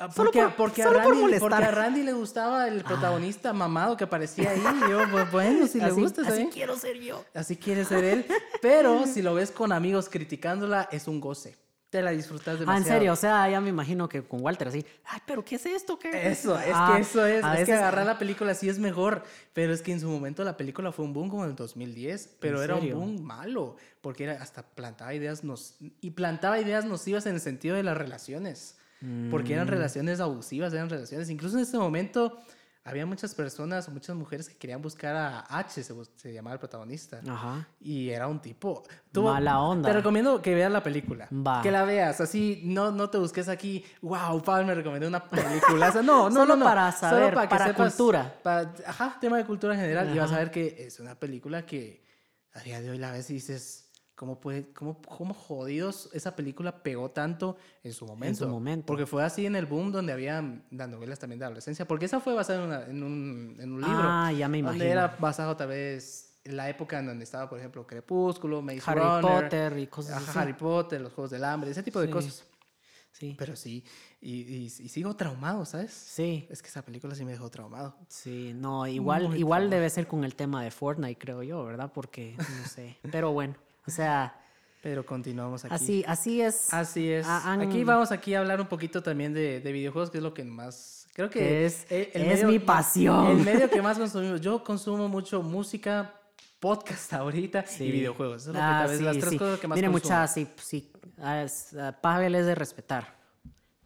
Ah, 0.00 0.10
Solo 0.10 0.30
Porque, 0.32 0.42
por- 0.42 0.54
porque, 0.56 0.82
solo 0.82 0.98
a 0.98 1.02
por 1.04 1.12
Randy, 1.12 1.22
molestar. 1.22 1.48
porque 1.50 1.64
a 1.64 1.70
Randy 1.70 2.02
le 2.02 2.12
gustaba 2.12 2.66
el 2.68 2.82
protagonista 2.82 3.52
mamado 3.52 3.96
que 3.96 4.02
aparecía 4.04 4.50
ahí. 4.50 4.60
Y 4.60 4.90
yo, 4.90 5.08
pues 5.10 5.30
bueno, 5.30 5.66
si 5.68 5.78
le 5.78 5.84
Así- 5.86 6.00
gusta, 6.00 6.22
está 6.22 6.34
así 6.34 6.48
quiero 6.52 6.76
ser 6.76 6.96
yo. 7.00 7.24
Así 7.34 7.56
quiere 7.56 7.84
ser 7.84 8.02
él. 8.04 8.26
Pero 8.60 9.06
si 9.06 9.22
lo 9.22 9.34
ves 9.34 9.52
con 9.52 9.70
amigos 9.72 10.08
criticándola, 10.08 10.88
es 10.90 11.06
un 11.06 11.20
goce. 11.20 11.56
Te 11.90 12.02
la 12.02 12.10
disfrutas 12.10 12.58
demasiado. 12.58 12.72
Ah, 12.72 12.78
en 12.78 12.84
serio, 12.84 13.12
o 13.12 13.16
sea, 13.16 13.48
ya 13.48 13.60
me 13.60 13.68
imagino 13.68 14.08
que 14.08 14.22
con 14.22 14.42
Walter 14.42 14.68
así, 14.68 14.84
ay, 15.04 15.20
pero 15.24 15.44
¿qué 15.44 15.54
es 15.54 15.66
esto? 15.66 15.98
¿Qué? 15.98 16.28
Eso, 16.30 16.58
es 16.58 16.72
Ah, 16.74 16.92
que 16.96 17.02
eso 17.02 17.24
es. 17.24 17.44
a 17.44 17.52
es 17.52 17.58
que 17.64 17.72
veces- 17.72 17.76
agarrar 17.76 18.06
la 18.06 18.18
película 18.18 18.54
sí 18.54 18.68
es 18.68 18.78
mejor. 18.80 19.22
Pero 19.52 19.72
es 19.72 19.82
que 19.82 19.92
en 19.92 20.00
su 20.00 20.08
momento 20.08 20.42
la 20.42 20.56
película 20.56 20.90
fue 20.90 21.04
un 21.04 21.12
boom 21.12 21.28
como 21.30 21.44
en 21.44 21.50
el 21.50 21.56
2010. 21.56 22.36
Pero 22.40 22.58
¿En 22.58 22.64
era 22.64 22.74
un 22.76 22.90
boom 22.90 23.22
malo. 23.22 23.76
Porque 24.00 24.24
era 24.24 24.42
hasta 24.42 24.62
plantaba 24.62 25.14
ideas 25.14 25.44
nos 25.44 25.76
y 26.00 26.10
plantaba 26.10 26.58
ideas 26.60 26.84
nocivas 26.84 27.24
en 27.26 27.34
el 27.34 27.40
sentido 27.40 27.76
de 27.76 27.84
las 27.84 27.96
relaciones. 27.96 28.76
Porque 29.30 29.50
Mm. 29.50 29.56
eran 29.56 29.68
relaciones 29.68 30.18
abusivas, 30.20 30.72
eran 30.72 30.90
relaciones. 30.90 31.30
Incluso 31.30 31.56
en 31.56 31.62
ese 31.62 31.78
momento 31.78 32.36
había 32.86 33.04
muchas 33.04 33.34
personas 33.34 33.88
o 33.88 33.90
muchas 33.90 34.14
mujeres 34.14 34.48
que 34.48 34.56
querían 34.56 34.80
buscar 34.80 35.16
a 35.16 35.40
H, 35.40 35.82
se, 35.82 36.32
llamaba 36.32 36.54
el 36.54 36.60
protagonista. 36.60 37.20
Ajá. 37.28 37.66
Y 37.80 38.10
era 38.10 38.28
un 38.28 38.40
tipo. 38.40 38.84
Mala 39.12 39.60
onda. 39.60 39.88
Te 39.88 39.96
recomiendo 39.96 40.40
que 40.40 40.54
veas 40.54 40.70
la 40.70 40.84
película. 40.84 41.28
Va. 41.32 41.62
Que 41.62 41.72
la 41.72 41.84
veas. 41.84 42.20
Así, 42.20 42.60
no, 42.64 42.92
no 42.92 43.10
te 43.10 43.18
busques 43.18 43.48
aquí. 43.48 43.84
Wow, 44.02 44.40
Pablo 44.40 44.66
me 44.66 44.74
recomendó 44.74 45.08
una 45.08 45.24
película. 45.28 45.90
no, 45.94 46.02
no, 46.02 46.30
Solo 46.30 46.46
no, 46.46 46.56
no. 46.56 46.64
para 46.64 46.92
saber, 46.92 47.34
que 47.34 47.48
para 47.48 47.74
cultura. 47.74 48.38
para- 48.40 48.72
ajá, 48.86 49.18
tema 49.20 49.36
de 49.38 49.44
cultura 49.44 49.74
en 49.74 49.80
general. 49.80 50.14
Y 50.14 50.18
vas 50.18 50.30
a 50.30 50.38
ver 50.38 50.52
que 50.52 50.86
es 50.86 51.00
una 51.00 51.16
película 51.16 51.66
que 51.66 52.04
a 52.52 52.60
día 52.60 52.80
de 52.80 52.90
hoy 52.90 52.98
la 52.98 53.10
ves 53.10 53.28
y 53.30 53.34
dices. 53.34 53.85
¿Cómo, 54.16 54.40
puede, 54.40 54.72
cómo, 54.72 55.00
¿Cómo 55.02 55.34
jodidos 55.34 56.08
esa 56.14 56.34
película 56.34 56.82
pegó 56.82 57.10
tanto 57.10 57.56
en 57.84 57.92
su 57.92 58.06
momento? 58.06 58.48
momento. 58.48 58.86
Porque 58.86 59.04
fue 59.06 59.22
así 59.22 59.44
en 59.46 59.54
el 59.56 59.66
boom 59.66 59.92
donde 59.92 60.12
había 60.12 60.42
las 60.70 60.88
novelas 60.88 61.18
también 61.18 61.38
de 61.38 61.44
adolescencia. 61.44 61.86
Porque 61.86 62.06
esa 62.06 62.18
fue 62.18 62.32
basada 62.34 62.60
en, 62.60 62.64
una- 62.66 62.82
en 62.86 63.02
un, 63.02 63.56
en 63.60 63.72
un 63.72 63.80
libro. 63.82 64.08
Ah, 64.08 64.32
ya 64.32 64.48
me 64.48 64.62
Donde 64.62 64.76
imagino. 64.86 64.90
era 64.90 65.16
basado 65.20 65.54
tal 65.56 65.68
vez 65.68 66.40
en 66.44 66.56
la 66.56 66.68
época 66.70 66.98
en 66.98 67.06
donde 67.06 67.24
estaba, 67.24 67.48
por 67.48 67.58
ejemplo, 67.58 67.86
Crepúsculo, 67.86 68.62
Maze 68.62 68.80
Harry 68.86 69.00
Runner, 69.00 69.20
Potter 69.44 69.78
y 69.78 69.86
cosas 69.86 70.16
ajá, 70.16 70.30
así. 70.30 70.38
Harry 70.38 70.54
Potter, 70.54 71.00
los 71.02 71.12
Juegos 71.12 71.30
del 71.32 71.44
Hambre, 71.44 71.70
ese 71.70 71.82
tipo 71.82 72.00
de 72.00 72.06
Sí. 72.06 72.12
cosas. 72.12 72.44
Sí. 73.12 73.34
Pero 73.38 73.54
sí, 73.56 73.82
y, 74.20 74.32
y- 74.42 74.64
y 74.64 74.88
sigo 74.88 75.14
traumado, 75.16 75.64
¿sabes? 75.66 75.90
Sí, 75.92 76.46
Es 76.50 76.62
que 76.62 76.68
esa 76.68 76.82
película 76.82 77.14
sí 77.14 77.24
me 77.24 77.32
dejó 77.32 77.50
traumado. 77.50 77.96
sí, 78.08 78.52
no, 78.54 78.86
igual, 78.86 79.28
Muy 79.28 79.38
igual 79.38 79.62
traumado. 79.62 79.76
debe 79.76 79.90
ser 79.90 80.06
con 80.06 80.24
el 80.24 80.34
tema 80.34 80.62
de 80.62 80.70
Fortnite, 80.70 81.18
creo 81.18 81.42
yo, 81.42 81.64
¿verdad? 81.64 81.90
Porque, 81.94 82.34
no 82.38 82.66
sé, 82.68 82.96
pero 83.10 83.32
bueno, 83.32 83.54
o 83.86 83.90
sea, 83.90 84.40
Pero 84.82 85.04
continuamos 85.04 85.64
aquí. 85.64 85.74
así, 85.74 86.04
así 86.06 86.40
es. 86.40 86.72
Así 86.72 87.10
es. 87.10 87.26
Ah, 87.26 87.42
han- 87.52 87.60
Aquí 87.62 87.82
vamos 87.84 88.12
aquí 88.12 88.34
a 88.34 88.40
hablar 88.40 88.60
un 88.60 88.66
poquito 88.68 89.02
también 89.02 89.32
de, 89.34 89.60
de 89.60 89.72
videojuegos, 89.72 90.10
que 90.10 90.18
es 90.18 90.22
lo 90.24 90.32
que 90.34 90.44
más... 90.44 91.08
Creo 91.14 91.30
que 91.30 91.38
Que 91.40 91.66
es- 91.66 91.86
el- 91.90 92.10
es 92.14 92.44
mi 92.44 92.58
pasión. 92.58 93.26
El 93.28 93.36
medio 93.38 93.68
que 93.70 93.80
más 93.82 93.98
consumimos. 93.98 94.40
Yo 94.40 94.62
consumo 94.62 95.08
mucho 95.08 95.42
música, 95.42 96.12
podcast 96.60 97.12
ahorita 97.14 97.64
Sí. 97.66 97.84
y 97.84 97.90
videojuegos. 97.92 98.42
Eso 98.42 98.50
es 98.50 98.54
lo 98.56 98.60
que 98.60 98.66
Ah, 98.66 98.86
sí, 98.88 99.02
las 99.02 99.18
tres 99.18 99.30
sí. 99.30 99.38
cosas 99.38 99.58
que 99.60 99.66
más 99.68 99.76
Mire, 99.76 99.88
muchachas, 99.88 100.34
sí, 100.34 100.46
sí, 100.62 100.92
ah, 101.20 101.44
ah, 101.80 101.92
Pavel 102.00 102.34
es 102.34 102.46
de 102.46 102.54
respetar. 102.54 103.16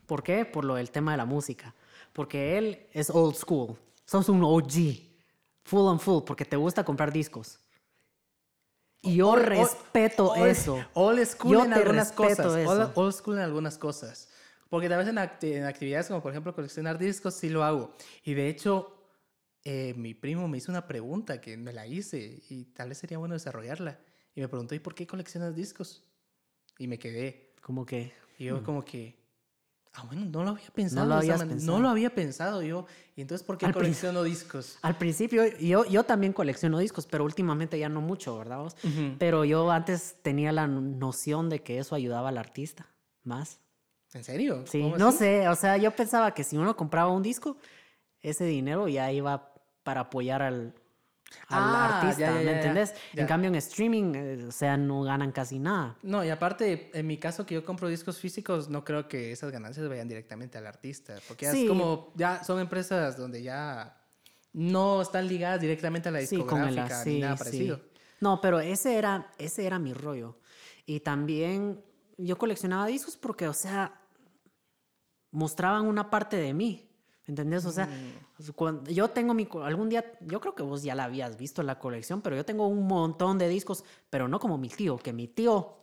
¿Por 0.06 0.22
qué? 0.22 0.44
Por 0.44 0.64
lo 0.64 0.74
del 0.74 0.90
tema 0.90 1.12
de 1.12 1.16
la 1.18 1.24
música. 1.24 1.74
Porque 2.12 2.58
él 2.58 2.88
es 2.92 3.10
old 3.10 3.36
school. 3.36 3.76
Sos 4.04 4.28
un 4.28 4.42
OG. 4.42 5.08
Full 5.64 5.88
and 5.88 6.00
full, 6.00 6.24
porque 6.24 6.44
te 6.44 6.56
gusta 6.56 6.84
comprar 6.84 7.12
discos. 7.12 7.60
Y 9.02 9.16
yo 9.16 9.34
respeto 9.36 10.34
eso. 10.36 10.84
Old 10.94 11.24
school 11.26 11.52
Yo 11.52 11.64
en 11.64 11.72
algunas 11.72 12.12
cosas. 12.12 12.46
Old, 12.46 12.92
old 12.94 13.12
school 13.14 13.36
en 13.36 13.42
algunas 13.42 13.78
cosas. 13.78 14.28
Porque 14.68 14.88
tal 14.88 14.98
vez 14.98 15.08
en, 15.08 15.16
acti- 15.16 15.54
en 15.54 15.64
actividades 15.64 16.06
como 16.08 16.22
por 16.22 16.32
ejemplo 16.32 16.54
coleccionar 16.54 16.98
discos 16.98 17.34
sí 17.34 17.48
lo 17.48 17.64
hago. 17.64 17.94
Y 18.22 18.34
de 18.34 18.48
hecho, 18.48 18.96
eh, 19.64 19.94
mi 19.96 20.14
primo 20.14 20.46
me 20.48 20.58
hizo 20.58 20.70
una 20.70 20.86
pregunta 20.86 21.40
que 21.40 21.56
me 21.56 21.72
la 21.72 21.86
hice 21.86 22.42
y 22.48 22.66
tal 22.66 22.90
vez 22.90 22.98
sería 22.98 23.18
bueno 23.18 23.34
desarrollarla. 23.34 23.98
Y 24.34 24.40
me 24.40 24.48
preguntó, 24.48 24.74
¿y 24.74 24.78
por 24.78 24.94
qué 24.94 25.06
coleccionas 25.06 25.56
discos? 25.56 26.04
Y 26.78 26.86
me 26.86 26.98
quedé. 26.98 27.54
Como 27.62 27.84
que. 27.84 28.12
Y 28.38 28.44
yo 28.44 28.62
como 28.62 28.84
que, 28.84 29.18
ah, 29.94 30.04
bueno, 30.06 30.24
no 30.26 30.44
lo 30.44 30.50
había 30.50 30.70
pensado. 30.70 31.06
Lo 31.06 31.14
habías. 31.14 31.44
No 31.46 31.80
lo 31.80 31.88
había 31.88 32.14
pensado 32.14 32.62
yo. 32.62 32.86
Y 33.16 33.22
entonces, 33.22 33.46
¿por 33.46 33.58
qué 33.58 33.66
Al 33.66 33.72
colecciono 33.72 34.22
discos? 34.22 34.78
Al 34.82 34.96
principio, 34.96 35.44
yo, 35.58 35.84
yo 35.84 36.04
también 36.04 36.32
colecciono 36.32 36.78
discos, 36.78 37.06
pero 37.06 37.24
últimamente 37.24 37.78
ya 37.78 37.88
no 37.88 38.00
mucho, 38.00 38.38
¿verdad 38.38 38.58
vos? 38.58 38.76
Pero 39.18 39.44
yo 39.44 39.70
antes 39.70 40.16
tenía 40.22 40.52
la 40.52 40.66
noción 40.66 41.48
de 41.48 41.62
que 41.62 41.78
eso 41.78 41.94
ayudaba 41.94 42.30
al 42.30 42.38
artista 42.38 42.86
más. 43.22 43.60
¿En 44.12 44.24
serio? 44.24 44.64
Sí, 44.66 44.80
¿Cómo 44.80 44.98
no 44.98 45.08
así? 45.08 45.18
sé, 45.18 45.48
o 45.48 45.54
sea, 45.54 45.76
yo 45.76 45.90
pensaba 45.92 46.34
que 46.34 46.42
si 46.42 46.56
uno 46.56 46.76
compraba 46.76 47.12
un 47.12 47.22
disco, 47.22 47.56
ese 48.22 48.44
dinero 48.44 48.88
ya 48.88 49.12
iba 49.12 49.52
para 49.84 50.02
apoyar 50.02 50.42
al, 50.42 50.74
al 51.48 51.62
Ah, 51.62 51.98
artista, 52.00 52.20
ya, 52.26 52.38
ya, 52.38 52.44
¿me 52.44 52.52
entendés? 52.52 52.94
En 53.14 53.26
cambio, 53.26 53.48
en 53.48 53.54
streaming, 53.56 54.14
eh, 54.14 54.44
o 54.48 54.52
sea, 54.52 54.76
no 54.76 55.02
ganan 55.02 55.32
casi 55.32 55.58
nada. 55.58 55.96
No, 56.02 56.24
y 56.24 56.30
aparte, 56.30 56.90
en 56.92 57.06
mi 57.06 57.18
caso 57.18 57.46
que 57.46 57.54
yo 57.54 57.64
compro 57.64 57.88
discos 57.88 58.18
físicos, 58.18 58.68
no 58.68 58.84
creo 58.84 59.08
que 59.08 59.32
esas 59.32 59.50
ganancias 59.50 59.88
vayan 59.88 60.08
directamente 60.08 60.58
al 60.58 60.66
artista, 60.66 61.16
porque 61.28 61.46
ya 61.46 61.52
Sí. 61.52 61.62
es 61.62 61.68
como, 61.68 62.12
ya 62.16 62.42
son 62.44 62.58
empresas 62.60 63.16
donde 63.16 63.42
ya 63.42 63.96
no 64.52 65.00
están 65.02 65.28
ligadas 65.28 65.60
directamente 65.60 66.08
a 66.08 66.12
la 66.12 66.20
Sí, 66.22 66.36
con 66.44 66.62
el- 66.62 66.66
discográfica 66.74 67.04
sí, 67.04 67.10
ni 67.14 67.20
nada 67.20 67.36
parecido. 67.36 67.80
No, 68.20 68.40
pero 68.40 68.60
ese 68.60 68.98
era, 68.98 69.30
ese 69.38 69.64
era 69.66 69.78
mi 69.78 69.94
rollo. 69.94 70.38
Y 70.86 71.00
también 71.00 71.80
yo 72.18 72.36
coleccionaba 72.36 72.86
discos 72.86 73.16
porque, 73.16 73.46
o 73.48 73.54
sea, 73.54 73.94
mostraban 75.30 75.86
una 75.86 76.10
parte 76.10 76.36
de 76.36 76.52
mí. 76.52 76.89
¿Entendés? 77.30 77.64
O 77.64 77.70
sea, 77.72 77.86
Mm. 77.86 78.50
cuando 78.56 78.90
yo 78.90 79.08
tengo 79.08 79.32
mi... 79.34 79.48
Algún 79.62 79.88
día, 79.88 80.04
yo 80.20 80.40
creo 80.40 80.54
que 80.54 80.62
vos 80.64 80.82
ya 80.82 80.94
la 80.94 81.04
habías 81.04 81.36
visto 81.36 81.62
la 81.62 81.78
colección, 81.78 82.20
pero 82.22 82.34
yo 82.36 82.44
tengo 82.44 82.66
un 82.66 82.86
montón 82.86 83.38
de 83.38 83.48
discos, 83.48 83.84
pero 84.10 84.26
no 84.28 84.40
como 84.40 84.58
mi 84.58 84.68
tío, 84.68 84.96
que 84.98 85.12
mi 85.12 85.28
tío, 85.28 85.76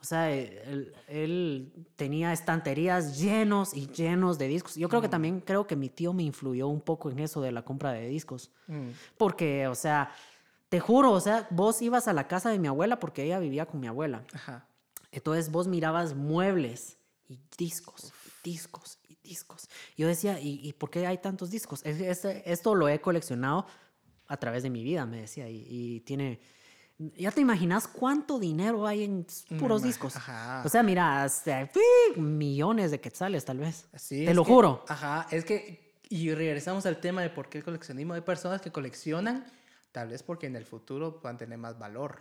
o 0.00 0.04
sea, 0.04 0.30
él, 0.32 0.94
él 1.08 1.72
tenía 1.96 2.32
estanterías 2.32 3.18
llenos 3.18 3.74
y 3.74 3.88
llenos 3.88 4.38
de 4.38 4.46
discos. 4.48 4.76
Yo 4.76 4.88
creo 4.88 5.00
Mm. 5.00 5.02
que 5.02 5.08
también 5.08 5.40
creo 5.40 5.66
que 5.66 5.74
mi 5.76 5.88
tío 5.88 6.12
me 6.12 6.22
influyó 6.22 6.68
un 6.68 6.80
poco 6.80 7.10
en 7.10 7.18
eso 7.18 7.40
de 7.40 7.50
la 7.52 7.62
compra 7.64 7.92
de 7.92 8.06
discos. 8.08 8.50
Mm. 8.68 8.90
Porque, 9.18 9.66
o 9.66 9.74
sea, 9.74 10.10
te 10.68 10.78
juro, 10.80 11.10
o 11.12 11.20
sea, 11.20 11.46
vos 11.50 11.82
ibas 11.82 12.06
a 12.08 12.12
la 12.12 12.28
casa 12.28 12.48
de 12.50 12.58
mi 12.58 12.68
abuela 12.68 12.98
porque 13.00 13.24
ella 13.24 13.38
vivía 13.40 13.66
con 13.66 13.80
mi 13.80 13.88
abuela. 13.88 14.24
Ajá. 14.32 14.66
Entonces 15.10 15.50
vos 15.50 15.66
mirabas 15.66 16.14
muebles 16.14 16.96
y 17.28 17.38
discos, 17.58 18.12
y 18.44 18.50
discos 18.50 18.98
discos. 19.32 19.68
Yo 19.96 20.06
decía, 20.08 20.38
¿y, 20.40 20.60
y 20.68 20.72
por 20.74 20.88
qué 20.90 21.06
hay 21.06 21.18
tantos 21.18 21.50
discos? 21.50 21.80
Es- 21.84 22.00
es- 22.00 22.24
esto 22.44 22.74
lo 22.74 22.88
he 22.88 23.00
coleccionado 23.00 23.66
a 24.28 24.36
través 24.36 24.62
de 24.62 24.70
mi 24.70 24.82
vida, 24.82 25.06
me 25.06 25.20
decía, 25.22 25.48
y, 25.48 25.66
y 25.68 26.00
tiene... 26.00 26.40
Ya 27.16 27.30
te 27.32 27.40
imaginas 27.40 27.88
cuánto 27.88 28.38
dinero 28.38 28.86
hay 28.86 29.02
en 29.04 29.26
puros 29.58 29.80
ima- 29.82 29.86
discos. 29.86 30.14
ajá. 30.16 30.62
O 30.64 30.68
sea, 30.68 30.82
mira, 30.82 31.24
hasta, 31.24 31.68
millones 32.16 32.90
de 32.90 33.00
quetzales 33.00 33.44
tal 33.44 33.58
vez. 33.58 33.86
Sí, 33.96 34.24
te 34.26 34.34
lo 34.34 34.44
que- 34.44 34.52
juro. 34.52 34.84
Ajá, 34.88 35.26
es 35.30 35.44
que, 35.44 35.96
y 36.08 36.32
regresamos 36.34 36.86
al 36.86 36.98
tema 37.00 37.22
de 37.22 37.30
por 37.30 37.48
qué 37.48 37.58
el 37.58 37.64
coleccionismo. 37.64 38.14
Hay 38.14 38.20
personas 38.20 38.60
que 38.60 38.70
coleccionan, 38.70 39.44
tal 39.90 40.08
vez 40.08 40.22
porque 40.22 40.46
en 40.46 40.56
el 40.56 40.64
futuro 40.64 41.20
puedan 41.20 41.38
tener 41.38 41.58
más 41.58 41.78
valor. 41.78 42.20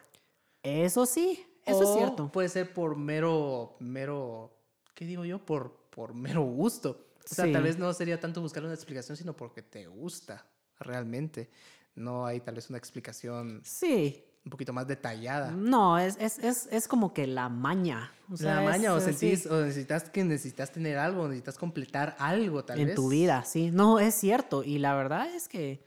Eso 0.64 1.05
sí, 1.05 1.45
eso 1.66 1.80
O 1.80 1.84
es 1.84 1.97
cierto. 1.97 2.32
Puede 2.32 2.49
ser 2.49 2.74
por 2.74 2.95
mero, 2.95 3.76
mero, 3.80 4.57
¿qué 4.95 5.05
digo 5.05 5.26
yo? 5.26 5.45
Por, 5.45 5.78
por 5.92 6.14
mero 6.16 6.42
gusto. 6.42 7.06
O 7.24 7.28
sea, 7.28 7.46
Sí. 7.46 7.52
tal 7.54 7.62
vez 7.64 7.78
no 7.78 7.94
sería 7.94 8.20
tanto 8.20 8.42
buscar 8.42 8.64
una 8.64 8.74
explicación, 8.74 9.16
sino 9.16 9.36
porque 9.36 9.62
te 9.62 9.86
gusta 9.86 10.44
realmente. 10.80 11.52
No 11.94 12.26
hay 12.26 12.39
tal 12.39 12.56
vez 12.56 12.70
una 12.70 12.80
explicación 12.80 13.62
Sí, 13.64 14.24
un 14.44 14.50
poquito 14.50 14.74
más 14.74 14.88
detallada. 14.88 15.52
no, 15.52 16.00
es, 16.00 16.18
es, 16.20 16.39
es, 16.39 16.68
es 16.72 16.88
como 16.88 17.14
que 17.14 17.28
la 17.28 17.48
maña. 17.50 18.12
O 18.32 18.38
sea, 18.38 18.56
la 18.56 18.62
maña, 18.62 18.94
o 18.94 18.98
es- 18.98 19.04
sí. 19.04 19.14
sentís, 19.14 19.46
o 19.46 19.62
necesitas 19.62 20.10
que 20.10 20.24
necesitas 20.24 20.72
tener 20.72 20.98
algo, 20.98 21.28
necesitas 21.28 21.58
completar 21.60 22.16
algo, 22.18 22.64
tal 22.66 22.80
en 22.80 22.88
vez. 22.88 22.96
tu 22.96 23.10
vida, 23.10 23.44
sí. 23.44 23.70
No, 23.72 24.00
es 24.00 24.16
cierto. 24.16 24.64
Y 24.64 24.80
la 24.80 24.96
verdad 24.96 25.30
es 25.36 25.48
que 25.48 25.84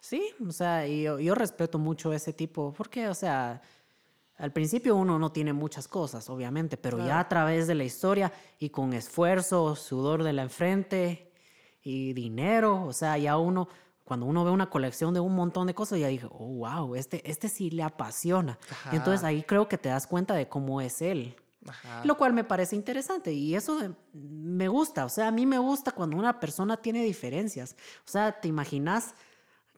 sí, 0.00 0.22
o 0.46 0.52
sea, 0.52 0.86
yo, 0.86 1.18
yo 1.18 1.34
respeto 1.34 1.78
mucho 1.78 2.12
ese 2.14 2.32
tipo, 2.32 2.72
porque, 2.72 3.08
o 3.08 3.14
sea, 3.14 3.60
al 4.40 4.52
principio 4.52 4.96
uno 4.96 5.18
no 5.18 5.32
tiene 5.32 5.52
muchas 5.52 5.86
cosas, 5.86 6.30
obviamente, 6.30 6.78
pero 6.78 6.98
ya 6.98 7.20
a 7.20 7.28
través 7.28 7.66
de 7.66 7.74
la 7.74 7.84
historia 7.84 8.32
y 8.58 8.70
con 8.70 8.94
esfuerzo, 8.94 9.76
sudor 9.76 10.22
de 10.22 10.32
la 10.32 10.42
enfrente 10.42 11.30
y 11.82 12.14
dinero, 12.14 12.84
o 12.86 12.92
sea, 12.94 13.18
ya 13.18 13.36
uno, 13.36 13.68
cuando 14.02 14.24
uno 14.24 14.42
ve 14.42 14.50
una 14.50 14.70
colección 14.70 15.12
de 15.12 15.20
un 15.20 15.34
montón 15.34 15.66
de 15.66 15.74
cosas, 15.74 15.98
ya 15.98 16.08
dije, 16.08 16.26
oh, 16.30 16.46
wow, 16.54 16.94
este, 16.94 17.28
este 17.30 17.50
sí 17.50 17.70
le 17.70 17.82
apasiona. 17.82 18.58
Ajá. 18.70 18.96
Entonces 18.96 19.24
ahí 19.24 19.42
creo 19.42 19.68
que 19.68 19.76
te 19.76 19.90
das 19.90 20.06
cuenta 20.06 20.34
de 20.34 20.48
cómo 20.48 20.80
es 20.80 21.02
él. 21.02 21.36
Ajá. 21.68 22.02
Lo 22.06 22.16
cual 22.16 22.32
me 22.32 22.42
parece 22.42 22.74
interesante 22.74 23.34
y 23.34 23.54
eso 23.54 23.94
me 24.14 24.68
gusta. 24.68 25.04
O 25.04 25.10
sea, 25.10 25.28
a 25.28 25.30
mí 25.30 25.44
me 25.44 25.58
gusta 25.58 25.92
cuando 25.92 26.16
una 26.16 26.40
persona 26.40 26.78
tiene 26.78 27.04
diferencias. 27.04 27.76
O 28.06 28.10
sea, 28.10 28.40
¿te 28.40 28.48
imaginas 28.48 29.14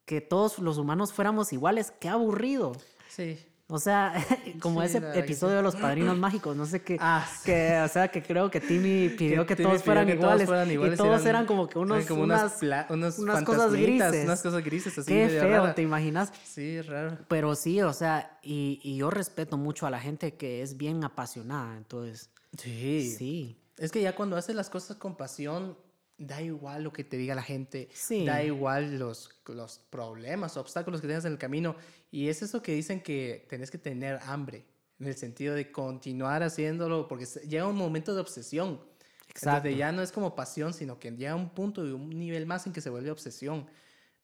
que 0.05 0.21
todos 0.21 0.61
los 0.61 0.79
humanos 0.79 1.13
fuéramos 1.13 1.53
iguales? 1.53 1.93
¡Qué 1.99 2.09
aburrido! 2.09 2.73
Sí. 3.09 3.39
O 3.75 3.79
sea, 3.79 4.13
como 4.61 4.83
Sí, 4.83 4.99
ese 4.99 5.19
episodio 5.19 5.57
de 5.57 5.63
los 5.63 5.77
padrinos 5.77 6.19
mágicos, 6.19 6.55
no 6.55 6.67
sé 6.67 6.83
qué. 6.83 6.99
Ah, 7.01 7.27
sí. 7.27 7.47
que, 7.47 7.81
o 7.81 7.89
sea, 7.89 8.09
que 8.09 8.23
creo 8.23 8.51
que 8.51 8.61
Timmy 8.61 9.09
pidió 9.09 9.47
que, 9.47 9.57
Timmy 9.57 9.71
todos, 9.71 9.81
pidió 9.81 9.85
fueran 9.87 10.07
que 10.07 10.13
todos 10.13 10.25
iguales, 10.25 10.47
fueran 10.47 10.71
iguales 10.71 10.95
Y 10.95 11.03
todos 11.03 11.25
eran, 11.25 11.47
como 11.47 11.67
que 11.69 11.79
unos, 11.79 12.05
como 12.05 12.25
unas, 12.25 12.61
unas, 12.91 13.43
cosas 13.45 13.73
grises. 13.73 14.25
Unas 14.25 14.43
cosas 14.43 14.63
grises 14.63 14.99
así. 14.99 15.09
Qué 15.11 15.27
feo, 15.29 15.63
rara. 15.63 15.75
¿te 15.75 15.81
imaginas? 15.81 16.35
Sí, 16.45 16.77
es 16.77 16.87
raro. 16.87 17.17
Pero 17.29 17.55
sí, 17.55 17.81
o 17.81 17.95
sea, 17.95 18.39
y, 18.43 18.79
y 18.83 18.99
yo 18.99 19.09
respeto 19.09 19.57
mucho 19.57 19.87
a 19.87 19.91
la 19.91 20.01
gente 20.01 20.35
que 20.35 20.61
es 20.61 20.77
bien 20.77 21.03
apasionada. 21.03 21.75
Entonces, 21.79 22.29
Sí. 22.59 23.15
sí. 23.17 23.59
Es 23.79 23.91
que 23.91 24.03
ya 24.03 24.15
cuando 24.15 24.37
haces 24.37 24.55
las 24.55 24.69
cosas 24.69 24.99
con 24.99 25.17
pasión, 25.17 25.79
da 26.19 26.43
igual 26.43 26.85
lo 26.85 26.93
que 26.93 27.05
te 27.05 27.17
diga 27.17 27.35
la 27.35 27.43
gente. 27.43 27.89
Sí. 27.95 28.25
Da 28.27 28.43
igual 28.43 28.99
los, 28.99 29.31
los 29.47 29.79
problemas, 29.91 30.57
obstáculos 30.57 31.01
que 31.01 31.07
tengas 31.07 31.25
en 31.25 31.33
el 31.33 31.39
camino. 31.39 31.75
Y 32.13 32.29
es 32.29 32.43
eso 32.43 32.63
que 32.63 32.73
dicen 32.75 33.01
que 33.03 33.47
tenés 33.49 33.71
que 33.73 33.79
tener 33.79 34.21
hambre. 34.23 34.65
En 35.01 35.09
el 35.09 35.17
sentido 35.17 35.55
de 35.57 35.73
continuar 35.73 36.45
haciéndolo. 36.45 37.09
Porque 37.09 37.25
llega 37.49 37.67
un 37.67 37.77
momento 37.77 38.15
de 38.15 38.21
obsesión. 38.21 38.81
Exacto. 39.29 39.57
Entonces 39.57 39.79
ya 39.79 39.91
no 39.91 40.03
es 40.03 40.13
como 40.13 40.37
pasión, 40.37 40.75
sino 40.75 41.01
que 41.01 41.11
llega 41.11 41.35
un 41.35 41.51
punto 41.51 41.85
y 41.85 41.91
un 41.91 42.11
nivel 42.11 42.47
más 42.47 42.67
en 42.67 42.73
que 42.73 42.81
se 42.81 42.91
vuelve 42.91 43.11
obsesión. 43.11 43.67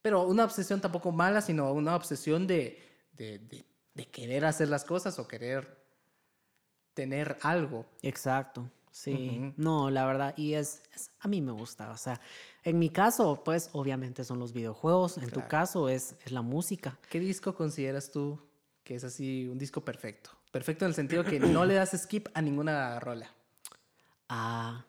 Pero 0.03 0.23
una 0.29 0.45
obsesión 0.45 0.81
tampoco 0.81 1.11
mala, 1.11 1.41
sino 1.41 1.73
una 1.73 1.97
obsesión 1.97 2.47
de, 2.47 2.79
de, 3.13 3.39
de- 3.41 3.65
de 3.95 4.07
querer 4.07 4.45
hacer 4.45 4.69
las 4.69 4.85
cosas 4.85 5.19
o 5.19 5.27
querer 5.27 5.77
tener 6.95 7.37
algo. 7.43 7.87
Exacto, 8.03 8.71
sí. 8.93 9.53
No, 9.57 9.91
la 9.91 10.07
verdad, 10.07 10.35
y 10.37 10.55
es, 10.55 10.83
es- 10.95 11.11
a 11.21 11.27
mí 11.29 11.41
me 11.41 11.53
gusta, 11.53 11.91
o 11.91 11.97
sea, 11.97 12.21
en 12.69 12.79
mi 12.79 12.91
caso, 12.91 13.43
pues 13.45 13.71
obviamente 13.73 14.25
son 14.25 14.39
los 14.39 14.53
videojuegos, 14.53 15.19
en 15.19 15.31
tu 15.31 15.47
caso 15.49 15.89
es, 15.89 16.15
es 16.25 16.33
la 16.33 16.43
música. 16.43 16.99
¿Qué 17.09 17.19
disco 17.19 17.55
consideras 17.55 18.11
tú 18.11 18.39
que 18.85 18.95
es 18.95 19.05
así 19.05 19.49
un 19.49 19.59
disco 19.59 19.85
perfecto? 19.85 20.31
Perfecto 20.53 20.85
en 20.85 20.91
el 20.91 20.95
sentido 20.95 21.25
que 21.25 21.41
no 21.41 21.65
le 21.65 21.75
das 21.75 21.99
skip 21.99 22.29
a 22.35 22.43
ninguna 22.43 23.01
rola. 23.01 23.31
Ah, 24.31 24.85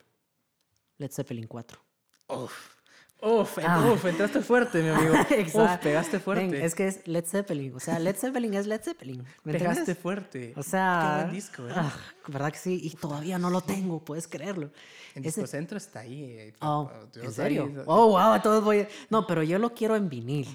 Led 0.98 1.10
Zeppelin 1.12 1.46
4. 1.46 1.80
Uf. 2.28 2.79
Uf, 3.22 3.58
en- 3.58 3.66
Ah. 3.66 3.90
uf, 3.92 4.04
entraste 4.06 4.40
fuerte, 4.40 4.82
mi 4.82 4.88
amigo. 4.88 5.12
Uf, 5.54 5.76
pegaste 5.82 6.18
fuerte. 6.20 6.46
Ven, 6.48 6.62
es 6.64 6.74
que 6.74 6.88
es 6.88 7.06
Led 7.06 7.24
Zeppelin, 7.26 7.74
o 7.74 7.80
sea, 7.80 7.98
Led 7.98 8.16
Zeppelin 8.16 8.54
es 8.54 8.66
Led 8.66 8.80
Zeppelin. 8.82 9.22
¿me 9.44 9.52
pegaste 9.52 9.80
entiendes? 9.80 9.98
fuerte. 10.02 10.52
O 10.56 10.62
sea, 10.62 11.16
Qué 11.18 11.22
buen 11.24 11.34
disco, 11.34 11.68
¿eh? 11.68 11.72
ah, 11.74 11.92
¿verdad 12.28 12.50
que 12.50 12.58
sí? 12.58 12.80
Y 12.82 12.90
todavía 12.96 13.38
no 13.38 13.50
lo 13.50 13.60
tengo, 13.60 14.02
puedes 14.02 14.26
creerlo. 14.26 14.70
en 15.14 15.24
Ese- 15.24 15.40
Disco 15.40 15.46
Centro 15.46 15.76
está 15.76 16.00
ahí. 16.00 16.22
eh, 16.24 16.54
Oh, 16.60 16.90
yo 17.12 17.20
¿En 17.22 17.28
ahí- 17.28 17.34
serio? 17.34 17.70
Oh, 17.86 18.08
wow, 18.08 18.34
entonces 18.36 18.64
voy. 18.64 18.86
No, 19.10 19.26
pero 19.26 19.42
yo 19.42 19.58
lo 19.58 19.74
quiero 19.74 19.96
en 19.96 20.08
vinil. 20.08 20.46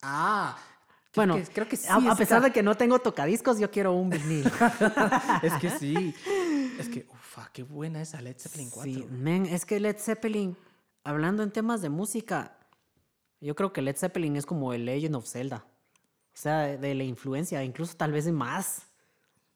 Ah. 0.00 0.56
creo 1.12 1.26
Bueno, 1.26 1.36
que- 1.36 1.52
creo 1.52 1.68
que 1.68 1.76
sí. 1.76 1.86
a, 1.90 1.96
a 1.96 2.16
pesar 2.16 2.40
de 2.42 2.50
que 2.52 2.62
no 2.62 2.74
tengo 2.74 2.98
tocadiscos, 3.00 3.58
yo 3.58 3.70
quiero 3.70 3.92
un 3.92 4.08
vinil. 4.08 4.44
es 5.42 5.52
que 5.60 5.70
sí. 5.78 6.14
Es 6.78 6.88
que, 6.88 7.06
ufa, 7.12 7.50
qué 7.52 7.62
buena 7.64 8.00
esa 8.00 8.20
Led 8.22 8.36
Zeppelin 8.38 8.70
4. 8.70 8.90
Sí, 8.90 9.06
men, 9.10 9.44
es 9.44 9.66
que 9.66 9.78
Led 9.78 9.98
Zeppelin, 9.98 10.56
hablando 11.04 11.42
en 11.42 11.50
temas 11.50 11.82
de 11.82 11.88
música, 11.88 12.56
yo 13.40 13.54
creo 13.54 13.72
que 13.72 13.82
Led 13.82 13.96
Zeppelin 13.96 14.36
es 14.36 14.46
como 14.46 14.72
el 14.72 14.84
Legend 14.84 15.16
of 15.16 15.26
Zelda. 15.26 15.64
O 16.34 16.38
sea, 16.38 16.76
de, 16.78 16.94
la 16.94 17.04
influencia, 17.04 17.62
incluso 17.62 17.94
tal 17.96 18.12
vez 18.12 18.30
más. 18.30 18.82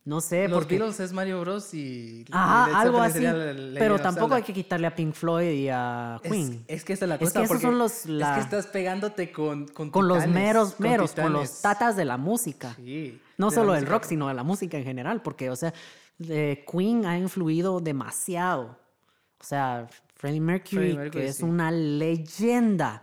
No 0.05 0.21
sé, 0.21 0.47
Los 0.47 0.59
porque... 0.59 0.79
Beatles 0.79 1.01
es 1.01 1.13
Mario 1.13 1.41
Bros. 1.41 1.75
y. 1.75 2.21
y 2.21 2.25
Ajá, 2.31 2.79
algo 2.81 3.03
Zeppelin 3.05 3.29
así. 3.29 3.75
Pero 3.77 3.99
tampoco 3.99 4.35
hay 4.35 4.43
que 4.45 4.53
quitarle 4.53 4.87
a 4.87 4.95
Pink 4.95 5.13
Floyd 5.15 5.51
y 5.51 5.69
a 5.69 6.21
Es- 6.23 6.31
Queen. 6.31 6.65
Es, 6.69 6.85
que 6.85 6.93
esta 6.93 7.07
es 7.07 7.09
la 7.09 7.15
Es 7.17 7.21
cosa. 7.23 7.41
que 7.41 7.45
esos 7.47 7.61
son 7.61 7.79
los- 7.79 8.07
Es 8.07 8.29
que 8.29 8.41
estás 8.41 8.67
pegándote 8.69 9.33
con. 9.33 9.67
Con, 9.67 9.91
con 9.91 10.07
los 10.07 10.25
meros, 10.29 10.75
con 10.75 10.87
meros, 10.89 11.13
con 11.13 11.33
los 11.33 11.61
tatas 11.61 11.97
de 11.97 12.05
la 12.05 12.19
música. 12.19 12.75
Sí. 12.77 13.21
No 13.37 13.51
de 13.51 13.57
solo 13.57 13.73
del 13.73 13.87
rock, 13.87 14.05
sino 14.05 14.29
de 14.29 14.35
la 14.35 14.45
música 14.45 14.77
en 14.79 14.85
general, 14.85 15.23
porque, 15.23 15.51
o 15.51 15.57
sea, 15.57 15.75
de 16.19 16.65
Queen 16.71 17.05
ha 17.05 17.19
influido 17.19 17.81
demasiado. 17.81 18.79
O 19.41 19.45
sea, 19.45 19.89
Freddie 20.17 20.41
Mercury, 20.41 20.77
Freddie 20.77 20.95
Mercury, 20.97 21.23
que 21.25 21.29
es 21.29 21.37
sí. 21.37 21.45
una 21.45 21.71
leyenda 21.71 23.03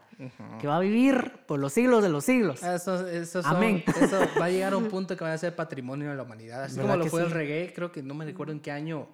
que 0.60 0.68
va 0.68 0.78
a 0.78 0.80
vivir 0.80 1.32
por 1.48 1.60
los 1.60 1.74
siglos 1.74 2.02
de 2.04 2.10
los 2.10 2.24
siglos. 2.24 2.64
Ah, 2.64 2.76
Eso, 2.76 3.08
eso, 3.08 3.42
son- 3.44 3.56
Amén. 3.56 3.84
eso 4.02 4.20
va 4.40 4.46
a 4.46 4.50
llegar 4.50 4.74
a 4.74 4.78
un 4.78 4.88
punto 4.88 5.16
que 5.18 5.24
va 5.24 5.34
a 5.34 5.38
ser 5.38 5.56
patrimonio 5.56 6.10
de 6.10 6.16
la 6.16 6.24
humanidad. 6.24 6.64
Así 6.64 6.76
como 6.76 6.88
¿Verdad 6.90 7.06
lo 7.06 7.10
fue 7.10 7.22
el 7.24 7.28
sí? 7.28 7.34
reggae, 7.34 7.74
creo 7.74 7.92
que 7.92 8.02
no 8.04 8.14
me 8.14 8.26
recuerdo 8.26 8.54
en 8.54 8.60
qué 8.60 8.72
año 8.72 9.08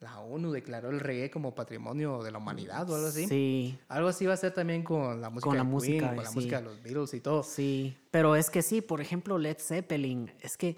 la 0.00 0.18
ONU 0.20 0.52
declaró 0.52 0.90
el 0.90 1.00
reggae 1.00 1.30
como 1.30 1.54
patrimonio 1.54 2.22
de 2.22 2.30
la 2.30 2.38
humanidad 2.38 2.88
o 2.90 2.94
algo 2.96 3.06
así. 3.06 3.26
Sí, 3.26 3.78
Algo 3.88 4.08
así 4.08 4.26
va 4.26 4.34
a 4.34 4.36
ser 4.36 4.52
también 4.52 4.82
con 4.82 5.20
la 5.22 5.30
música 5.30 5.48
Con 5.48 5.56
la 5.56 5.62
de 5.64 5.68
Queen, 5.68 5.72
música, 5.72 6.08
con 6.14 6.16
la 6.24 6.30
sí. 6.30 6.34
música 6.34 6.56
de 6.58 6.64
los 6.64 6.82
Beatles 6.82 7.14
y 7.14 7.20
todo. 7.20 7.42
sí. 7.42 7.96
Pero 8.10 8.36
es 8.36 8.50
que 8.50 8.60
sí, 8.62 8.82
por 8.82 9.00
ejemplo, 9.00 9.38
Led 9.38 9.56
Zeppelin, 9.58 10.30
es 10.40 10.56
que 10.58 10.76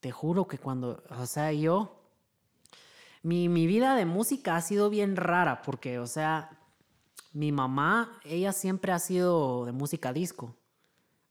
te 0.00 0.10
juro 0.10 0.46
que 0.48 0.58
cuando, 0.58 1.02
o 1.10 1.26
sea, 1.26 1.52
yo, 1.52 2.05
mi, 3.26 3.48
mi 3.48 3.66
vida 3.66 3.96
de 3.96 4.06
música 4.06 4.56
ha 4.56 4.60
sido 4.60 4.88
bien 4.90 5.16
rara, 5.16 5.62
porque, 5.62 5.98
o 5.98 6.06
sea, 6.06 6.50
mi 7.32 7.50
mamá, 7.52 8.12
ella 8.24 8.52
siempre 8.52 8.92
ha 8.92 8.98
sido 8.98 9.64
de 9.66 9.72
música 9.72 10.12
disco. 10.12 10.54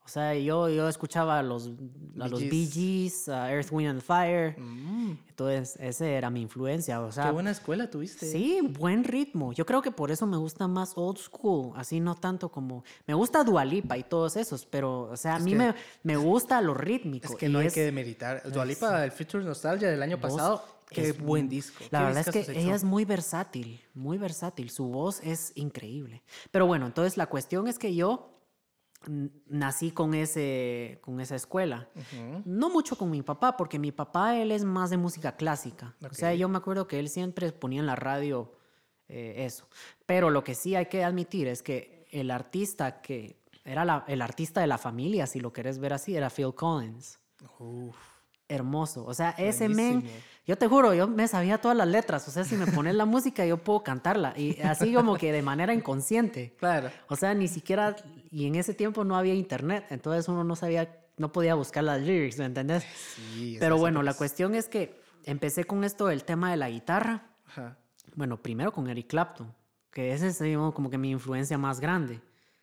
O 0.04 0.08
sea, 0.08 0.36
yo, 0.36 0.70
yo 0.70 0.88
escuchaba 0.88 1.40
a 1.40 1.42
los, 1.42 1.72
a 2.20 2.28
los 2.28 2.40
Bee 2.42 2.68
Gees. 2.72 3.28
A 3.28 3.52
Earth, 3.52 3.70
Wind 3.72 3.90
and 3.90 4.02
Fire. 4.02 4.56
Mm, 4.60 5.14
Entonces, 5.30 5.78
esa 5.82 6.06
era 6.06 6.30
mi 6.30 6.42
influencia. 6.42 7.02
O 7.02 7.12
sea, 7.12 7.24
qué 7.26 7.32
buena 7.32 7.50
escuela 7.50 7.90
tuviste. 7.90 8.30
Sí, 8.32 8.60
buen 8.62 9.04
ritmo. 9.04 9.52
Yo 9.54 9.66
creo 9.66 9.82
que 9.82 9.90
por 9.90 10.12
eso 10.12 10.28
me 10.28 10.38
gusta 10.38 10.68
más 10.68 10.92
old 10.96 11.18
school, 11.18 11.72
así 11.76 12.00
no 12.00 12.14
tanto 12.14 12.50
como... 12.50 12.84
Me 13.08 13.16
gusta 13.16 13.44
Dualipa 13.44 13.98
y 13.98 14.04
todos 14.04 14.36
esos, 14.36 14.68
pero, 14.68 15.10
o 15.10 15.18
sea, 15.18 15.38
a 15.38 15.40
mí 15.40 15.52
que- 15.54 15.58
me, 15.58 15.74
me 16.04 16.18
gusta 16.18 16.62
lo 16.62 16.76
rítmico. 16.76 17.34
Es 17.34 17.36
que 17.40 17.50
no 17.50 17.58
hay 17.58 17.68
es- 17.68 17.74
que 17.74 17.82
demeritar. 17.86 18.44
Dua 18.52 18.64
Lipa, 18.64 19.04
el 19.04 19.12
Future 19.12 19.44
Nostalgia 19.44 19.90
del 19.90 20.04
año 20.04 20.20
pasado, 20.20 20.64
qué 20.96 21.10
es 21.10 21.20
buen 21.20 21.48
disco. 21.50 21.84
La 21.92 22.04
verdad 22.04 22.24
es 22.28 22.46
que 22.48 22.52
ella 22.60 22.76
es 22.76 22.84
muy 22.84 23.06
versátil, 23.06 23.82
muy 23.94 24.18
versátil. 24.18 24.70
Su 24.70 24.86
voz 24.88 25.20
es 25.22 25.52
increíble. 25.56 26.24
Pero 26.52 26.66
bueno, 26.68 26.86
entonces 26.86 27.18
la 27.18 27.28
cuestión 27.28 27.68
es 27.68 27.78
que 27.80 27.94
yo 27.96 28.32
nací 29.48 29.92
con, 29.92 30.14
ese, 30.16 31.00
con 31.02 31.20
esa 31.20 31.36
escuela. 31.36 31.88
Ujú. 31.96 32.42
No 32.46 32.70
mucho 32.70 32.98
con 32.98 33.12
mi 33.12 33.22
papá, 33.22 33.56
porque 33.56 33.78
mi 33.78 33.92
papá, 33.92 34.36
él 34.38 34.52
es 34.52 34.64
más 34.64 34.90
de 34.90 34.98
música 34.98 35.36
clásica. 35.36 35.96
O 36.10 36.14
sea, 36.14 36.34
yo 36.34 36.50
me 36.50 36.58
acuerdo 36.58 36.88
que 36.88 37.00
él 37.00 37.10
siempre 37.10 37.52
ponía 37.52 37.82
en 37.82 37.86
la 37.86 37.96
radio 37.96 38.54
eh, 39.08 39.46
eso. 39.46 39.68
Pero 40.08 40.32
lo 40.32 40.44
que 40.44 40.56
sí 40.56 40.74
hay 40.76 40.88
que 40.88 41.04
admitir 41.04 41.48
es 41.48 41.62
que 41.62 42.08
el 42.12 42.32
artista 42.32 43.02
que 43.02 43.38
era 43.64 43.86
la- 43.86 44.04
el 44.08 44.22
artista 44.22 44.62
de 44.62 44.68
la 44.68 44.78
familia, 44.80 45.28
si 45.28 45.40
lo 45.40 45.54
querés 45.54 45.78
ver 45.78 45.94
así, 45.94 46.16
era 46.16 46.30
Phil 46.32 46.56
Collins. 46.56 47.20
Uf, 47.60 47.96
Hermoso. 48.48 49.06
O 49.06 49.14
sea, 49.14 49.32
ese 49.32 49.68
men, 49.70 50.04
yo 50.46 50.58
te 50.58 50.68
juro, 50.68 50.94
yo 50.94 51.08
me 51.08 51.28
sabía 51.28 51.60
todas 51.60 51.76
las 51.76 51.88
letras. 51.88 52.28
O 52.28 52.32
sea, 52.32 52.44
si 52.44 52.56
me 52.56 52.68
pones 52.68 52.96
la 52.96 53.06
música, 53.06 53.46
yo 53.46 53.58
puedo 53.58 53.84
cantarla. 53.84 54.34
Y 54.38 54.62
así 54.62 54.94
como 54.94 55.18
que 55.18 55.32
de 55.32 55.42
manera 55.42 55.74
inconsciente. 55.74 56.56
claro. 56.58 56.92
O 57.08 57.16
sea, 57.16 57.34
ni 57.34 57.48
siquiera, 57.48 57.96
y 58.30 58.46
en 58.46 58.56
ese 58.56 58.74
tiempo 58.74 59.04
no 59.04 59.16
había 59.16 59.34
internet, 59.34 59.86
entonces 59.90 60.28
uno 60.28 60.44
no 60.44 60.56
sabía, 60.56 61.06
no 61.18 61.32
podía 61.32 61.56
buscar 61.56 61.84
las 61.84 62.02
lyrics, 62.02 62.38
¿me 62.38 62.46
entendés? 62.46 62.86
Sí, 63.16 63.58
Pero 63.60 63.78
bueno, 63.78 64.04
la 64.04 64.14
cuestión 64.14 64.54
es 64.54 64.70
que 64.70 65.00
empecé 65.24 65.64
con 65.64 65.84
esto 65.84 66.08
del 66.08 66.24
tema 66.24 66.52
de 66.52 66.58
la 66.58 66.70
guitarra. 66.70 67.30
Ajá. 67.48 67.78
Bueno, 68.14 68.42
primero 68.42 68.72
con 68.72 68.88
Eric 68.90 69.08
Clapton, 69.08 69.54
que 69.92 70.14
ese 70.14 70.28
es 70.28 70.40
digamos, 70.40 70.74
como 70.74 70.90
que 70.90 70.98
mi 70.98 71.10
influencia 71.10 71.58
más 71.58 71.80
grande. 71.80 72.22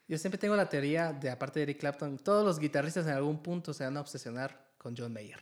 Yo 0.09 0.18
siempre 0.18 0.39
tengo 0.39 0.57
la 0.57 0.68
teoría 0.68 1.12
de, 1.12 1.30
aparte 1.30 1.61
de 1.61 1.64
Eric 1.64 1.80
Clapton, 1.80 2.18
todos 2.18 2.45
los 2.45 2.59
guitarristas 2.59 3.07
en 3.07 3.14
algún 3.14 3.43
punto 3.43 3.72
se 3.72 3.85
van 3.85 3.97
a 3.97 4.01
obsesionar 4.01 4.72
con 4.78 4.95
John 4.97 5.12
Mayer. 5.12 5.41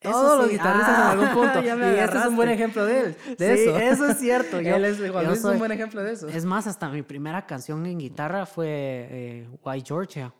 Todos 0.00 0.38
los 0.42 0.50
guitarristas 0.50 0.94
Ah, 0.96 1.12
en 1.14 1.18
algún 1.20 1.34
punto. 1.42 1.62
y 1.64 1.68
este 1.68 2.18
es 2.18 2.26
un 2.26 2.36
buen 2.36 2.48
ejemplo 2.50 2.84
de 2.86 3.00
él. 3.00 3.16
De 3.38 3.56
Sí, 3.56 3.62
eso. 3.62 3.76
eso 3.78 4.06
es 4.08 4.18
cierto. 4.18 4.60
Yo- 4.62 4.76
él 4.76 4.84
es, 4.84 4.98
yo 4.98 5.20
es 5.32 5.44
un 5.44 5.58
buen 5.58 5.72
ejemplo 5.72 6.02
de 6.02 6.12
eso. 6.12 6.28
Es 6.28 6.44
más, 6.44 6.66
hasta 6.66 6.88
mi 6.88 7.02
primera 7.02 7.46
canción 7.46 7.84
en 7.86 7.98
guitarra 7.98 8.46
fue 8.46 8.66
eh, 8.68 9.48
White 9.64 9.84
Georgia. 9.86 10.32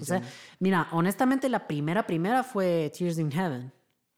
O 0.00 0.04
sea, 0.04 0.22
mira, 0.58 0.88
honestamente 0.92 1.48
la 1.48 1.66
primera 1.66 2.06
primera 2.06 2.42
fue 2.42 2.90
Tears 2.96 3.18
in 3.18 3.30
Heaven 3.30 3.70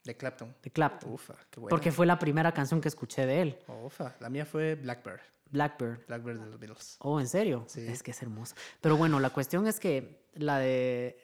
de 0.05 0.15
Clapton. 0.15 0.55
de 0.63 0.71
Clapton. 0.71 1.11
Ufa, 1.11 1.33
qué 1.49 1.59
bueno. 1.59 1.69
Porque 1.69 1.91
fue 1.91 2.05
la 2.05 2.17
primera 2.17 2.51
canción 2.53 2.79
que 2.79 2.87
escuché 2.87 3.25
de 3.25 3.41
él, 3.41 3.59
Ufa, 3.83 4.15
la 4.21 4.29
mía 4.29 4.45
fue 4.45 4.75
Blackbird. 4.75 5.19
Blackbird. 5.51 5.99
Blackbird 6.07 6.39
de 6.39 6.45
los 6.45 6.59
Beatles. 6.59 6.95
Oh, 6.99 7.19
¿en 7.19 7.27
serio? 7.27 7.65
Sí. 7.67 7.85
Es 7.87 8.01
que 8.03 8.11
es 8.11 8.21
hermoso. 8.21 8.55
Pero 8.81 8.95
bueno, 8.97 9.19
la 9.19 9.29
cuestión 9.31 9.67
es 9.67 9.79
que 9.79 10.25
la 10.33 10.59
de 10.59 11.17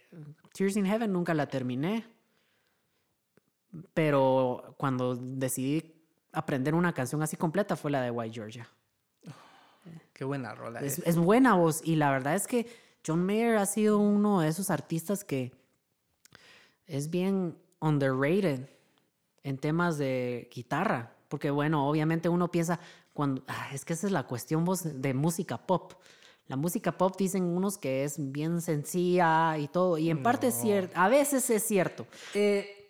Tears 0.54 0.76
in 0.78 0.86
Heaven 0.86 1.12
nunca 1.14 1.34
la 1.34 1.48
terminé. 1.48 2.06
Pero 3.94 4.76
cuando 4.78 5.16
decidí 5.16 5.94
aprender 6.34 6.76
una 6.76 6.94
canción 6.94 7.22
así 7.22 7.38
completa 7.38 7.76
fue 7.76 7.92
la 7.92 8.02
de 8.02 8.12
White 8.12 8.34
Georgia. 8.34 8.68
Qué 10.14 10.26
buena 10.26 10.54
rola. 10.54 10.80
Es, 10.82 11.00
eh. 11.00 11.04
es 11.06 11.18
buena 11.18 11.56
voz 11.56 11.82
y 11.84 11.96
la 11.96 12.12
verdad 12.12 12.36
es 12.36 12.48
que 12.48 12.68
John 13.06 13.26
Mayer 13.26 13.58
ha 13.58 13.66
sido 13.66 13.98
uno 13.98 14.42
de 14.42 14.50
esos 14.50 14.70
artistas 14.70 15.24
que 15.24 15.52
es 16.86 17.10
bien 17.10 17.58
underrated 17.80 18.68
en 19.44 19.58
temas 19.58 19.98
de 19.98 20.50
guitarra. 20.54 21.14
Porque 21.28 21.50
bueno, 21.50 21.88
obviamente 21.88 22.30
uno 22.30 22.52
piensa, 22.52 22.80
cuando, 23.14 23.44
ah, 23.48 23.70
es 23.74 23.86
que 23.86 23.94
esa 23.94 24.08
es 24.08 24.14
la 24.14 24.24
cuestión 24.24 24.66
vos 24.66 25.02
de 25.02 25.14
música 25.14 25.58
pop. 25.58 25.94
La 26.48 26.58
música 26.58 26.92
pop 26.92 27.16
dicen 27.18 27.44
unos 27.44 27.78
que 27.78 28.04
es 28.04 28.16
bien 28.18 28.60
sencilla 28.62 29.58
y 29.58 29.70
todo, 29.70 29.98
y 29.98 30.10
en 30.10 30.22
parte 30.22 30.48
es 30.48 30.56
cierto, 30.56 30.92
a 31.00 31.08
veces 31.08 31.50
es 31.50 31.64
cierto. 31.64 32.06
Eh, 32.34 32.81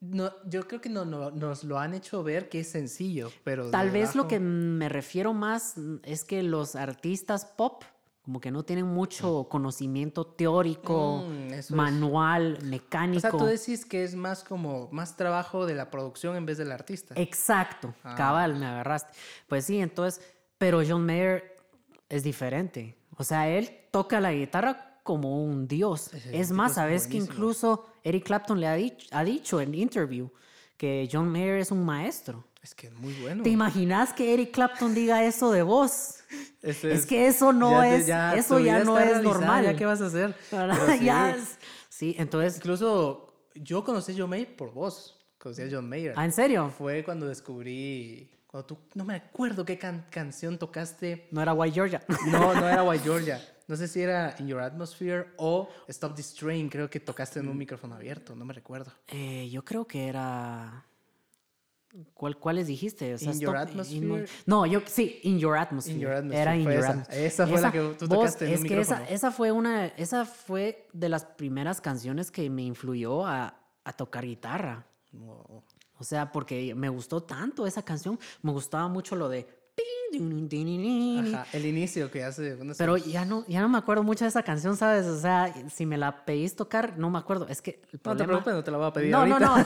no, 0.00 0.30
yo 0.48 0.66
creo 0.68 0.80
que 0.80 0.88
no, 0.88 1.04
no- 1.04 1.30
nos 1.30 1.64
lo 1.64 1.78
han 1.78 1.92
hecho 1.94 2.22
ver 2.22 2.48
que 2.48 2.60
es 2.60 2.70
sencillo, 2.70 3.30
pero 3.44 3.70
Tal 3.70 3.90
vez 3.90 4.14
lo 4.14 4.28
que 4.28 4.38
me 4.40 4.88
refiero 4.88 5.34
más 5.34 5.74
mm, 5.76 5.96
es 6.04 6.24
que 6.24 6.42
los 6.42 6.76
artistas 6.76 7.44
pop 7.44 7.82
como 8.22 8.40
que 8.42 8.50
no 8.50 8.62
tienen 8.62 8.84
mucho 8.86 9.48
conocimiento 9.48 10.26
teórico, 10.26 11.24
Mm, 11.26 11.52
es. 11.54 11.70
manual, 11.70 12.58
O 12.60 12.64
mecánico. 12.66 13.20
sea, 13.22 13.30
tú 13.30 13.44
decís 13.46 13.86
que 13.86 14.04
es 14.04 14.14
más 14.14 14.44
como 14.44 14.88
más 14.92 15.16
trabajo 15.16 15.64
de 15.64 15.74
la 15.74 15.90
producción 15.90 16.36
en 16.36 16.44
vez 16.44 16.58
del 16.58 16.70
artista. 16.70 17.14
Exacto, 17.16 17.94
Ah. 18.04 18.14
cabal, 18.16 18.54
me 18.56 18.66
agarraste. 18.66 19.14
Pues 19.48 19.64
sí, 19.64 19.80
entonces, 19.80 20.20
pero 20.58 20.82
John 20.86 21.06
Mayer 21.06 21.56
es 22.10 22.22
diferente. 22.22 22.98
O 23.16 23.24
sea, 23.24 23.48
él 23.48 23.70
toca 23.90 24.20
la 24.20 24.32
guitarra 24.32 25.00
como 25.04 25.42
un 25.42 25.66
dios. 25.66 26.12
Es 26.12 26.48
tipo 26.48 26.54
más, 26.54 26.72
es 26.72 26.74
sabes 26.74 27.06
que 27.06 27.16
incluso 27.16 27.86
Eric 28.04 28.24
Clapton 28.24 28.60
le 28.60 28.66
ha 28.66 28.74
dicho, 28.74 29.06
ha 29.10 29.24
dicho 29.24 29.60
en 29.60 29.74
interview 29.74 30.30
que 30.76 31.08
John 31.10 31.28
Mayer 31.28 31.58
es 31.58 31.70
un 31.70 31.84
maestro. 31.84 32.44
Es 32.62 32.74
que 32.74 32.88
es 32.88 32.92
muy 32.94 33.12
bueno. 33.14 33.42
¿Te 33.42 33.50
imaginas 33.50 34.12
que 34.12 34.34
Eric 34.34 34.50
Clapton 34.52 34.94
diga 34.94 35.24
eso 35.24 35.50
de 35.52 35.62
vos? 35.62 36.14
Es 36.62 37.06
que 37.06 37.28
eso 37.28 37.52
no 37.52 37.70
ya 37.70 37.94
es, 37.96 38.06
ya 38.06 38.34
eso 38.34 38.58
ya 38.58 38.82
no 38.84 38.98
es 38.98 39.22
normal. 39.22 39.64
¿Ya 39.64 39.76
qué 39.76 39.86
vas 39.86 40.00
a 40.02 40.06
hacer? 40.06 40.34
sí. 40.50 41.04
Ya 41.04 41.30
es- 41.30 41.56
sí, 41.88 42.14
entonces, 42.18 42.56
Incluso 42.56 43.32
yo 43.54 43.84
conocí 43.84 44.12
a 44.12 44.16
John 44.18 44.30
Mayer 44.30 44.54
por 44.56 44.72
vos. 44.72 45.14
Conocí 45.38 45.62
a 45.62 45.68
John 45.70 45.88
Mayer. 45.88 46.14
ah, 46.16 46.24
¿en 46.24 46.32
serio? 46.32 46.72
Fue 46.76 47.04
cuando 47.04 47.26
descubrí. 47.28 48.28
Cuando 48.48 48.66
tú. 48.66 48.78
No 48.94 49.04
me 49.04 49.14
acuerdo 49.14 49.64
qué 49.64 49.78
can- 49.78 50.04
canción 50.10 50.58
tocaste. 50.58 51.28
No 51.30 51.40
era 51.40 51.54
White 51.54 51.74
Georgia. 51.74 52.02
No, 52.26 52.52
no 52.54 52.68
era 52.68 52.82
White 52.88 53.04
Georgia. 53.04 53.40
No 53.68 53.76
sé 53.76 53.86
si 53.86 54.00
era 54.00 54.34
In 54.38 54.48
Your 54.48 54.60
Atmosphere 54.60 55.26
o 55.36 55.68
Stop 55.88 56.14
This 56.16 56.34
Train. 56.34 56.68
Creo 56.68 56.88
que 56.90 56.98
tocaste 57.00 57.38
en 57.40 57.48
un 57.48 57.56
micrófono 57.56 57.94
abierto. 57.94 58.34
No 58.34 58.44
me 58.44 58.54
recuerdo. 58.54 58.90
Eh, 59.06 59.48
yo 59.50 59.64
creo 59.64 59.86
que 59.86 60.08
era. 60.08 60.84
¿Cuál, 62.14 62.38
¿Cuáles 62.38 62.66
dijiste? 62.66 63.14
O 63.14 63.18
sea, 63.18 63.32
In 63.32 63.40
Your 63.40 63.56
Stop- 63.56 63.68
Atmosphere. 63.70 64.26
No, 64.46 64.66
yo 64.66 64.80
sí, 64.86 65.20
In 65.22 65.38
Your 65.38 65.56
Atmosphere. 65.56 65.94
In 65.96 66.00
Your 66.02 66.12
Atmosphere, 66.12 66.42
Era 66.42 66.56
In 66.56 66.64
fue 66.64 66.74
Your 66.74 66.82
esa. 66.82 66.90
Atmosphere. 66.92 67.26
Esa 67.26 67.46
fue 67.46 67.60
la 67.60 67.72
que 67.72 67.78
tú 67.98 68.06
vos, 68.06 68.18
tocaste 68.18 68.46
en 68.46 68.52
es 68.52 68.60
un 68.62 68.66
que 68.68 68.80
esa, 68.80 69.30
fue 69.30 69.52
una, 69.52 69.86
esa 69.86 70.24
fue 70.24 70.86
de 70.92 71.08
las 71.08 71.24
primeras 71.24 71.80
canciones 71.80 72.30
que 72.30 72.48
me 72.50 72.62
influyó 72.62 73.26
a, 73.26 73.54
a 73.84 73.92
tocar 73.94 74.24
guitarra. 74.24 74.86
O 76.00 76.04
sea, 76.04 76.30
porque 76.30 76.74
me 76.74 76.88
gustó 76.88 77.22
tanto 77.22 77.66
esa 77.66 77.82
canción, 77.82 78.18
me 78.42 78.52
gustaba 78.52 78.88
mucho 78.88 79.16
lo 79.16 79.28
de. 79.28 79.57
El 80.12 81.66
inicio 81.66 82.10
que 82.10 82.24
hace. 82.24 82.54
unos- 82.54 82.76
Pero 82.78 82.96
ya 82.96 83.24
no, 83.24 83.44
ya 83.46 83.60
no 83.60 83.68
me 83.68 83.78
acuerdo 83.78 84.02
mucho 84.02 84.24
de 84.24 84.28
esa 84.30 84.42
canción, 84.42 84.76
¿sabes? 84.76 85.06
O 85.06 85.18
sea, 85.20 85.52
si 85.70 85.86
me 85.86 85.96
la 85.98 86.24
pedís 86.24 86.56
tocar, 86.56 86.98
no 86.98 87.10
me 87.10 87.18
acuerdo. 87.18 87.46
Es 87.48 87.60
que 87.62 87.70
el 87.70 87.80
No 87.82 87.88
te 87.90 87.98
problema... 87.98 88.26
preocupes, 88.26 88.54
no 88.54 88.64
te 88.64 88.70
la 88.70 88.78
voy 88.78 88.86
a 88.86 88.92
pedir. 88.92 89.10
no, 89.10 89.26
no, 89.26 89.38
no. 89.38 89.56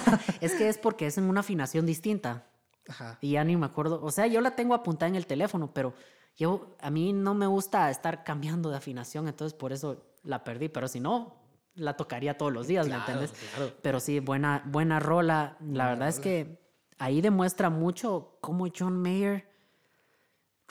Es 0.41 0.55
que 0.55 0.69
es 0.69 0.79
porque 0.79 1.07
es 1.07 1.19
en 1.19 1.25
una 1.25 1.41
afinación 1.41 1.87
distinta. 1.87 2.47
Ajá. 2.89 3.19
Y 3.21 3.33
ya 3.33 3.45
ni 3.45 3.57
me 3.57 3.67
acuerdo. 3.67 4.01
O 4.03 4.11
sea, 4.11 4.27
yo 4.27 4.41
la 4.41 4.57
tengo 4.57 4.75
apuntada 4.75 5.09
en 5.09 5.15
el 5.17 5.27
teléfono, 5.27 5.73
pero 5.73 5.95
yo, 6.37 6.75
a 6.81 6.91
mí 6.91 7.13
no 7.13 7.35
me 7.35 7.47
gusta 7.47 7.91
estar 7.91 8.25
cambiando 8.25 8.71
de 8.71 8.77
afinación, 8.77 9.29
entonces 9.29 9.55
por 9.55 9.73
eso 9.73 10.05
la 10.25 10.43
perdí. 10.43 10.69
Pero 10.69 10.89
si 10.89 10.99
no, 10.99 11.37
la 11.75 11.97
tocaría 11.97 12.37
todos 12.37 12.53
los 12.53 12.67
días, 12.67 12.89
¿me 12.89 12.95
entiendes? 12.97 13.33
claro. 13.55 13.73
Pero 13.83 14.01
sí, 14.01 14.19
buena, 14.21 14.63
buena 14.67 14.99
rola. 14.99 15.57
La 15.61 15.87
verdad 15.89 16.09
es 16.09 16.19
que 16.19 16.59
ahí 16.99 17.21
demuestra 17.21 17.71
mucho 17.71 18.39
cómo 18.41 18.67
John 18.77 19.01
Mayer 19.01 19.52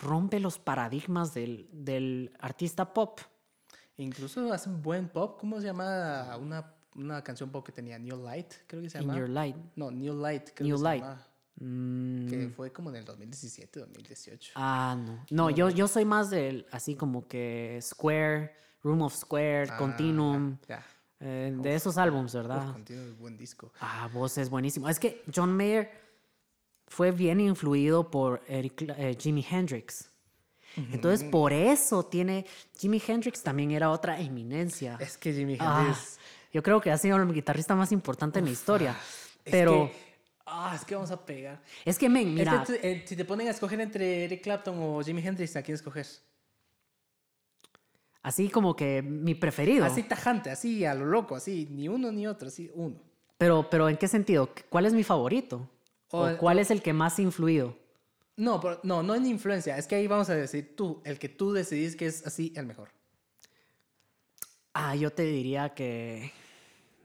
rompe 0.02 0.40
los 0.40 0.60
paradigmas 0.60 1.34
del, 1.34 1.70
del 1.72 2.34
artista 2.40 2.94
pop. 2.94 3.20
Incluso 3.98 4.52
hace 4.52 4.70
un 4.70 4.82
buen 4.82 5.10
pop. 5.10 5.38
¿Cómo 5.40 5.60
se 5.62 5.68
llama 5.68 6.36
una, 6.40 6.74
una 6.96 7.24
canción 7.24 7.50
pop 7.52 7.66
que 7.66 7.72
tenía? 7.72 8.00
New 8.00 8.18
Light, 8.24 8.52
creo 8.68 8.82
que 8.82 8.90
se 8.90 9.00
llama. 9.00 9.16
Your 9.18 9.30
Light. 9.30 9.56
No, 9.76 9.92
New 9.92 10.20
Light, 10.20 10.50
creo 10.56 10.68
New 10.68 10.78
que 10.78 10.84
Light. 10.84 11.04
se 11.04 11.10
llama. 11.10 11.28
Mm, 11.64 12.28
Que 12.30 12.50
fue 12.50 12.72
como 12.74 12.90
en 12.90 12.96
el 12.96 13.06
2017, 13.06 13.80
2018. 13.82 14.54
Ah, 14.56 14.98
no. 14.98 15.24
No, 15.30 15.50
yo, 15.52 15.70
yo 15.70 15.88
soy 15.88 16.06
más 16.06 16.32
del, 16.32 16.66
así 16.72 16.96
como 16.96 17.28
que 17.28 17.78
Square, 17.82 18.56
Room 18.84 19.04
of 19.04 19.14
Square, 19.16 19.68
Ah, 19.70 19.78
Continuum, 19.78 20.58
Ya. 20.68 20.84
eh, 21.20 21.56
de 21.62 21.76
esos 21.76 21.98
álbums, 22.00 22.34
Uf, 22.34 22.42
¿verdad? 22.42 22.72
Continuo 22.74 23.04
es 23.06 23.16
buen 23.20 23.38
disco. 23.38 23.72
Ah, 23.80 24.10
vos 24.12 24.36
es 24.40 24.50
buenísimo. 24.50 24.90
Es 24.90 24.98
que 25.00 25.22
John 25.36 25.56
Mayer 25.56 25.92
fue 26.92 27.12
bien 27.12 27.40
influido 27.40 28.12
por 28.12 28.42
Eric, 28.50 28.82
eh, 28.98 29.16
Jimi 29.18 29.46
Hendrix. 29.50 30.10
Entonces, 30.92 31.30
por 31.30 31.52
eso 31.54 32.04
tiene. 32.06 32.46
Jimi 32.78 33.02
Hendrix 33.06 33.42
también 33.42 33.72
era 33.72 33.90
otra 33.90 34.20
eminencia. 34.20 34.98
Es 35.00 35.18
que 35.18 35.34
Jimi 35.34 35.58
Ah, 35.60 35.80
Hendrix. 35.88 36.18
yo 36.54 36.62
creo 36.62 36.80
que 36.82 36.92
ha 36.92 36.98
sido 36.98 37.16
el 37.18 37.34
guitarrista 37.34 37.76
más 37.76 37.92
importante 37.92 38.40
en 38.40 38.46
la 38.46 38.52
historia. 38.52 38.96
es 39.44 39.52
Pero 39.52 39.72
que- 39.72 39.94
ah, 40.46 40.74
es 40.76 40.86
que 40.86 40.96
vamos 40.96 41.12
a 41.12 41.26
pegar. 41.26 41.62
es 41.86 41.98
que, 41.98 42.08
men, 42.10 42.34
mira. 42.34 42.62
Este, 42.68 42.92
eh, 42.92 43.04
si 43.06 43.16
te 43.16 43.26
ponen 43.26 43.48
a 43.48 43.52
escoger 43.52 43.80
entre 43.82 44.26
Eric 44.26 44.44
Clapton 44.44 44.76
o 44.80 45.02
Jimi 45.02 45.26
Hendrix, 45.26 45.56
¿a 45.56 45.62
quién 45.64 45.76
escoges? 45.76 46.24
Así 48.22 48.50
como 48.50 48.76
que 48.76 49.02
mi 49.02 49.34
preferido. 49.34 49.86
Así 49.86 50.04
tajante, 50.04 50.52
así 50.52 50.86
a 50.86 50.94
lo 50.94 51.06
loco, 51.06 51.36
así, 51.36 51.68
ni 51.72 51.88
uno 51.88 52.12
ni 52.12 52.28
otro, 52.28 52.50
así 52.50 52.70
uno. 52.76 52.96
Pero, 53.38 53.68
pero 53.70 53.90
¿en 53.90 53.98
qué 53.98 54.08
sentido? 54.08 54.50
¿Cuál 54.70 54.86
es 54.86 54.94
mi 54.94 55.04
favorito? 55.04 55.68
¿O, 56.12 56.26
O- 56.28 56.38
cuál 56.38 56.60
es 56.60 56.72
el 56.72 56.82
que 56.82 56.94
más 56.94 57.18
ha 57.20 57.22
influido? 57.22 57.78
No, 58.38 58.60
pero- 58.62 58.80
no, 58.84 59.04
no 59.04 59.14
en 59.16 59.26
influencia, 59.26 59.78
es 59.78 59.88
que 59.88 59.96
ahí 59.96 60.08
vamos 60.08 60.30
a 60.30 60.36
decir 60.36 60.76
tú, 60.76 61.02
el 61.06 61.20
que 61.20 61.30
tú 61.30 61.52
decidís 61.54 61.96
que 61.96 62.06
es 62.08 62.26
así 62.26 62.54
el 62.56 62.66
mejor. 62.66 62.90
Ah, 64.74 64.96
yo 64.96 65.12
te 65.12 65.24
diría 65.24 65.74
que 65.74 66.32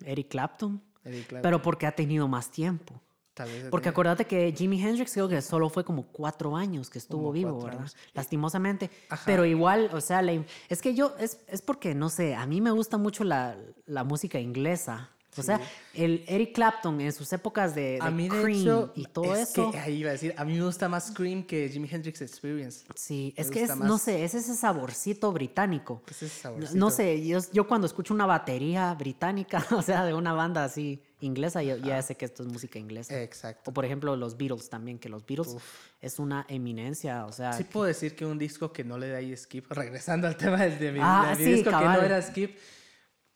Eric 0.04 0.28
Clapton. 0.28 0.80
Eric 1.04 1.26
Clapton, 1.28 1.42
Pero 1.42 1.62
porque 1.62 1.86
ha 1.86 1.92
tenido 1.92 2.28
más 2.28 2.50
tiempo. 2.50 3.00
tal 3.34 3.48
vez 3.50 3.66
Porque 3.70 3.88
acuérdate 3.88 4.24
que 4.24 4.52
Jimi 4.56 4.80
Hendrix 4.82 5.12
creo 5.12 5.28
que 5.28 5.42
solo 5.42 5.68
fue 5.68 5.84
como 5.84 6.04
cuatro 6.06 6.56
años 6.56 6.88
que 6.90 6.98
estuvo 6.98 7.20
Como 7.22 7.32
vivo, 7.32 7.62
¿verdad? 7.62 7.80
años. 7.80 7.96
Lastimosamente. 8.14 8.90
Ajá. 9.10 9.22
Pero 9.26 9.44
igual, 9.44 9.90
o 9.92 10.00
sea, 10.00 10.22
la 10.22 10.42
es 10.68 10.80
que 10.82 10.94
yo, 10.94 11.14
es, 11.18 11.40
es 11.48 11.60
porque, 11.60 11.94
no 11.94 12.08
sé, 12.08 12.34
a 12.34 12.46
mí 12.46 12.60
me 12.60 12.70
gusta 12.70 12.96
mucho 12.98 13.24
la, 13.24 13.56
la 13.84 14.04
música 14.04 14.38
inglesa. 14.40 15.10
O 15.38 15.42
sea, 15.42 15.60
el 15.94 16.24
Eric 16.26 16.54
Clapton 16.54 17.00
en 17.00 17.12
sus 17.12 17.32
épocas 17.32 17.74
de, 17.74 17.98
a 18.00 18.06
de 18.06 18.10
mí 18.10 18.28
de 18.28 18.42
Cream 18.42 18.60
hecho, 18.60 18.92
y 18.94 19.04
todo 19.04 19.34
es 19.34 19.50
eso. 19.50 19.70
que 19.70 19.78
ahí 19.78 19.96
iba 19.98 20.10
a 20.10 20.12
decir, 20.12 20.34
a 20.36 20.44
mí 20.44 20.54
me 20.54 20.64
gusta 20.64 20.88
más 20.88 21.08
Scream 21.08 21.44
que 21.44 21.68
Jimi 21.68 21.88
Hendrix 21.90 22.20
Experience. 22.22 22.84
Sí, 22.94 23.34
me 23.36 23.42
es 23.42 23.50
que 23.50 23.62
es, 23.64 23.76
no 23.76 23.98
sé, 23.98 24.24
es 24.24 24.34
ese 24.34 24.54
saborcito 24.54 25.32
británico. 25.32 26.02
Ese 26.10 26.26
No- 26.26 26.30
saborcito. 26.30 26.76
No 26.78 26.90
sé, 26.90 27.26
yo, 27.26 27.38
yo 27.52 27.66
cuando 27.66 27.86
escucho 27.86 28.14
una 28.14 28.26
batería 28.26 28.92
británica, 28.94 29.64
o 29.76 29.82
sea, 29.82 30.04
de 30.04 30.14
una 30.14 30.32
banda 30.32 30.64
así 30.64 31.02
inglesa, 31.20 31.62
yo 31.62 31.76
ya 31.78 32.00
sé 32.02 32.14
que 32.14 32.26
esto 32.26 32.42
es 32.42 32.48
música 32.50 32.78
inglesa. 32.78 33.20
Exacto. 33.22 33.70
O 33.70 33.74
por 33.74 33.84
ejemplo 33.86 34.14
los 34.16 34.36
Beatles 34.36 34.68
también, 34.68 34.98
que 34.98 35.08
los 35.08 35.24
Beatles 35.24 35.56
es 36.00 36.18
una 36.18 36.44
eminencia, 36.48 37.24
o 37.24 37.32
sea... 37.32 37.54
Sí 37.54 37.64
puedo 37.64 37.86
decir 37.86 38.14
que 38.14 38.26
un 38.26 38.38
disco 38.38 38.70
que 38.72 38.84
no 38.84 38.98
le 38.98 39.08
da 39.08 39.18
ahí 39.18 39.34
skip, 39.36 39.64
regresando 39.72 40.26
al 40.26 40.36
tema 40.36 40.58
del 40.62 40.78
de 40.78 40.92
mi, 40.92 40.98
Ah, 41.02 41.28
de 41.30 41.36
mi 41.38 41.44
sí, 41.44 41.52
disco 41.54 41.70
que 41.70 41.84
no 41.84 42.02
era 42.02 42.20
skip, 42.20 42.56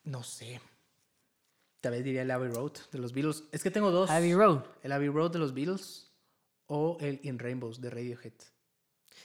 no 0.05 0.23
sé. 0.23 0.61
Tal 1.81 1.93
vez 1.93 2.05
diría 2.05 2.23
el 2.23 2.31
Abbey 2.31 2.51
Road 2.51 2.73
de 2.93 2.99
los 2.99 3.13
Beatles. 3.13 3.45
Es 3.53 3.63
que 3.63 3.71
tengo 3.71 3.91
dos. 3.91 4.11
Abbey 4.11 4.35
Road. 4.35 4.65
El 4.83 4.93
Abbey 4.93 5.09
Road 5.09 5.31
de 5.33 5.39
los 5.39 5.55
Beatles 5.55 6.13
o 6.67 6.99
el 7.01 7.21
In 7.23 7.39
Rainbows 7.39 7.81
de 7.81 7.91
Radiohead. 7.91 8.33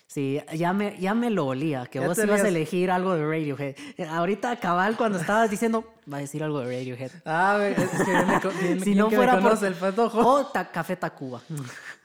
Sí, 0.08 0.40
ya 0.54 0.72
me, 0.74 0.98
ya 1.00 1.14
me 1.14 1.30
lo 1.30 1.48
olía, 1.48 1.86
que 1.88 2.00
Ya 2.00 2.08
vos 2.08 2.18
ibas 2.18 2.42
a 2.44 2.48
elegir 2.48 2.92
algo 2.92 3.16
de 3.16 3.26
Radiohead. 3.26 3.76
Ahorita, 4.10 4.60
cabal, 4.60 4.98
cuando 4.98 5.18
estabas 5.20 5.50
diciendo, 5.50 5.94
va 6.12 6.18
a 6.18 6.20
decir 6.22 6.44
algo 6.44 6.60
de 6.60 6.66
Radiohead. 6.66 7.12
Ah, 7.26 7.60
es 7.68 7.76
que 7.90 8.80
Si 8.82 8.96
no 8.96 9.10
fuera 9.10 9.40
por- 9.40 9.64
el 9.66 9.74
patojo. 9.76 10.20
O 10.20 10.46
ta- 10.48 10.72
Café 10.72 10.96
Tacuba. 10.96 11.42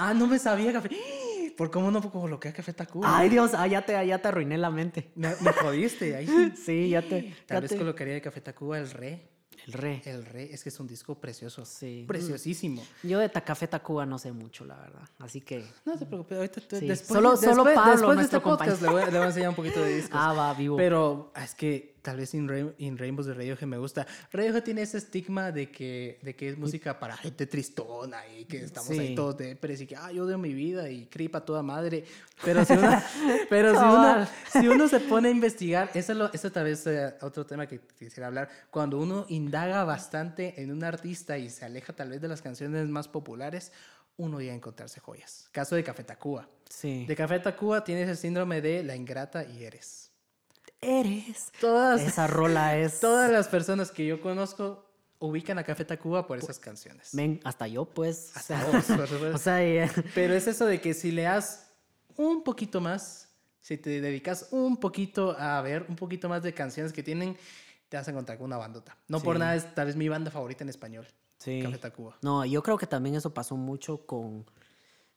Ah, 0.00 0.14
no 0.14 0.28
me 0.28 0.38
sabía 0.38 0.72
café. 0.72 0.90
¿Por 1.56 1.72
cómo 1.72 1.90
no 1.90 2.00
coloqué 2.12 2.50
a 2.50 2.52
Café 2.52 2.72
Tacuba? 2.72 3.18
Ay, 3.18 3.28
Dios, 3.28 3.50
ah, 3.54 3.66
ya, 3.66 3.84
te, 3.84 4.06
ya 4.06 4.18
te 4.22 4.28
arruiné 4.28 4.56
la 4.56 4.70
mente. 4.70 5.10
Me, 5.16 5.30
me 5.40 5.52
jodiste 5.52 6.14
ahí. 6.14 6.52
Sí, 6.56 6.88
ya 6.90 7.02
te... 7.02 7.34
Tal 7.46 7.56
ya 7.56 7.60
vez 7.62 7.70
te- 7.72 7.76
colocaría 7.78 8.14
de 8.14 8.20
Café 8.20 8.40
Tacuba 8.40 8.78
el 8.78 8.88
Re. 8.92 9.28
El 9.68 9.72
re. 9.74 10.02
El 10.06 10.24
Re, 10.24 10.52
es 10.52 10.62
que 10.62 10.70
es 10.70 10.80
un 10.80 10.86
disco 10.86 11.14
precioso. 11.20 11.62
Sí. 11.66 12.04
Preciosísimo. 12.08 12.82
Yo 13.02 13.18
de 13.18 13.28
ta- 13.28 13.42
Café 13.42 13.68
Tacuba 13.68 14.06
no 14.06 14.18
sé 14.18 14.32
mucho, 14.32 14.64
la 14.64 14.76
verdad. 14.76 15.02
Así 15.18 15.42
que... 15.42 15.62
No 15.84 15.98
te 15.98 16.06
preocupes, 16.06 16.38
ahorita 16.38 16.60
Sí, 16.78 16.86
después, 16.86 17.06
solo- 17.06 17.36
solo 17.36 17.64
después, 17.64 17.74
Pablo, 17.74 17.92
después 17.92 18.08
de 18.10 18.14
nuestro 18.16 18.38
este 18.38 18.48
podcast 18.48 18.80
le 18.82 18.88
voy, 18.88 19.02
a- 19.02 19.06
le 19.06 19.12
voy 19.12 19.20
a 19.20 19.26
enseñar 19.26 19.48
un 19.50 19.54
poquito 19.56 19.80
de 19.82 19.94
discos. 19.96 20.18
Ah, 20.20 20.32
va, 20.32 20.54
vivo. 20.54 20.76
Pero 20.78 21.32
es 21.36 21.54
que 21.54 21.97
tal 22.08 22.16
vez 22.16 22.32
In, 22.32 22.48
Rain- 22.48 22.74
In 22.78 22.96
Rainbows 22.96 23.26
de 23.26 23.34
Radiohead 23.34 23.66
me 23.66 23.76
gusta. 23.76 24.06
Radiohead 24.32 24.62
tiene 24.62 24.80
ese 24.80 24.96
estigma 24.96 25.52
de 25.52 25.70
que, 25.70 26.18
de 26.22 26.34
que 26.34 26.48
es 26.48 26.56
música 26.56 26.98
para 26.98 27.14
gente 27.18 27.46
tristona 27.46 28.26
y 28.28 28.46
que 28.46 28.64
estamos 28.64 28.88
ahí 28.90 29.08
Sí. 29.08 29.14
todos 29.14 29.36
de 29.36 29.56
pero 29.56 29.74
y 29.74 29.86
que 29.86 29.94
ah, 29.94 30.10
yo 30.10 30.24
odio 30.24 30.38
mi 30.38 30.54
vida 30.54 30.88
y 30.88 31.04
cripa 31.04 31.44
toda 31.44 31.62
madre. 31.62 32.04
Pero 32.42 32.64
si 32.64 32.72
uno, 32.72 32.90
pero 33.50 33.72
si 33.72 33.84
uno, 33.84 34.26
si 34.52 34.68
uno 34.68 34.88
se 34.88 35.00
pone 35.00 35.28
a 35.28 35.30
investigar, 35.32 35.90
eso, 35.92 36.12
es 36.12 36.18
lo, 36.18 36.32
eso 36.32 36.50
tal 36.50 36.64
vez 36.64 36.78
sea 36.80 37.18
otro 37.20 37.44
tema 37.44 37.66
que 37.66 37.78
quisiera 37.98 38.28
hablar. 38.28 38.48
Cuando 38.70 38.98
uno 38.98 39.26
indaga 39.28 39.84
bastante 39.84 40.62
en 40.62 40.72
un 40.72 40.82
artista 40.82 41.36
y 41.36 41.50
se 41.50 41.66
aleja 41.66 41.92
tal 41.92 42.08
vez 42.08 42.22
de 42.22 42.28
las 42.28 42.40
canciones 42.40 42.88
más 42.88 43.06
populares, 43.06 43.70
uno 44.16 44.40
llega 44.40 44.52
a 44.54 44.56
encontrarse 44.56 44.98
joyas. 44.98 45.48
Caso 45.52 45.76
de 45.76 45.84
Café 45.84 46.04
Tacuba. 46.04 46.48
Sí. 46.70 47.04
De 47.06 47.14
Café 47.14 47.38
Tacuba 47.38 47.84
tienes 47.84 48.08
el 48.08 48.16
síndrome 48.16 48.62
de 48.62 48.82
la 48.82 48.96
ingrata 48.96 49.44
y 49.44 49.62
eres. 49.62 50.07
Eres. 50.80 51.50
Todas, 51.60 52.00
Esa 52.00 52.26
rola 52.26 52.76
es... 52.78 53.00
todas 53.00 53.30
las 53.30 53.48
personas 53.48 53.90
que 53.90 54.06
yo 54.06 54.20
conozco 54.20 54.84
ubican 55.18 55.58
a 55.58 55.64
Café 55.64 55.84
Tacuba 55.84 56.26
por 56.26 56.38
esas 56.38 56.58
canciones. 56.58 57.10
Ven, 57.12 57.40
hasta 57.44 57.66
yo, 57.66 57.84
pues. 57.84 58.36
Hasta 58.36 58.64
vos, 58.66 58.84
por 58.84 59.08
supuesto. 59.08 59.30
o 59.34 59.38
sea, 59.38 59.62
eh, 59.64 59.90
Pero 60.14 60.34
es 60.34 60.46
eso 60.46 60.66
de 60.66 60.80
que 60.80 60.94
si 60.94 61.10
le 61.10 61.22
das 61.22 61.70
un 62.16 62.42
poquito 62.44 62.80
más, 62.80 63.28
si 63.60 63.76
te 63.76 64.00
dedicas 64.00 64.48
un 64.50 64.76
poquito 64.76 65.36
a 65.38 65.60
ver 65.62 65.86
un 65.88 65.96
poquito 65.96 66.28
más 66.28 66.42
de 66.42 66.54
canciones 66.54 66.92
que 66.92 67.02
tienen, 67.02 67.36
te 67.88 67.96
vas 67.96 68.06
a 68.06 68.10
encontrar 68.10 68.38
con 68.38 68.46
una 68.46 68.56
bandota. 68.58 68.96
No 69.08 69.20
por 69.20 69.38
nada 69.38 69.56
es 69.56 69.74
tal 69.74 69.86
vez 69.86 69.96
mi 69.96 70.08
banda 70.08 70.30
favorita 70.30 70.62
en 70.62 70.70
español. 70.70 71.06
sí. 71.38 71.60
Café 71.62 71.78
Tacuba. 71.78 72.16
No, 72.22 72.44
yo 72.44 72.62
creo 72.62 72.78
que 72.78 72.86
también 72.86 73.16
eso 73.16 73.32
pasó 73.34 73.56
mucho 73.56 74.06
con, 74.06 74.44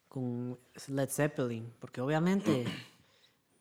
con 0.07 0.57
Led 0.88 1.09
Zeppelin, 1.09 1.72
porque 1.80 2.01
obviamente 2.01 2.66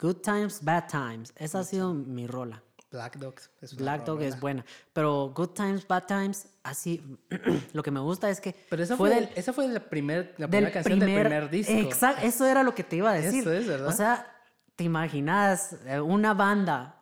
Good 0.00 0.16
Times, 0.16 0.64
Bad 0.64 0.88
Times, 0.88 1.32
esa 1.36 1.60
ha 1.60 1.64
sido 1.64 1.92
mi 1.92 2.26
rola. 2.26 2.62
Black 2.90 3.18
Dog 3.18 3.34
es 3.60 3.76
Black 3.76 4.04
Dog 4.04 4.20
es 4.22 4.40
buena, 4.40 4.64
pero 4.92 5.32
Good 5.34 5.50
Times, 5.50 5.86
Bad 5.86 6.06
Times, 6.06 6.48
así, 6.64 7.18
lo 7.72 7.82
que 7.82 7.90
me 7.92 8.00
gusta 8.00 8.28
es 8.30 8.40
que 8.40 8.54
Pero 8.68 8.82
esa 8.82 8.96
fue 8.96 9.10
fue, 9.10 9.20
del, 9.20 9.30
esa 9.36 9.52
fue 9.52 9.68
la, 9.68 9.78
primer, 9.78 10.34
la 10.38 10.48
primera 10.48 10.72
canción 10.72 10.98
del 10.98 11.20
primer 11.20 11.50
disco. 11.50 11.72
Exacto, 11.72 12.26
eso 12.26 12.46
era 12.46 12.62
lo 12.62 12.74
que 12.74 12.82
te 12.82 12.96
iba 12.96 13.10
a 13.10 13.14
decir. 13.14 13.42
Eso 13.42 13.52
es, 13.52 13.66
¿verdad? 13.68 13.86
O 13.86 13.92
sea, 13.92 14.26
te 14.74 14.84
imaginas 14.84 15.76
eh, 15.86 16.00
una 16.00 16.34
banda. 16.34 16.96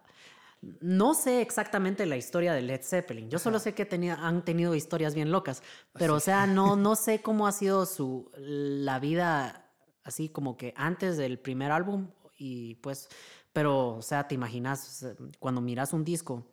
No 0.80 1.14
sé 1.14 1.40
exactamente 1.40 2.04
la 2.04 2.16
historia 2.16 2.52
de 2.52 2.62
Led 2.62 2.82
Zeppelin. 2.82 3.30
Yo 3.30 3.38
solo 3.38 3.60
sé 3.60 3.74
que 3.74 3.86
tenía, 3.86 4.16
han 4.16 4.44
tenido 4.44 4.74
historias 4.74 5.14
bien 5.14 5.30
locas. 5.30 5.62
Pero, 5.92 6.16
o 6.16 6.20
sea, 6.20 6.46
no, 6.46 6.74
no 6.76 6.96
sé 6.96 7.22
cómo 7.22 7.46
ha 7.46 7.52
sido 7.52 7.86
su 7.86 8.30
la 8.36 8.98
vida 8.98 9.68
así 10.08 10.30
como 10.30 10.56
que 10.56 10.74
antes 10.76 11.16
del 11.16 11.38
primer 11.38 11.70
álbum. 11.70 12.08
Y 12.38 12.76
pues, 12.76 13.08
pero, 13.52 13.96
o 13.96 14.02
sea, 14.02 14.28
te 14.28 14.34
imaginas, 14.34 15.02
sea, 15.02 15.14
cuando 15.38 15.60
miras 15.60 15.92
un 15.92 16.04
disco, 16.04 16.46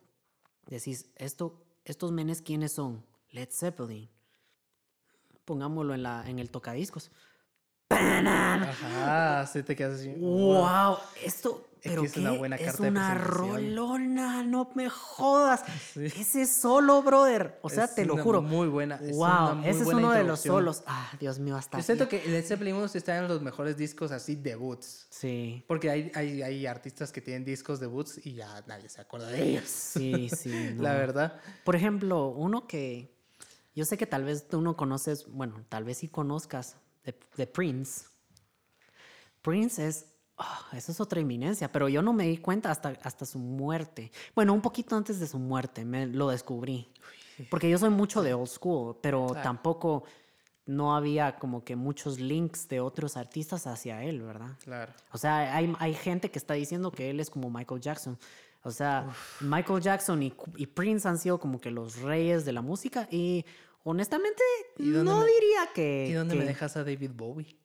decís, 0.66 1.10
esto, 1.16 1.64
estos 1.84 2.12
menes, 2.12 2.42
¿quiénes 2.42 2.72
son? 2.72 3.04
Led 3.30 3.48
Zeppelin. 3.50 4.10
Pongámoslo 5.44 5.94
en, 5.94 6.02
la, 6.02 6.28
en 6.28 6.40
el 6.40 6.50
tocadiscos. 6.50 7.10
Ajá, 7.88 9.46
sí 9.46 9.62
te 9.62 9.76
quedas 9.76 10.00
así. 10.00 10.12
Wow, 10.18 10.98
esto 11.22 11.65
Es 11.76 11.82
que 11.82 11.88
pero 11.90 12.02
es 12.04 12.16
una 12.16 12.32
buena 12.32 12.56
es 12.56 12.62
carta 12.66 12.82
de 12.82 12.88
una 12.90 13.14
rolona, 13.14 14.42
no 14.42 14.70
me 14.74 14.88
jodas. 14.88 15.62
Sí. 15.94 16.06
Ese 16.06 16.46
solo, 16.46 17.02
brother. 17.02 17.58
O 17.62 17.70
sea, 17.70 17.84
Es 17.84 17.94
te 17.94 18.04
lo 18.04 18.16
juro. 18.18 18.42
muy 18.42 18.66
buena, 18.68 18.96
es 18.96 19.16
Wow, 19.16 19.54
muy 19.56 19.68
ese 19.68 19.78
es 19.78 19.84
buena 19.84 19.98
uno 20.00 20.10
de 20.12 20.24
los 20.24 20.40
solos. 20.40 20.82
Ah, 20.86 21.10
Dios 21.20 21.38
mío, 21.38 21.56
hasta. 21.56 21.78
Yo 21.78 21.84
siento 21.84 22.08
que 22.08 22.26
Led 22.26 22.44
Zeppelin 22.44 22.74
1 22.74 22.88
sí 22.88 22.98
está 22.98 23.16
en 23.18 23.28
los 23.28 23.40
mejores 23.40 23.76
discos 23.76 24.10
así 24.12 24.34
debuts. 24.36 25.06
Sí, 25.10 25.64
Porque 25.66 25.90
hay, 25.90 26.10
hay, 26.14 26.42
hay 26.42 26.66
artistas 26.66 27.12
que 27.12 27.20
tienen 27.20 27.44
discos 27.44 27.80
debuts 27.80 28.24
y 28.26 28.34
ya 28.34 28.62
nadie 28.66 28.88
se 28.88 29.00
acuerda 29.00 29.28
de 29.28 29.42
ellos. 29.42 29.64
sí, 29.68 30.28
sí. 30.28 30.74
La 30.78 30.92
no. 30.92 30.98
verdad. 30.98 31.40
Por 31.64 31.76
ejemplo, 31.76 32.28
uno 32.28 32.66
que 32.66 33.14
yo 33.74 33.84
sé 33.84 33.96
que 33.96 34.06
tal 34.06 34.24
vez 34.24 34.48
tú 34.48 34.60
no 34.60 34.76
conoces, 34.76 35.26
bueno, 35.30 35.64
tal 35.68 35.84
vez 35.84 35.98
sí 35.98 36.08
conozcas 36.08 36.76
de, 37.04 37.14
de 37.36 37.46
Prince. 37.46 38.06
Prince 39.42 39.86
es, 39.86 40.06
ah, 40.38 40.66
eso 40.72 40.92
es 40.92 41.00
otra 41.00 41.20
eminencia, 41.20 41.70
pero 41.70 41.88
yo 41.88 42.02
no 42.02 42.12
me 42.12 42.26
di 42.26 42.38
cuenta 42.38 42.70
hasta, 42.70 42.90
hasta 43.02 43.24
su 43.26 43.38
muerte. 43.38 44.10
Bueno, 44.34 44.52
un 44.52 44.60
poquito 44.60 44.96
antes 44.96 45.18
de 45.20 45.26
su 45.26 45.38
muerte 45.38 45.84
me 45.84 46.06
lo 46.06 46.28
descubrí. 46.28 46.88
Porque 47.50 47.68
yo 47.68 47.76
soy 47.78 47.90
mucho 47.90 48.22
de 48.22 48.32
old 48.32 48.48
school, 48.48 48.96
pero 49.02 49.26
Claro. 49.26 49.42
tampoco 49.42 50.04
no 50.64 50.96
había 50.96 51.36
como 51.38 51.62
que 51.64 51.76
muchos 51.76 52.18
links 52.18 52.66
de 52.68 52.80
otros 52.80 53.16
artistas 53.16 53.66
hacia 53.66 54.02
él, 54.02 54.22
¿verdad? 54.22 54.56
Claro. 54.64 54.92
O 55.12 55.18
sea, 55.18 55.54
hay, 55.54 55.72
hay 55.78 55.94
gente 55.94 56.30
que 56.30 56.38
está 56.38 56.54
diciendo 56.54 56.90
que 56.90 57.10
él 57.10 57.20
es 57.20 57.28
como 57.30 57.50
Michael 57.50 57.80
Jackson. 57.80 58.18
O 58.62 58.70
sea, 58.72 59.06
Michael 59.40 59.80
Jackson 59.80 60.22
y, 60.22 60.34
y 60.56 60.66
Prince 60.66 61.06
han 61.06 61.18
sido 61.18 61.38
como 61.38 61.60
que 61.60 61.70
los 61.70 62.00
reyes 62.00 62.44
de 62.44 62.52
la 62.52 62.62
música 62.62 63.06
y 63.12 63.44
honestamente 63.84 64.42
¿Y 64.78 64.90
dónde 64.90 65.12
no 65.12 65.20
me- 65.20 65.26
diría 65.26 65.68
que... 65.72 66.08
¿Y 66.08 66.12
dónde 66.14 66.34
que- 66.34 66.40
me 66.40 66.46
dejas 66.46 66.76
a 66.76 66.82
David 66.82 67.12
Bowie? 67.14 67.56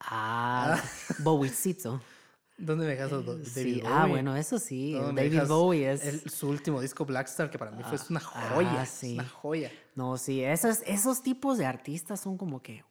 Ah, 0.00 0.80
Bowicito. 1.18 2.00
¿Dónde 2.58 2.86
me 2.86 2.92
dejas 2.92 3.12
a 3.12 3.16
Do- 3.16 3.34
David 3.36 3.46
Sí, 3.52 3.80
Bowie? 3.82 3.92
ah, 3.94 4.06
bueno, 4.06 4.34
eso 4.36 4.58
sí. 4.58 4.92
¿Dónde 4.92 5.22
me 5.24 5.28
David 5.30 5.48
Bowie 5.48 5.92
es... 5.92 6.04
el- 6.04 6.30
su 6.30 6.48
último 6.48 6.80
disco 6.80 7.04
Blackstar, 7.04 7.50
que 7.50 7.58
para 7.58 7.70
mí 7.70 7.82
fue 7.82 7.98
Ah, 7.98 8.06
una 8.08 8.20
ah, 8.20 8.48
joya. 8.54 8.82
es 8.82 8.88
sí. 8.90 9.14
una 9.14 9.28
joya. 9.28 9.70
No, 9.94 10.16
sí, 10.16 10.42
esos, 10.42 10.80
esos 10.86 11.22
tipos 11.22 11.58
de 11.58 11.66
artistas 11.66 12.20
son 12.20 12.38
como 12.38 12.62
que... 12.62 12.82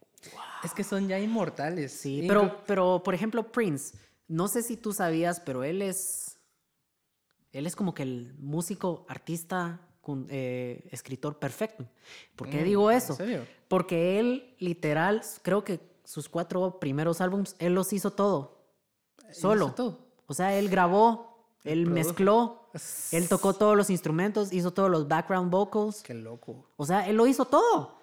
Es 0.64 0.74
que 0.74 0.84
son 0.84 1.08
ya 1.08 1.20
inmortales. 1.20 1.92
Sí, 1.94 2.22
Inclu- 2.22 2.28
pero, 2.28 2.64
pero 2.68 3.02
por 3.04 3.14
ejemplo, 3.14 3.52
Prince, 3.52 3.96
no 4.28 4.48
sé 4.48 4.62
si 4.64 4.78
tú 4.78 4.94
sabías, 4.94 5.40
pero 5.40 5.64
él 5.64 5.82
es. 5.84 6.40
Él 7.52 7.68
es 7.68 7.76
como 7.76 7.94
que 7.94 8.04
el 8.04 8.34
músico, 8.40 9.06
artista, 9.08 9.80
con- 10.02 10.28
eh, 10.30 10.88
escritor 10.92 11.38
perfecto. 11.40 11.86
¿Por 12.36 12.50
qué 12.50 12.62
Mm, 12.62 12.66
digo 12.66 12.92
¿en 12.92 12.98
eso? 12.98 13.16
serio? 13.16 13.46
Porque 13.68 14.20
él, 14.20 14.56
literal, 14.60 15.22
creo 15.44 15.64
que 15.64 15.80
sus 16.06 16.30
cuatro 16.30 16.80
primeros 16.80 17.20
álbums, 17.20 17.56
él 17.60 17.74
los 17.76 17.92
hizo 17.92 18.12
todo. 18.12 18.64
hizo 19.30 19.42
Solo. 19.42 19.72
todo. 19.74 20.00
O 20.28 20.34
sea, 20.34 20.58
él 20.58 20.70
grabó 20.70 21.34
Él 21.66 21.88
mezcló, 21.88 22.70
él 23.12 23.28
tocó 23.28 23.54
todos 23.54 23.76
los 23.76 23.90
instrumentos, 23.90 24.54
hizo 24.54 24.72
todos 24.72 24.90
los 24.90 25.08
background 25.08 25.52
vocals. 25.52 26.02
Qué 26.04 26.14
loco. 26.14 26.70
O 26.78 26.86
sea, 26.86 27.08
él 27.08 27.16
lo 27.18 27.26
hizo 27.28 27.46
todo. 27.46 27.98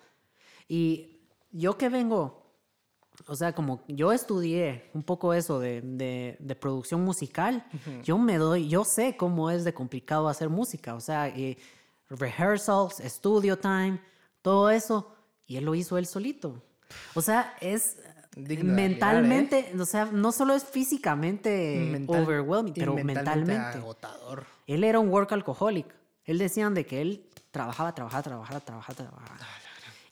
Y 0.69 1.21
yo 1.53 1.79
que 1.79 1.89
vengo, 1.89 2.43
o 3.29 3.37
sea, 3.37 3.55
como 3.55 3.83
yo 3.87 4.11
estudié 4.13 4.91
un 4.95 5.03
poco 5.05 5.33
eso 5.33 5.61
de, 5.61 5.81
de- 5.81 6.37
de 6.41 6.55
producción 6.57 7.03
musical, 7.05 7.65
yo 8.03 8.19
me 8.19 8.37
doy, 8.39 8.69
yo 8.69 8.85
sé 8.85 9.17
cómo 9.17 9.49
es 9.51 9.65
de 9.65 9.73
complicado 9.75 10.29
hacer 10.29 10.49
música. 10.49 10.95
O 10.95 11.01
sea, 11.01 11.29
eh, 11.29 11.57
rehearsals, 12.09 12.97
studio 13.05 13.57
time, 13.59 14.01
todo 14.43 14.71
eso. 14.71 15.13
Y 15.47 15.57
él 15.57 15.65
lo 15.65 15.75
hizo 15.75 15.99
él 15.99 16.07
solito. 16.07 16.63
O 17.15 17.23
sea, 17.23 17.55
es 17.61 17.99
Digno 18.35 18.71
de 18.75 18.83
mentalmente, 18.83 19.73
o 19.79 19.85
sea, 19.85 20.07
no 20.07 20.33
solo 20.33 20.55
es 20.55 20.65
físicamente 20.65 21.89
Mental- 21.91 22.23
overwhelming, 22.23 22.73
pero 22.75 22.95
mentalmente. 22.95 23.55
agotador. 23.79 24.47
Él 24.67 24.85
era 24.85 24.99
un 24.99 25.09
work 25.11 25.33
alcoholic. 25.33 25.87
Él 26.25 26.39
decían 26.39 26.73
de 26.73 26.87
que 26.87 27.03
él 27.03 27.27
trabajaba, 27.51 27.95
trabajaba, 27.95 28.23
trabajaba, 28.23 28.61
trabajaba, 28.61 28.95
trabajaba. 28.97 29.37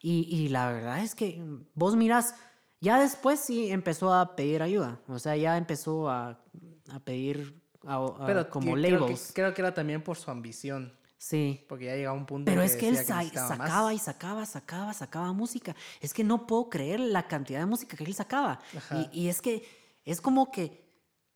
Y, 0.03 0.23
y 0.35 0.49
la 0.49 0.71
verdad 0.71 0.99
es 1.03 1.15
que 1.15 1.43
vos 1.75 1.97
miras, 1.97 2.35
ya 2.81 2.99
después 3.01 3.41
sí 3.41 3.71
empezó 3.71 4.13
a 4.13 4.35
pedir 4.37 4.63
ayuda. 4.63 4.99
O 5.09 5.19
sea, 5.19 5.37
ya 5.37 5.57
empezó 5.57 6.11
a, 6.11 6.39
a 6.91 6.99
pedir 7.01 7.59
a- 7.87 7.97
a- 7.97 8.27
Pero 8.27 8.51
como 8.51 8.75
que- 8.75 8.81
creo 8.83 8.99
que, 8.99 9.03
labels. 9.05 9.33
creo 9.35 9.55
que 9.55 9.63
era 9.63 9.73
también 9.73 10.03
por 10.03 10.17
su 10.19 10.31
ambición. 10.31 10.93
Sí. 11.23 11.67
Porque 11.69 11.85
ya 11.85 11.97
llegaba 11.97 12.17
un 12.17 12.25
punto 12.25 12.51
Pero 12.51 12.63
es 12.63 12.77
que 12.77 12.89
él 12.89 12.95
más. 12.95 13.05
sacaba 13.07 13.93
y 13.93 13.99
sacaba, 13.99 14.47
sacaba, 14.47 14.95
sacaba 14.95 15.33
música. 15.35 15.77
Es 16.01 16.15
que 16.15 16.25
no 16.25 16.47
puedo 16.47 16.71
creer 16.71 16.99
la 16.99 17.29
cantidad 17.29 17.59
de 17.61 17.67
música 17.67 17.95
que 17.95 18.05
él 18.05 18.15
sacaba. 18.15 18.59
Y, 19.13 19.25
y 19.25 19.29
es 19.29 19.43
que 19.43 19.63
es 20.07 20.23
como 20.23 20.51
que, 20.51 20.89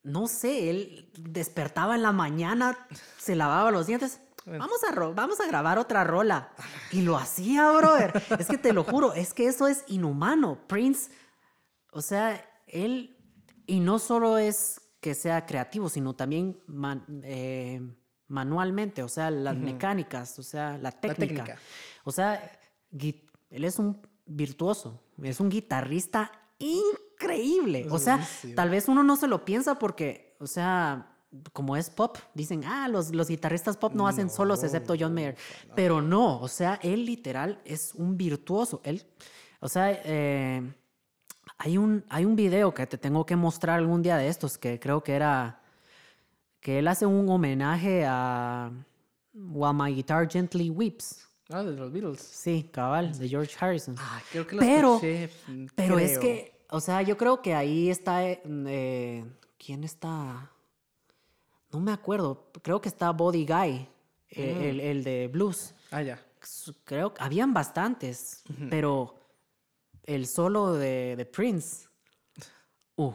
no 0.02 0.26
sé, 0.26 0.70
él 0.70 1.12
despertaba 1.18 1.96
en 1.96 2.02
la 2.02 2.12
mañana, 2.12 2.78
se 3.18 3.36
lavaba 3.36 3.70
los 3.70 3.86
dientes. 3.86 4.20
Vamos 4.46 4.80
a, 4.90 4.98
vamos 5.10 5.38
a 5.40 5.46
grabar 5.46 5.78
otra 5.78 6.02
rola. 6.02 6.48
Y 6.90 7.02
lo 7.02 7.18
hacía, 7.18 7.70
brother. 7.72 8.22
es 8.38 8.46
que 8.46 8.56
te 8.56 8.72
lo 8.72 8.84
juro, 8.84 9.12
es 9.12 9.34
que 9.34 9.46
eso 9.48 9.68
es 9.68 9.84
inhumano. 9.88 10.66
Prince, 10.66 11.10
o 11.92 12.00
sea, 12.00 12.42
él, 12.68 13.18
y 13.66 13.80
no 13.80 13.98
solo 13.98 14.38
es 14.38 14.80
que 15.02 15.14
sea 15.14 15.44
creativo, 15.44 15.90
sino 15.90 16.14
también 16.14 16.58
man- 16.66 17.04
eh, 17.22 17.82
manualmente, 18.28 19.02
o 19.02 19.08
sea, 19.08 19.30
las 19.30 19.56
mecánicas, 19.56 20.38
o 20.38 20.42
sea, 20.42 20.78
la 20.78 20.92
técnica. 20.92 21.44
técnica. 21.44 21.58
O 22.04 22.12
sea, 22.12 22.58
él 22.98 23.64
es 23.64 23.78
un 23.78 24.00
virtuoso, 24.26 25.02
es 25.22 25.40
un 25.40 25.48
guitarrista 25.48 26.30
increíble. 26.58 27.86
O 27.90 27.98
sea, 27.98 28.16
Buenísimo. 28.16 28.54
tal 28.54 28.70
vez 28.70 28.88
uno 28.88 29.02
no 29.02 29.16
se 29.16 29.28
lo 29.28 29.44
piensa 29.44 29.78
porque, 29.78 30.36
o 30.40 30.46
sea, 30.46 31.14
como 31.52 31.76
es 31.76 31.90
pop, 31.90 32.16
dicen, 32.34 32.64
ah, 32.64 32.88
los, 32.88 33.14
los 33.14 33.28
guitarristas 33.28 33.76
pop 33.76 33.92
no, 33.94 34.06
hacen 34.06 34.30
solos 34.30 34.62
excepto 34.62 34.94
John 34.98 35.14
Mayer. 35.14 35.36
Pero 35.74 36.00
no, 36.00 36.40
o 36.40 36.48
sea, 36.48 36.78
él 36.82 37.04
literal 37.04 37.60
es 37.64 37.94
un 37.94 38.16
virtuoso. 38.16 38.80
Él, 38.84 39.04
o 39.60 39.68
sea, 39.68 39.90
eh, 40.04 40.62
hay, 41.58 41.76
un, 41.78 42.04
hay 42.08 42.24
un 42.24 42.36
video 42.36 42.72
que 42.72 42.86
te 42.86 42.98
tengo 42.98 43.26
que 43.26 43.36
mostrar 43.36 43.78
algún 43.78 44.02
día 44.02 44.16
de 44.16 44.28
estos 44.28 44.58
que 44.58 44.78
creo 44.78 45.02
que 45.02 45.14
era 45.14 45.60
que 46.64 46.78
él 46.78 46.88
hace 46.88 47.04
un 47.04 47.28
homenaje 47.28 48.06
a 48.06 48.70
While 49.34 49.72
My 49.74 49.94
Guitar 49.94 50.26
Gently 50.30 50.70
Weeps. 50.70 51.28
Ah, 51.50 51.62
de 51.62 51.76
los 51.76 51.92
Beatles. 51.92 52.20
Sí, 52.22 52.70
cabal, 52.72 53.18
de 53.18 53.28
George 53.28 53.54
Harrison. 53.60 53.94
Ah, 53.98 54.22
creo 54.32 54.46
que 54.46 54.56
lo 54.56 54.60
Pero- 54.62 54.94
escuché, 54.94 55.30
Pero 55.74 55.98
es 55.98 56.18
que, 56.18 56.64
o 56.70 56.80
sea, 56.80 57.02
yo 57.02 57.18
creo 57.18 57.42
que 57.42 57.54
ahí 57.54 57.90
está. 57.90 58.24
eh, 58.26 58.40
eh, 58.46 59.24
¿Quién 59.58 59.84
está? 59.84 60.50
No 61.70 61.80
me 61.80 61.92
acuerdo. 61.92 62.50
Creo 62.62 62.80
que 62.80 62.88
está 62.88 63.10
Body 63.10 63.44
Guy, 63.44 63.86
eh, 64.30 64.54
Mm. 64.54 64.62
el, 64.62 64.80
el 64.80 65.04
de 65.04 65.28
blues. 65.28 65.74
Ah, 65.90 66.00
ya. 66.00 66.18
Creo 66.84 67.12
que 67.12 67.22
habían 67.22 67.52
bastantes, 67.52 68.42
pero 68.70 69.14
el 70.04 70.26
solo 70.26 70.72
de, 70.72 71.14
de 71.16 71.26
Prince. 71.26 71.88
Uh. 72.96 73.12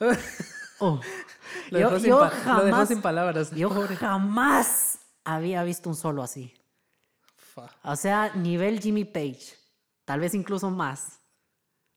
Uh. 0.80 0.98
Lo 1.70 1.78
Yo- 1.78 1.90
dejó, 1.90 2.00
sin 2.00 2.10
lo 2.10 2.24
dejó 2.24 2.36
jamás- 2.44 2.88
sin 2.88 3.00
palabras. 3.02 3.50
Yo 3.52 3.68
Pobre. 3.68 3.96
jamás 3.96 4.98
había 5.24 5.62
visto 5.62 5.88
un 5.88 5.96
solo 5.96 6.22
así. 6.22 6.52
Fa. 7.36 7.70
O 7.84 7.96
sea, 7.96 8.32
nivel 8.34 8.80
Jimmy 8.80 9.04
Page. 9.04 9.54
Tal 10.04 10.20
vez 10.20 10.34
incluso 10.34 10.70
más. 10.70 11.20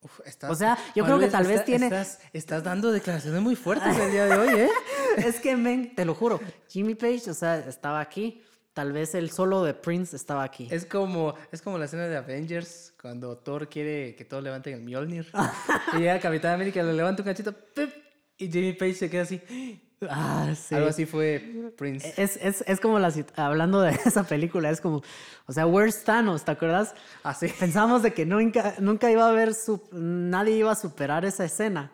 Uf, 0.02 0.20
estás- 0.26 0.52
O 0.52 0.56
sea, 0.56 0.78
yo 0.96 1.04
creo 1.04 1.18
que 1.20 1.28
tal 1.28 1.48
vez 1.48 1.66
tiene- 1.66 1.88
Estás, 1.88 2.20
estás 2.34 2.64
dando 2.64 2.92
declaraciones 2.92 3.42
muy 3.42 3.56
fuertes 3.56 3.98
el 3.98 4.12
día 4.12 4.26
de 4.28 4.38
hoy, 4.38 4.50
¿eh? 4.62 4.70
es 5.18 5.40
que, 5.40 5.56
men, 5.58 5.96
te 5.96 6.06
lo 6.06 6.14
juro, 6.14 6.40
Jimmy 6.70 6.94
Page, 6.96 7.32
o 7.32 7.34
sea, 7.34 7.58
estaba 7.58 8.00
aquí. 8.00 8.44
Tal 8.74 8.92
vez 8.92 9.16
el 9.16 9.32
solo 9.32 9.64
de 9.64 9.74
Prince 9.74 10.16
estaba 10.16 10.44
aquí. 10.44 10.68
Es 10.70 10.86
como, 10.86 11.34
es 11.52 11.64
como 11.64 11.80
la 11.80 11.86
escena 11.86 12.04
de 12.08 12.16
Avengers 12.16 12.94
cuando 13.02 13.36
Thor 13.36 13.68
quiere 13.70 14.16
que 14.16 14.24
todos 14.24 14.44
levanten 14.44 14.76
el 14.76 14.82
Mjolnir. 14.84 15.32
y 15.94 15.98
llega 15.98 16.20
Capitán 16.20 16.54
América, 16.54 16.84
le 16.84 16.94
levanta 16.94 17.24
un 17.24 17.28
cachito, 17.28 17.52
¡pip! 17.74 17.90
Y 18.38 18.52
Jimmy 18.52 18.74
Page 18.74 18.94
se 18.94 19.10
queda 19.10 19.24
así. 19.24 19.42
Ah, 20.08 20.54
sí. 20.56 20.76
Algo 20.76 20.90
así 20.90 21.08
fue 21.08 21.74
Prince. 21.76 22.14
Es, 22.18 22.38
es, 22.38 22.64
es 22.68 22.80
como 22.80 23.00
la 23.00 23.12
hablando 23.36 23.82
de 23.82 23.90
esa 24.06 24.24
película, 24.26 24.70
es 24.70 24.80
como, 24.80 25.02
o 25.48 25.52
sea, 25.52 25.66
where's 25.66 26.04
Thanos, 26.04 26.46
¿te 26.46 26.52
acuerdas? 26.52 26.94
Así. 27.24 27.48
Pensamos 27.60 28.04
de 28.04 28.14
que 28.14 28.24
nunca, 28.24 28.76
nunca 28.78 29.10
iba 29.10 29.26
a 29.26 29.30
haber, 29.30 29.56
nadie 29.92 30.56
iba 30.58 30.72
a 30.72 30.76
superar 30.76 31.26
esa 31.26 31.46
escena. 31.46 31.92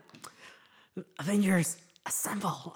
Avengers, 1.17 1.77
assemble. 2.03 2.49
Oh, 2.49 2.73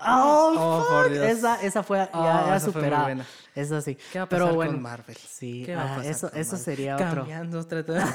Oh, 0.57 0.85
por 0.87 1.03
fuck. 1.07 1.11
Dios. 1.13 1.25
Esa, 1.25 1.61
esa 1.61 1.83
fue 1.83 1.97
ya, 1.97 2.09
Oh, 2.13 2.47
ya 2.47 2.59
superada. 2.61 3.25
Es 3.53 3.71
así. 3.73 3.97
¿Qué 4.13 4.19
va 4.19 4.25
a 4.25 4.29
Pero 4.29 4.53
bueno, 4.53 4.71
con 4.73 4.81
Marvel? 4.81 5.17
Sí, 5.17 5.63
¿Qué 5.65 5.75
va 5.75 5.81
a 5.81 5.99
ah, 5.99 6.05
eso, 6.05 6.29
con 6.29 6.39
eso 6.39 6.51
Marvel? 6.51 6.65
sería 6.65 6.95
otro. 6.95 7.07
Cambiando, 7.07 7.67
tratando. 7.67 8.05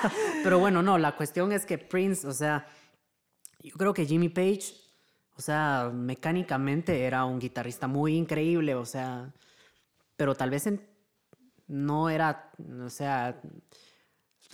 Pero 0.42 0.58
bueno, 0.58 0.82
no, 0.82 0.96
la 0.96 1.16
cuestión 1.16 1.52
es 1.52 1.66
que 1.66 1.76
Prince, 1.76 2.26
o 2.26 2.32
sea, 2.32 2.66
yo 3.60 3.76
creo 3.76 3.92
que 3.92 4.06
Jimmy 4.06 4.28
Page, 4.30 4.81
o 5.36 5.40
sea, 5.42 5.90
mecánicamente 5.92 7.02
era 7.04 7.24
un 7.24 7.38
guitarrista 7.38 7.86
muy 7.86 8.16
increíble, 8.16 8.74
o 8.74 8.84
sea, 8.84 9.30
pero 10.16 10.34
tal 10.34 10.50
vez 10.50 10.66
en- 10.66 10.86
no 11.68 12.10
era, 12.10 12.50
o 12.84 12.90
sea, 12.90 13.40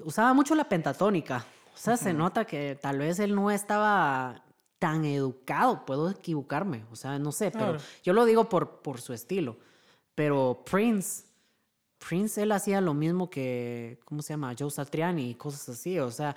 usaba 0.04 0.32
mucho 0.34 0.54
la 0.54 0.68
pentatónica. 0.68 1.44
O 1.74 1.78
sea, 1.80 1.96
se 1.96 2.12
nota 2.12 2.44
que 2.44 2.76
tal 2.80 2.98
vez 2.98 3.18
él 3.20 3.34
no 3.34 3.50
estaba 3.50 4.42
tan 4.78 5.04
educado, 5.04 5.84
puedo 5.84 6.10
equivocarme, 6.10 6.84
o 6.90 6.96
sea, 6.96 7.18
no 7.18 7.32
sé, 7.32 7.50
pero 7.50 7.72
yo 8.02 8.12
lo 8.12 8.24
digo 8.24 8.48
por, 8.48 8.80
por 8.80 9.00
su 9.00 9.12
estilo. 9.12 9.56
Pero 10.14 10.62
Prince, 10.68 11.24
Prince, 11.98 12.42
él 12.42 12.52
hacía 12.52 12.80
lo 12.80 12.94
mismo 12.94 13.28
que, 13.30 13.98
¿cómo 14.04 14.22
se 14.22 14.32
llama? 14.32 14.54
Joe 14.58 14.70
Satriani 14.70 15.30
y 15.30 15.34
cosas 15.34 15.68
así, 15.70 15.98
o 15.98 16.10
sea, 16.10 16.34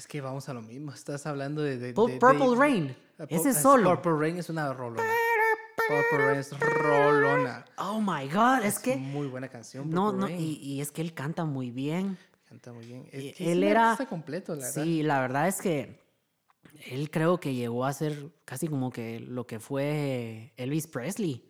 es 0.00 0.06
que 0.06 0.22
vamos 0.22 0.48
a 0.48 0.54
lo 0.54 0.62
mismo. 0.62 0.92
Estás 0.92 1.26
hablando 1.26 1.60
de. 1.62 1.76
de- 1.76 1.94
Pu- 1.94 2.08
de- 2.10 2.18
Purple 2.18 2.56
Rain, 2.56 2.96
Eh, 3.18 3.26
ese 3.28 3.50
pu- 3.50 3.54
solo. 3.62 3.90
Purple 3.96 4.12
Rain 4.18 4.38
es 4.38 4.48
una 4.48 4.72
rolona. 4.72 5.02
Purple 5.76 6.26
Rain 6.26 6.38
es 6.40 6.58
rolona. 6.58 7.64
Oh 7.76 8.00
my 8.00 8.26
God, 8.28 8.64
es 8.64 8.78
que, 8.78 8.96
muy 8.96 9.26
buena 9.28 9.48
canción. 9.48 9.90
no, 9.90 10.06
Purple 10.06 10.20
no, 10.20 10.26
Rain. 10.28 10.40
y, 10.40 10.52
y 10.54 10.80
es 10.80 10.90
que 10.90 11.02
él 11.02 11.12
canta 11.12 11.44
muy 11.44 11.70
bien. 11.70 12.16
Canta 12.48 12.72
muy 12.72 12.86
bien. 12.86 13.06
Es 13.12 13.34
que 13.36 13.52
él 13.52 13.62
es 13.62 13.70
era- 13.70 13.96
completo, 14.08 14.54
la 14.54 14.66
verdad. 14.66 14.82
Sí, 14.84 15.02
la 15.02 15.20
verdad 15.20 15.48
es 15.48 15.60
que 15.60 16.00
él 16.90 17.10
creo 17.10 17.38
que 17.38 17.54
llegó 17.54 17.84
a 17.84 17.92
ser 17.92 18.30
casi 18.46 18.68
como 18.68 18.90
que 18.90 19.20
lo 19.20 19.46
que 19.46 19.60
fue 19.60 20.52
Elvis 20.56 20.86
Presley. 20.86 21.44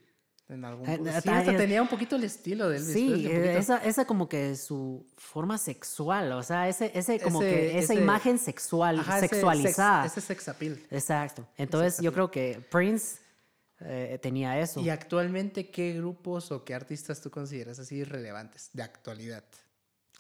En 0.51 0.65
algún 0.65 0.89
Eh, 0.89 0.95
eh, 0.95 1.13
sí, 1.23 1.29
ta- 1.29 1.39
hasta 1.39 1.57
tenía 1.57 1.81
un 1.81 1.87
poquito 1.89 2.17
el 2.17 2.25
estilo 2.25 2.69
de 2.69 2.79
Elvis 2.79 2.93
sí, 2.93 3.09
un 3.27 3.31
eh, 3.31 3.57
esa, 3.59 3.77
esa 3.85 4.05
como 4.05 4.29
que 4.29 4.57
su 4.57 5.07
forma 5.17 5.57
sexual, 5.59 6.33
o 6.33 6.43
sea, 6.43 6.69
ese, 6.69 6.91
ese 6.93 7.21
como 7.21 7.41
Ese- 7.41 7.51
que 7.51 7.79
esa 7.79 7.93
ese- 7.95 8.03
imagen 8.03 8.37
sexual, 8.39 8.99
Ajá, 8.99 9.21
sexualizada. 9.21 10.03
Sex, 10.03 10.17
ese 10.19 10.27
sex 10.27 10.49
appeal. 10.49 10.83
Exacto. 10.91 11.47
Entonces 11.57 12.01
yo 12.01 12.13
creo 12.13 12.31
que 12.33 12.61
Prince 12.71 13.19
eh, 13.79 14.19
tenía 14.21 14.59
eso. 14.61 14.81
Y 14.81 14.91
actualmente, 14.91 15.71
¿qué 15.71 15.95
grupos 15.95 16.51
o 16.53 16.65
qué 16.65 16.75
artistas 16.75 17.21
tú 17.23 17.31
consideras 17.31 17.79
así 17.79 18.03
relevantes 18.05 18.71
de 18.73 18.83
actualidad? 18.83 19.45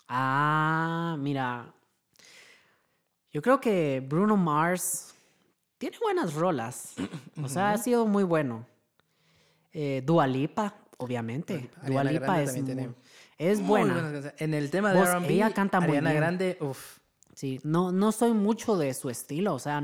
Ah, 0.09 1.17
mira. 1.19 1.75
Yo 3.33 3.43
creo 3.43 3.61
que 3.61 4.01
Bruno 4.07 4.37
Mars 4.37 5.13
tiene 5.79 5.99
buenas 6.01 6.35
rolas. 6.35 6.95
O 7.43 7.49
sea, 7.49 7.73
ha 7.73 7.79
sido 7.79 8.07
muy 8.07 8.25
bueno. 8.25 8.67
Eh, 9.73 10.03
Dua 10.05 10.27
Lipa, 10.27 10.75
obviamente. 10.99 11.71
Dua 11.87 12.01
Ariana 12.03 12.11
Lipa 12.13 12.25
Grande 12.27 12.43
es, 12.43 12.47
también 12.49 12.67
tiene 12.67 12.83
muy- 12.89 12.97
es 13.39 13.59
Muy 13.61 13.67
buena. 13.69 14.33
En 14.39 14.55
el 14.55 14.71
tema 14.71 14.93
de 14.93 15.01
R&B, 15.01 15.33
ella 15.35 15.53
canta 15.53 15.81
muy 15.81 15.93
bien. 16.01 16.05
Grande, 16.05 16.59
uff. 16.61 16.99
Sí, 17.35 17.59
no, 17.65 17.91
no 17.91 18.13
soy 18.13 18.33
mucho 18.33 18.77
de 18.77 18.93
su 18.93 19.09
estilo. 19.09 19.55
O 19.55 19.59
sea, 19.59 19.79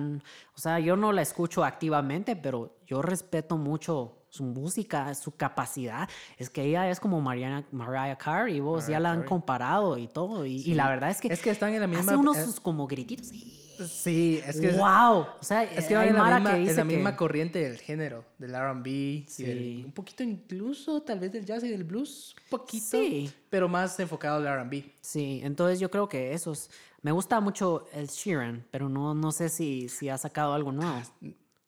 o 0.55 0.59
sea, 0.59 0.79
yo 0.79 0.95
no 0.97 1.13
la 1.13 1.23
escucho 1.23 1.65
activamente, 1.65 2.37
pero 2.37 2.77
yo 2.87 3.01
respeto 3.01 3.57
mucho 3.57 4.19
su 4.29 4.45
música, 4.45 5.15
su 5.15 5.31
capacidad. 5.37 6.07
Es 6.37 6.51
que 6.51 6.65
ella 6.65 6.91
es 6.91 7.01
como 7.01 7.23
Mariana, 7.23 7.65
Mariah 7.73 8.17
Carey, 8.19 8.57
y 8.57 8.61
vos 8.61 8.87
ya 8.89 9.01
la 9.01 9.13
han 9.13 9.23
comparado 9.23 9.97
y 9.97 10.07
todo. 10.09 10.45
Y, 10.45 10.57
y 10.57 10.75
la 10.75 10.91
verdad 10.91 11.09
es 11.09 11.21
que 11.23 11.29
Es 11.33 11.41
que 11.41 11.49
están 11.49 11.73
en 11.73 11.81
la 11.81 11.87
misma... 11.87 12.13
Hace 12.13 12.17
unos 12.21 12.37
sus 12.37 12.61
como 12.61 12.87
grititos. 12.87 13.33
y- 13.33 13.63
Sí, 13.85 14.41
es 14.47 14.61
que... 14.61 14.71
¡Wow! 14.73 15.27
O 15.41 15.43
sea, 15.43 15.65
Es 15.65 15.87
que 15.87 15.97
hay 15.97 16.11
va 16.13 16.25
en 16.27 16.31
la 16.31 16.35
misma, 16.39 16.51
que 16.51 16.57
en 16.57 16.63
dice 16.65 16.77
la 16.77 16.83
que- 16.83 16.95
misma 16.95 17.17
corriente 17.17 17.59
del 17.59 17.79
género, 17.79 18.25
del 18.39 18.55
R&B, 18.55 19.25
Sí. 19.29 19.45
del- 19.45 19.83
un 19.87 19.93
poquito 19.93 20.23
incluso 20.23 21.03
tal 21.03 21.19
vez 21.21 21.33
del 21.33 21.45
jazz 21.45 21.63
y 21.65 21.69
del 21.69 21.85
blues, 21.85 22.35
un 22.45 22.51
poquito, 22.51 22.99
Sí. 22.99 23.31
pero 23.51 23.69
más 23.69 23.99
enfocado 24.01 24.37
al 24.39 24.47
R&B. 24.47 24.93
Sí, 25.01 25.41
entonces 25.43 25.79
yo 25.81 25.91
creo 25.91 26.09
que 26.09 26.33
esos... 26.33 26.71
Me 27.03 27.13
gusta 27.13 27.39
mucho 27.41 27.87
el 27.93 28.09
Sheeran, 28.09 28.67
pero 28.71 28.89
no, 28.89 29.15
no 29.15 29.31
sé 29.31 29.49
si, 29.49 29.89
si 29.89 30.09
ha 30.09 30.19
sacado 30.19 30.55
algo 30.55 30.73
nuevo. 30.73 31.01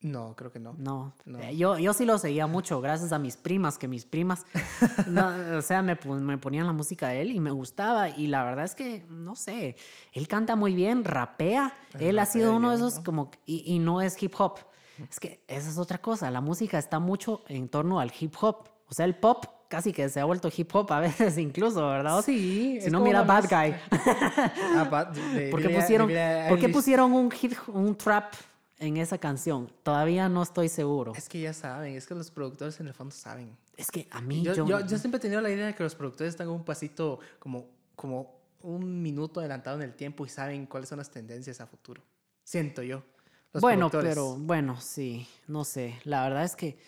No, 0.00 0.36
creo 0.36 0.52
que 0.52 0.60
no. 0.60 0.74
No, 0.78 1.12
No. 1.24 1.40
Eh, 1.40 1.56
Yo, 1.56 1.76
yo 1.76 1.92
sí 1.92 2.04
lo 2.04 2.18
seguía 2.18 2.46
mucho 2.46 2.80
gracias 2.80 3.12
a 3.12 3.18
mis 3.18 3.36
primas, 3.36 3.78
que 3.78 3.88
mis 3.88 4.04
primas, 4.04 4.46
no, 5.08 5.58
o 5.58 5.62
sea, 5.62 5.82
me, 5.82 5.98
me 6.04 6.38
ponían 6.38 6.66
la 6.66 6.72
música 6.72 7.08
de 7.08 7.22
él 7.22 7.32
y 7.32 7.40
me 7.40 7.50
gustaba. 7.50 8.08
Y 8.10 8.28
la 8.28 8.44
verdad 8.44 8.64
es 8.64 8.74
que, 8.76 9.04
no 9.10 9.34
sé, 9.34 9.76
él 10.12 10.28
canta 10.28 10.54
muy 10.54 10.74
bien, 10.74 11.04
rapea. 11.04 11.72
Él 11.98 12.18
ha 12.20 12.26
sido 12.26 12.54
uno 12.54 12.70
de 12.70 12.76
esos 12.76 12.96
¿no? 12.98 13.02
como, 13.04 13.30
y, 13.44 13.64
y 13.74 13.80
no 13.80 14.00
es 14.00 14.22
hip 14.22 14.34
hop. 14.38 14.58
Es 15.10 15.18
que 15.18 15.42
esa 15.48 15.68
es 15.68 15.78
otra 15.78 15.98
cosa, 15.98 16.30
la 16.30 16.40
música 16.40 16.78
está 16.78 16.98
mucho 17.00 17.42
en 17.48 17.68
torno 17.68 17.98
al 18.00 18.12
hip 18.18 18.34
hop. 18.40 18.68
O 18.88 18.94
sea, 18.94 19.04
el 19.04 19.16
pop 19.16 19.44
casi 19.68 19.92
que 19.92 20.08
se 20.08 20.18
ha 20.20 20.24
vuelto 20.24 20.48
hip 20.56 20.74
hop 20.74 20.92
a 20.92 21.00
veces 21.00 21.38
incluso, 21.38 21.86
¿verdad? 21.88 22.22
Sí, 22.24 22.80
Si 22.80 22.88
no, 22.90 23.00
mira 23.00 23.22
Bad 23.22 23.46
Guy. 23.50 23.74
Ah, 24.76 24.88
Bad- 24.90 25.12
de 25.34 25.50
¿Por 25.50 25.60
qué 25.60 25.68
pusieron, 25.70 26.06
de 26.08 26.14
Billie 26.14 26.48
¿por 26.48 26.58
qué 26.58 26.66
Eilish. 26.66 26.76
pusieron 26.76 27.12
un, 27.12 27.32
un 27.68 27.96
trap 27.96 28.32
en 28.78 28.96
esa 28.96 29.18
canción? 29.18 29.70
Todavía 29.82 30.28
no 30.28 30.42
estoy 30.42 30.68
seguro. 30.68 31.12
Es 31.16 31.28
que 31.28 31.40
ya 31.40 31.52
saben, 31.52 31.94
es 31.94 32.06
que 32.06 32.14
los 32.14 32.30
productores 32.30 32.78
en 32.80 32.88
el 32.88 32.94
fondo 32.94 33.14
saben. 33.14 33.56
Es 33.76 33.90
que 33.90 34.08
a 34.10 34.20
mí 34.20 34.42
Yo, 34.42 34.54
yo, 34.54 34.66
yo, 34.66 34.86
yo 34.86 34.98
siempre 34.98 35.18
he 35.18 35.20
tenido 35.20 35.40
la 35.40 35.50
idea 35.50 35.66
de 35.66 35.74
que 35.74 35.82
los 35.82 35.94
productores 35.94 36.32
están 36.32 36.48
un 36.48 36.64
pasito, 36.64 37.20
como, 37.38 37.66
como 37.94 38.38
un 38.62 39.02
minuto 39.02 39.40
adelantado 39.40 39.76
en 39.76 39.82
el 39.82 39.94
tiempo 39.94 40.26
y 40.26 40.28
saben 40.28 40.66
cuáles 40.66 40.88
son 40.88 40.98
las 40.98 41.10
tendencias 41.10 41.60
a 41.60 41.66
futuro. 41.66 42.02
Siento 42.44 42.82
yo. 42.82 43.02
Los 43.52 43.60
bueno, 43.60 43.90
pero 43.90 44.36
bueno, 44.36 44.80
sí, 44.80 45.26
no 45.46 45.64
sé. 45.64 46.00
La 46.04 46.22
verdad 46.22 46.44
es 46.44 46.54
que 46.54 46.78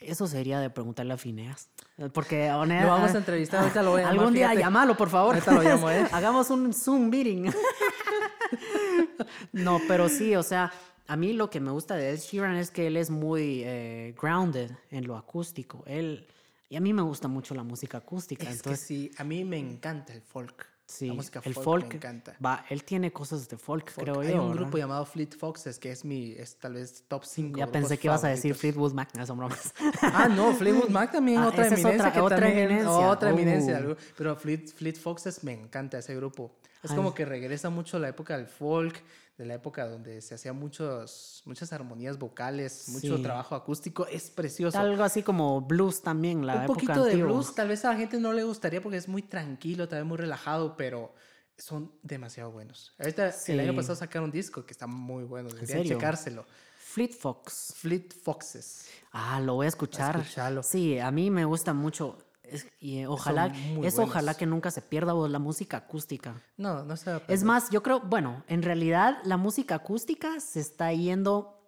eso 0.00 0.26
sería 0.26 0.60
de 0.60 0.70
preguntarle 0.70 1.14
a 1.14 1.16
Fineas. 1.16 1.68
Porque 2.12 2.48
Lo 2.48 2.88
vamos 2.88 3.14
a 3.14 3.18
entrevistar, 3.18 3.60
ahorita 3.60 3.82
lo 3.82 3.92
voy 3.92 4.02
a 4.02 4.08
Algún 4.08 4.34
día 4.34 4.54
llámalo, 4.54 4.96
por 4.96 5.08
favor. 5.08 5.34
Ahorita 5.34 5.52
lo 5.52 5.62
llamo, 5.62 5.90
¿eh? 5.90 6.06
Hagamos 6.12 6.50
un 6.50 6.72
Zoom 6.72 7.08
meeting. 7.08 7.50
no, 9.52 9.80
pero 9.88 10.08
sí, 10.08 10.34
o 10.34 10.42
sea, 10.42 10.72
a 11.08 11.16
mí 11.16 11.32
lo 11.32 11.50
que 11.50 11.60
me 11.60 11.70
gusta 11.70 11.94
de 11.96 12.10
Ed 12.10 12.18
Sheeran 12.20 12.56
es 12.56 12.70
que 12.70 12.86
él 12.86 12.96
es 12.96 13.10
muy 13.10 13.62
eh, 13.64 14.14
grounded 14.20 14.70
en 14.90 15.06
lo 15.06 15.16
acústico. 15.16 15.82
Él, 15.86 16.26
y 16.68 16.76
a 16.76 16.80
mí 16.80 16.92
me 16.92 17.02
gusta 17.02 17.28
mucho 17.28 17.54
la 17.54 17.62
música 17.62 17.98
acústica. 17.98 18.44
Es 18.44 18.56
entonces, 18.56 18.80
que 18.80 18.86
sí, 18.86 19.10
a 19.18 19.24
mí 19.24 19.44
me 19.44 19.58
encanta 19.58 20.12
el 20.12 20.20
folk. 20.22 20.66
sí, 20.86 21.06
la 21.08 21.14
música 21.14 21.40
el 21.44 21.54
folk, 21.54 21.64
folk, 21.64 21.88
me 21.88 21.94
encanta. 21.96 22.36
va, 22.44 22.64
él 22.70 22.82
tiene 22.84 23.12
cosas 23.12 23.48
de 23.48 23.56
folk, 23.56 23.90
Folk. 23.90 24.04
creo 24.04 24.20
Hay 24.20 24.30
yo. 24.32 24.42
un 24.42 24.48
¿verdad? 24.50 24.62
grupo 24.62 24.78
llamado 24.78 25.04
Fleet 25.04 25.36
Foxes 25.36 25.78
que 25.78 25.90
es 25.90 26.04
mi, 26.04 26.32
es 26.32 26.56
tal 26.56 26.74
vez 26.74 27.04
top 27.08 27.24
5. 27.24 27.58
Ya 27.58 27.66
pensé 27.66 27.98
que 27.98 28.06
ibas 28.08 28.22
a 28.24 28.28
decir 28.28 28.54
Fleetwood 28.54 28.92
Mac, 28.92 29.10
no 29.14 29.24
son 29.26 29.38
bromas. 29.38 29.72
Ah, 30.02 30.28
no, 30.28 30.52
Fleetwood 30.54 30.88
Mac 30.90 31.12
también, 31.12 31.38
Ah, 31.42 31.48
otra 31.48 31.66
esa 31.66 31.74
es 31.74 31.80
eminencia. 31.80 32.08
otra- 32.08 32.12
que 32.12 32.20
otra 32.20 32.36
también- 32.40 32.58
eminencia. 32.70 33.10
Otra 33.10 33.30
eminencia. 33.30 33.80
Uh. 33.88 33.96
Pero 34.16 34.36
Fleet, 34.36 34.68
Fleet 34.74 34.96
Foxes 34.96 35.42
me 35.44 35.52
encanta 35.52 35.98
ese 35.98 36.14
grupo. 36.16 36.52
Es 36.86 36.92
Ay. 36.92 36.96
como 36.96 37.14
que 37.14 37.24
regresa 37.24 37.68
mucho 37.70 37.98
a 37.98 38.00
la 38.00 38.08
época 38.08 38.36
del 38.36 38.46
folk, 38.46 39.02
de 39.36 39.44
la 39.44 39.54
época 39.54 39.86
donde 39.86 40.22
se 40.22 40.34
hacían 40.34 40.56
muchos, 40.56 41.42
muchas 41.44 41.72
armonías 41.72 42.18
vocales, 42.18 42.88
mucho 42.88 43.16
Sí. 43.18 43.22
trabajo 43.22 43.54
acústico. 43.54 44.06
Es 44.06 44.30
precioso. 44.30 44.78
Algo 44.78 45.02
así 45.04 45.22
como 45.22 45.60
blues 45.60 46.00
también, 46.02 46.46
la 46.46 46.54
Un 46.56 46.62
época 46.62 46.74
poquito 46.80 47.04
de 47.04 47.16
blues, 47.22 47.54
tal 47.54 47.68
vez 47.68 47.84
a 47.84 47.90
la 47.92 47.98
gente 47.98 48.18
no 48.18 48.32
le 48.32 48.44
gustaría 48.44 48.80
porque 48.82 48.96
es 48.96 49.08
muy 49.08 49.22
tranquilo, 49.22 49.88
tal 49.88 49.98
vez 50.00 50.08
muy 50.08 50.16
relajado, 50.16 50.76
pero 50.76 51.12
son 51.58 51.92
demasiado 52.02 52.50
buenos. 52.50 52.94
Ahorita, 52.98 53.34
el 53.48 53.60
año 53.60 53.74
pasado 53.74 53.96
sacaron 53.96 54.26
un 54.26 54.30
disco 54.32 54.64
que 54.64 54.72
está 54.72 54.86
muy 54.86 55.24
bueno, 55.24 55.50
deberían 55.50 55.84
checárselo. 55.84 56.46
Fleet 56.78 57.12
Fox. 57.12 57.74
Fleet 57.76 58.14
Foxes. 58.22 58.86
Ah, 59.12 59.38
lo 59.40 59.54
voy 59.56 59.66
a 59.66 59.68
escuchar. 59.68 60.24
Sí, 60.62 60.98
a 60.98 61.10
mí 61.10 61.30
me 61.30 61.44
gusta 61.44 61.74
mucho. 61.74 62.16
Es- 62.48 62.66
y 62.78 62.98
eh, 62.98 63.06
ojalá, 63.06 63.52
es 63.82 63.98
ojalá 63.98 64.34
que 64.34 64.46
nunca 64.46 64.70
se 64.70 64.82
pierda 64.82 65.12
vos, 65.12 65.30
la 65.30 65.38
música 65.38 65.78
acústica. 65.78 66.40
No, 66.56 66.84
no 66.84 66.96
se 66.96 67.10
va 67.10 67.16
a 67.16 67.22
Es 67.28 67.42
más, 67.44 67.70
yo 67.70 67.82
creo, 67.82 68.00
bueno, 68.00 68.44
en 68.48 68.62
realidad 68.62 69.18
la 69.24 69.36
música 69.36 69.74
acústica 69.76 70.40
se 70.40 70.60
está 70.60 70.92
yendo 70.92 71.60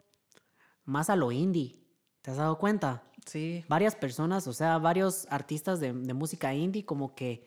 más 0.84 1.10
a 1.10 1.16
lo 1.16 1.32
indie. 1.32 1.76
¿Te 2.22 2.30
has 2.30 2.36
dado 2.36 2.58
cuenta? 2.58 3.02
Sí, 3.26 3.64
Varias 3.68 3.94
personas, 3.94 4.46
o 4.46 4.52
sea, 4.52 4.78
varios 4.78 5.26
artistas 5.30 5.80
de, 5.80 5.92
de 5.92 6.14
música 6.14 6.54
indie 6.54 6.84
como 6.84 7.14
que 7.14 7.46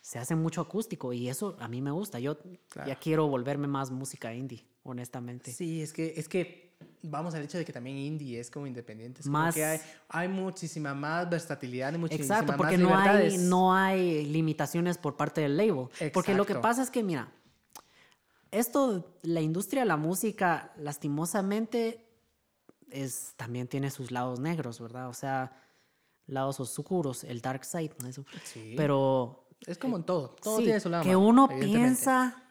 se 0.00 0.18
hacen 0.18 0.40
mucho 0.40 0.60
acústico 0.60 1.12
y 1.12 1.28
eso 1.28 1.56
a 1.60 1.68
mí 1.68 1.80
me 1.80 1.90
gusta. 1.90 2.18
Yo 2.18 2.38
Claro. 2.68 2.88
ya 2.88 2.96
quiero 2.96 3.28
volverme 3.28 3.66
más 3.68 3.90
música 3.90 4.34
indie, 4.34 4.66
honestamente. 4.82 5.52
Sí, 5.52 5.82
es 5.82 5.92
que, 5.92 6.14
es 6.16 6.28
que 6.28 6.65
vamos 7.02 7.34
al 7.34 7.42
hecho 7.42 7.56
de 7.58 7.64
que 7.64 7.72
también 7.72 7.96
indie 7.96 8.40
es 8.40 8.50
como 8.50 8.66
independiente. 8.66 9.20
Es 9.20 9.26
como 9.26 9.38
Más- 9.38 9.54
que 9.54 9.64
hay, 9.64 9.80
hay 10.08 10.28
muchísima 10.28 10.92
más 10.94 11.28
versatilidad 11.30 11.92
y 11.94 11.98
muchísima 11.98 12.24
Exacto, 12.24 12.52
más 12.52 12.56
porque 12.56 12.78
no 12.78 12.96
hay, 12.96 13.38
no 13.38 13.74
hay 13.74 14.24
limitaciones 14.26 14.98
por 14.98 15.16
parte 15.16 15.40
del 15.40 15.56
label. 15.56 15.88
Porque 16.12 16.34
lo 16.34 16.44
que 16.44 16.52
Exacto. 16.52 16.60
pasa 16.62 16.82
es 16.82 16.90
que, 16.90 17.02
mira, 17.02 17.32
esto, 18.50 19.16
la 19.22 19.40
industria 19.40 19.82
de 19.82 19.86
la 19.88 19.96
música, 19.96 20.72
lastimosamente, 20.78 22.04
es, 22.90 23.34
también 23.36 23.66
tiene 23.68 23.90
sus 23.90 24.10
lados 24.10 24.40
negros, 24.40 24.80
¿verdad? 24.80 25.08
O 25.08 25.14
sea, 25.14 25.52
lados 26.26 26.60
oscuros, 26.60 27.24
el 27.24 27.40
dark 27.40 27.64
side, 27.64 27.92
¿no? 28.00 28.08
Eso. 28.08 28.24
Sí. 28.44 28.74
Pero 28.76 29.46
Es 29.66 29.78
como 29.78 29.96
en 29.96 30.04
todo. 30.04 30.30
Todo 30.42 30.58
sí, 30.58 30.64
tiene 30.64 30.80
su 30.80 30.88
lado. 30.88 31.04
que 31.04 31.16
uno 31.16 31.48
piensa 31.48 32.42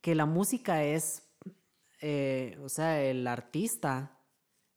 que 0.00 0.14
la 0.14 0.26
música 0.26 0.82
es, 0.84 1.22
eh, 2.00 2.58
o 2.62 2.68
sea, 2.68 3.02
el 3.02 3.26
artista 3.26 4.18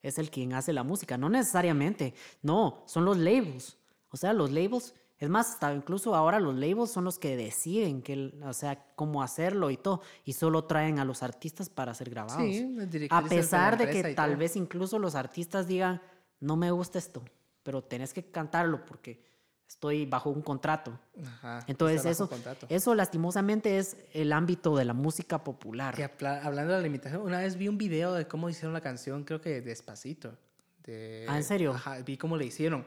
es 0.02 0.18
el 0.18 0.30
quien 0.30 0.54
hace 0.54 0.74
la 0.74 0.84
música, 0.84 1.18
no 1.18 1.30
necesariamente, 1.30 2.14
no, 2.42 2.84
son 2.88 3.06
los 3.06 3.18
labels, 3.18 3.78
o 4.10 4.18
sea, 4.18 4.34
los 4.34 4.52
labels, 4.52 4.96
es 5.20 5.30
más, 5.30 5.52
hasta 5.52 5.74
incluso 5.74 6.16
ahora 6.16 6.40
los 6.40 6.56
labels 6.56 6.90
son 6.90 7.04
los 7.04 7.20
que 7.20 7.38
deciden 7.38 8.02
que, 8.02 8.34
o 8.44 8.54
sea, 8.54 8.84
cómo 8.96 9.22
hacerlo 9.22 9.70
y 9.70 9.78
todo, 9.78 10.02
y 10.26 10.34
solo 10.34 10.66
traen 10.66 10.98
a 10.98 11.06
los 11.06 11.22
artistas 11.22 11.70
para 11.70 11.94
ser 11.94 12.10
grabados. 12.10 12.42
Sí, 12.42 12.76
a 13.10 13.22
pesar 13.24 13.78
de 13.78 13.90
que 13.90 14.16
tal 14.16 14.32
todo. 14.32 14.40
vez 14.40 14.56
incluso 14.56 14.98
los 14.98 15.14
artistas 15.14 15.68
digan, 15.68 16.02
no 16.40 16.56
me 16.56 16.72
gusta 16.72 16.98
esto, 16.98 17.24
pero 17.62 17.84
tenés 17.84 18.14
que 18.14 18.32
cantarlo 18.32 18.84
porque 18.84 19.31
estoy 19.72 20.06
bajo 20.06 20.30
un 20.30 20.42
contrato. 20.42 21.00
Ajá, 21.26 21.64
Entonces 21.68 22.06
eso, 22.06 22.28
contrato. 22.28 22.68
eso 22.70 22.94
lastimosamente 22.94 23.78
es 23.78 23.96
el 24.14 24.34
ámbito 24.34 24.76
de 24.76 24.86
la 24.86 24.94
música 24.94 25.44
popular. 25.44 25.96
Que 25.96 26.04
hablando 26.26 26.74
de 26.74 26.80
la 26.80 26.84
limitación, 26.84 27.22
una 27.22 27.40
vez 27.40 27.56
vi 27.56 27.68
un 27.70 27.78
video 27.78 28.14
de 28.14 28.28
cómo 28.28 28.50
hicieron 28.50 28.74
la 28.74 28.82
canción, 28.82 29.24
creo 29.24 29.40
que 29.42 29.62
Despacito. 29.62 30.38
De, 30.84 31.26
Ah, 31.30 31.38
¿en 31.38 31.44
serio? 31.44 31.72
Ajá, 31.74 32.00
vi 32.02 32.18
cómo 32.18 32.36
le 32.38 32.46
hicieron. 32.46 32.86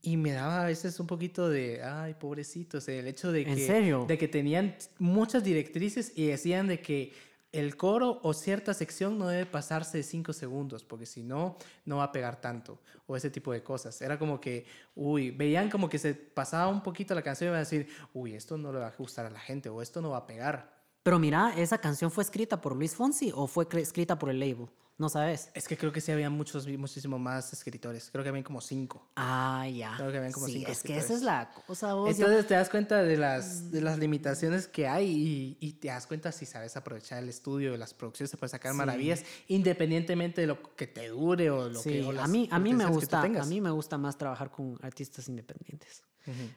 Y 0.00 0.16
me 0.16 0.30
daba 0.32 0.62
a 0.62 0.66
veces 0.66 0.98
un 1.00 1.06
poquito 1.06 1.48
de, 1.48 1.82
ay, 1.82 2.14
pobrecitos, 2.14 2.88
el 2.88 3.06
hecho 3.08 3.30
de 3.32 3.44
que, 3.44 3.52
¿En 3.52 3.58
serio? 3.66 4.04
de 4.08 4.16
que 4.16 4.28
tenían 4.28 4.76
muchas 4.98 5.42
directrices 5.44 6.12
y 6.16 6.28
decían 6.28 6.68
de 6.68 6.80
que 6.80 7.12
el 7.52 7.76
coro 7.76 8.20
o 8.22 8.34
cierta 8.34 8.74
sección 8.74 9.18
no 9.18 9.28
debe 9.28 9.46
pasarse 9.46 9.98
de 9.98 10.02
cinco 10.02 10.32
segundos, 10.32 10.84
porque 10.84 11.06
si 11.06 11.22
no, 11.22 11.56
no 11.84 11.98
va 11.98 12.04
a 12.04 12.12
pegar 12.12 12.40
tanto, 12.40 12.80
o 13.06 13.16
ese 13.16 13.30
tipo 13.30 13.52
de 13.52 13.62
cosas. 13.62 14.00
Era 14.02 14.18
como 14.18 14.40
que, 14.40 14.66
uy, 14.94 15.30
veían 15.30 15.70
como 15.70 15.88
que 15.88 15.98
se 15.98 16.14
pasaba 16.14 16.68
un 16.68 16.82
poquito 16.82 17.14
la 17.14 17.22
canción 17.22 17.48
y 17.48 17.50
iban 17.50 17.56
a 17.56 17.60
decir, 17.60 17.88
uy, 18.12 18.34
esto 18.34 18.58
no 18.58 18.72
le 18.72 18.80
va 18.80 18.88
a 18.88 18.94
gustar 18.96 19.26
a 19.26 19.30
la 19.30 19.40
gente, 19.40 19.68
o 19.68 19.80
esto 19.80 20.02
no 20.02 20.10
va 20.10 20.18
a 20.18 20.26
pegar. 20.26 20.78
Pero 21.02 21.18
mira, 21.18 21.54
¿esa 21.56 21.78
canción 21.78 22.10
fue 22.10 22.22
escrita 22.22 22.60
por 22.60 22.76
Luis 22.76 22.94
Fonsi 22.94 23.32
o 23.34 23.46
fue 23.46 23.66
escrita 23.76 24.18
por 24.18 24.28
el 24.28 24.40
label? 24.40 24.68
No 24.98 25.08
sabes. 25.08 25.50
Es 25.54 25.68
que 25.68 25.76
creo 25.78 25.92
que 25.92 26.00
sí 26.00 26.10
había 26.10 26.28
muchos, 26.28 26.66
muchísimo 26.66 27.20
más 27.20 27.52
escritores. 27.52 28.10
Creo 28.10 28.24
que 28.24 28.30
habían 28.30 28.42
como 28.42 28.60
cinco. 28.60 29.06
Ah, 29.14 29.64
ya. 29.68 29.94
Creo 29.96 30.10
que 30.10 30.16
habían 30.18 30.32
como 30.32 30.46
sí, 30.46 30.54
cinco 30.54 30.72
es 30.72 30.82
que 30.82 30.96
esa 30.98 31.14
es 31.14 31.22
la 31.22 31.52
cosa. 31.68 31.94
vos, 31.94 32.10
Entonces 32.10 32.48
te 32.48 32.54
das 32.54 32.68
cuenta 32.68 33.00
de 33.04 33.16
las, 33.16 33.70
de 33.70 33.80
las 33.80 33.96
limitaciones 33.98 34.66
que 34.66 34.88
hay 34.88 35.06
y, 35.08 35.56
y 35.60 35.72
te 35.74 35.86
das 35.86 36.08
cuenta 36.08 36.32
si 36.32 36.46
sabes 36.46 36.76
aprovechar 36.76 37.22
el 37.22 37.28
estudio, 37.28 37.76
las 37.76 37.94
producciones, 37.94 38.32
se 38.32 38.36
puede 38.36 38.50
sacar 38.50 38.72
Sí. 38.72 38.78
maravillas 38.78 39.22
independientemente 39.46 40.40
de 40.40 40.48
lo 40.48 40.60
que 40.74 40.88
te 40.88 41.06
dure 41.08 41.48
o 41.48 41.68
lo 41.68 41.80
sí, 41.80 41.90
que 41.90 42.02
o 42.04 42.10
a 42.10 42.14
las 42.14 42.28
mí, 42.28 42.48
a 42.50 42.58
mí 42.58 42.74
me 42.74 42.86
gusta, 42.86 43.22
a 43.22 43.44
mí 43.46 43.60
me 43.60 43.70
gusta 43.70 43.98
más 43.98 44.18
trabajar 44.18 44.50
con 44.50 44.78
artistas 44.82 45.28
independientes. 45.28 46.02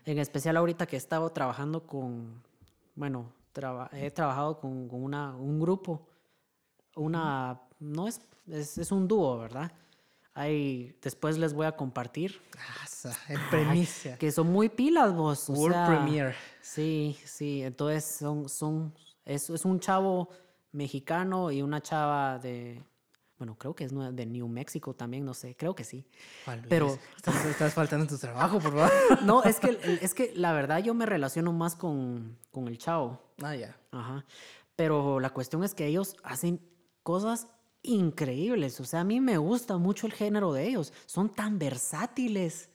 En 0.04 0.18
especial 0.18 0.58
ahorita 0.58 0.88
que 0.88 0.96
he 0.96 1.00
estado 1.00 1.30
trabajando 1.30 1.86
con, 1.86 2.42
bueno, 2.96 3.32
traba- 3.54 3.90
he 3.94 4.10
trabajado 4.10 4.60
con, 4.60 4.88
con 4.90 5.04
una, 5.04 5.36
un 5.38 5.60
grupo, 5.62 6.10
una, 6.96 7.62
no 7.82 8.08
es, 8.08 8.22
es, 8.48 8.78
es 8.78 8.92
un 8.94 9.08
dúo, 9.08 9.38
¿verdad? 9.38 9.72
Hay, 10.34 10.96
después 11.02 11.38
les 11.38 11.54
voy 11.54 11.66
a 11.66 11.74
compartir, 11.74 12.42
Ah, 12.58 13.10
en 13.28 13.40
premicia. 13.50 14.18
que 14.18 14.32
son 14.32 14.48
muy 14.50 14.70
pilas 14.70 15.14
vos. 15.14 15.50
o 15.50 15.54
World 15.54 15.76
sea, 15.76 15.88
Premiere. 15.88 16.36
Sí, 16.62 17.18
sí, 17.26 17.62
entonces 17.64 18.06
son, 18.06 18.48
son, 18.48 18.94
es, 19.26 19.50
es 19.50 19.66
un 19.66 19.80
chavo 19.82 20.30
mexicano 20.72 21.52
y 21.52 21.62
una 21.62 21.82
chava 21.82 22.40
de, 22.40 22.82
bueno, 23.38 23.58
creo 23.58 23.76
que 23.76 23.84
es 23.84 23.92
de 23.94 24.26
New 24.26 24.48
Mexico 24.48 24.94
también, 24.94 25.26
no 25.26 25.34
sé, 25.34 25.54
creo 25.58 25.76
que 25.76 25.84
sí. 25.84 26.06
Juan 26.46 26.60
Luis, 26.60 26.70
pero- 26.70 26.98
estás, 27.18 27.46
estás 27.46 27.74
faltando 27.74 28.06
en 28.06 28.10
tu 28.10 28.18
trabajo, 28.18 28.60
por 28.60 28.72
favor. 28.72 28.92
No, 29.26 29.44
es 29.44 29.60
que, 29.60 29.78
es 30.02 30.14
que 30.14 30.32
la 30.36 30.54
verdad 30.54 30.80
yo 30.82 30.94
me 30.94 31.06
relaciono 31.06 31.52
más 31.52 31.76
con, 31.76 32.38
con 32.52 32.70
el 32.70 32.78
chavo. 32.78 33.22
Ah, 33.44 33.56
ya. 33.56 33.76
Ajá. 33.92 34.24
Pero 34.78 35.20
la 35.20 35.32
cuestión 35.32 35.64
es 35.66 35.76
que 35.76 35.88
ellos 35.88 36.16
hacen 36.24 36.62
cosas 37.04 37.48
increíbles. 37.84 38.80
O 38.80 38.86
sea, 38.86 39.02
a 39.02 39.04
mí 39.04 39.20
me 39.20 39.38
gusta 39.38 39.78
mucho 39.78 40.08
el 40.08 40.14
género 40.14 40.54
de 40.54 40.68
ellos. 40.68 40.94
Son 41.06 41.30
tan 41.30 41.60
versátiles 41.60 42.70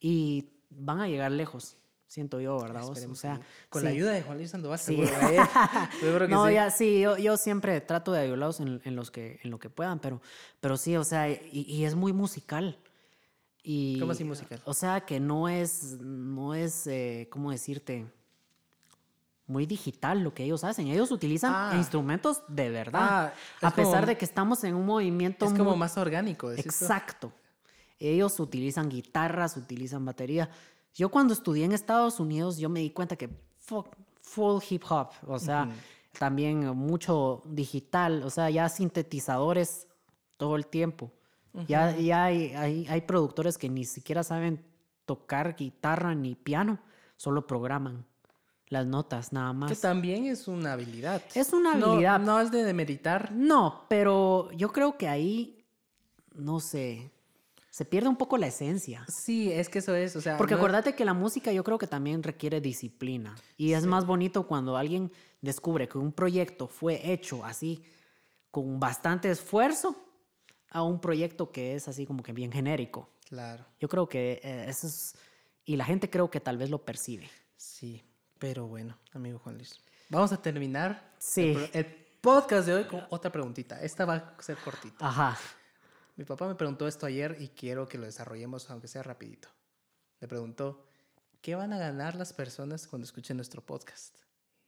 y 0.00 0.50
van 0.70 1.00
a 1.00 1.08
llegar 1.08 1.32
lejos. 1.32 1.76
Siento 2.06 2.40
yo, 2.40 2.58
¿verdad? 2.60 2.82
vos? 2.82 3.04
O 3.10 3.14
sea, 3.16 3.40
con 3.68 3.82
la 3.82 3.90
ayuda 3.90 4.12
de 4.12 4.22
Juan 4.22 4.38
Luis 4.38 4.50
Sandoval, 4.50 4.78
Sí. 4.78 4.94
seguro, 4.96 6.24
¿eh? 6.24 6.28
No, 6.28 6.46
sí. 6.46 6.54
ya 6.54 6.70
sí, 6.70 7.00
yo, 7.00 7.18
yo 7.18 7.36
siempre 7.36 7.80
trato 7.80 8.12
de 8.12 8.20
ayudarlos 8.20 8.60
en, 8.60 8.80
en 8.84 8.94
los 8.94 9.10
que, 9.10 9.40
en 9.42 9.50
lo 9.50 9.58
que 9.58 9.70
puedan, 9.70 9.98
pero, 9.98 10.22
pero 10.60 10.76
sí, 10.76 10.96
o 10.96 11.02
sea, 11.04 11.28
y, 11.28 11.66
y 11.68 11.84
es 11.84 11.94
muy 11.96 12.12
musical. 12.12 12.78
Y, 13.62 13.98
¿Cómo 13.98 14.12
así 14.12 14.22
musical? 14.22 14.62
O 14.64 14.72
sea, 14.72 15.00
que 15.00 15.18
no 15.18 15.48
es, 15.48 15.98
no 16.00 16.54
es, 16.54 16.86
eh, 16.86 17.26
¿cómo 17.30 17.50
decirte? 17.50 18.06
Muy 19.48 19.64
digital 19.66 20.22
lo 20.22 20.34
que 20.34 20.42
ellos 20.44 20.64
hacen. 20.64 20.88
Ellos 20.88 21.10
utilizan 21.12 21.52
Ah. 21.54 21.72
instrumentos 21.76 22.42
de 22.48 22.68
verdad. 22.70 23.32
Ah, 23.62 23.66
a 23.68 23.70
pesar 23.74 23.94
como- 23.94 24.06
de 24.06 24.18
que 24.18 24.24
estamos 24.24 24.64
en 24.64 24.74
un 24.74 24.84
movimiento 24.86 25.46
Es 25.46 25.52
como 25.52 25.70
muy- 25.70 25.78
más 25.78 25.96
orgánico. 25.96 26.50
¿es 26.50 26.58
eso? 26.66 26.68
Exacto. 26.84 27.32
Ellos 27.98 28.38
utilizan 28.40 28.88
guitarras, 28.88 29.56
utilizan 29.56 30.04
batería. 30.04 30.50
Yo 30.94 31.10
cuando 31.10 31.32
estudié 31.32 31.64
en 31.64 31.72
Estados 31.72 32.18
Unidos, 32.20 32.58
yo 32.58 32.68
me 32.68 32.80
di 32.80 32.90
cuenta 32.90 33.16
que 33.16 33.30
fu- 33.58 33.84
full 34.20 34.60
hip 34.68 34.82
hop, 34.90 35.10
o 35.26 35.38
sea, 35.38 35.68
también 36.18 36.66
mucho 36.76 37.42
digital, 37.46 38.22
o 38.24 38.30
sea, 38.30 38.50
ya 38.50 38.68
sintetizadores 38.68 39.86
todo 40.36 40.56
el 40.56 40.66
tiempo. 40.66 41.12
Ya, 41.68 41.96
ya 41.96 42.24
hay, 42.24 42.52
hay, 42.54 42.86
hay 42.88 43.00
productores 43.02 43.56
que 43.56 43.68
ni 43.70 43.84
siquiera 43.84 44.22
saben 44.22 44.62
tocar 45.06 45.56
guitarra 45.56 46.14
ni 46.14 46.34
piano, 46.34 46.78
solo 47.16 47.46
programan 47.46 48.04
las 48.68 48.86
notas 48.86 49.32
nada 49.32 49.52
Que 49.52 49.56
más. 49.58 49.80
también 49.80 50.26
es 50.26 50.48
una 50.48 50.72
habilidad. 50.72 51.22
Es 51.34 51.52
una 51.52 51.72
habilidad. 51.74 52.18
No, 52.20 52.40
es 52.40 52.50
de 52.50 52.64
demeritar. 52.64 53.30
No, 53.32 53.84
pero 53.88 54.50
yo 54.52 54.72
creo 54.72 54.96
que 54.98 55.06
ahí, 55.08 55.64
no 56.34 56.58
sé, 56.60 57.10
se 57.70 57.84
pierde 57.84 58.08
un 58.08 58.16
poco 58.16 58.36
la 58.38 58.46
esencia. 58.48 59.04
Sí, 59.08 59.52
es 59.52 59.68
que 59.68 59.78
eso 59.80 59.94
es. 59.94 60.16
O 60.16 60.20
sea, 60.20 60.36
Porque 60.36 60.54
no- 60.54 60.58
acuérdate 60.58 60.94
que 60.94 61.04
la 61.04 61.14
música 61.14 61.52
yo 61.52 61.62
creo 61.62 61.78
que 61.78 61.86
también 61.86 62.22
requiere 62.22 62.60
disciplina. 62.60 63.36
Y 63.56 63.72
es 63.74 63.86
más 63.86 64.04
bonito 64.06 64.46
cuando 64.46 64.76
alguien 64.76 65.12
descubre 65.42 65.86
que 65.88 65.98
un 65.98 66.10
proyecto 66.12 66.66
fue 66.66 67.12
hecho 67.12 67.44
así, 67.44 67.84
con 68.50 68.80
bastante 68.80 69.30
esfuerzo, 69.30 69.94
a 70.70 70.82
un 70.82 71.00
proyecto 71.00 71.52
que 71.52 71.74
es 71.76 71.86
así 71.88 72.04
como 72.06 72.22
que 72.22 72.32
bien 72.32 72.50
genérico. 72.50 73.10
Claro, 73.28 73.64
Yo 73.80 73.88
creo 73.88 74.08
que 74.08 74.40
eh, 74.42 74.66
eso 74.68 74.86
es... 74.86 75.14
Y 75.64 75.76
la 75.76 75.84
gente 75.84 76.08
creo 76.08 76.30
que 76.30 76.40
tal 76.40 76.56
vez 76.58 76.70
lo 76.70 76.84
percibe. 76.84 77.28
sí. 77.56 78.02
Pero 78.38 78.66
bueno, 78.66 78.96
amigo 79.12 79.38
Juan 79.38 79.56
Luis. 79.56 79.78
Vamos 80.08 80.32
a 80.32 80.40
terminar 80.40 81.12
Sí. 81.18 81.52
el, 81.52 81.70
el 81.72 81.86
podcast 82.20 82.66
de 82.66 82.74
hoy 82.74 82.84
con 82.84 83.02
otra 83.10 83.30
preguntita. 83.32 83.80
Esta 83.80 84.04
va 84.04 84.34
a 84.38 84.42
ser 84.42 84.56
cortita. 84.58 85.06
Ajá. 85.06 85.38
Mi 86.16 86.24
papá 86.24 86.46
me 86.46 86.54
preguntó 86.54 86.86
esto 86.88 87.06
ayer 87.06 87.36
y 87.40 87.48
quiero 87.48 87.88
que 87.88 87.98
lo 87.98 88.04
desarrollemos, 88.06 88.70
aunque 88.70 88.88
sea 88.88 89.02
rapidito. 89.02 89.48
Me 90.20 90.28
preguntó, 90.28 90.86
¿qué 91.42 91.54
van 91.54 91.72
a 91.72 91.78
ganar 91.78 92.14
las 92.14 92.32
personas 92.32 92.86
cuando 92.86 93.04
escuchen 93.04 93.36
nuestro 93.36 93.60
podcast? 93.62 94.16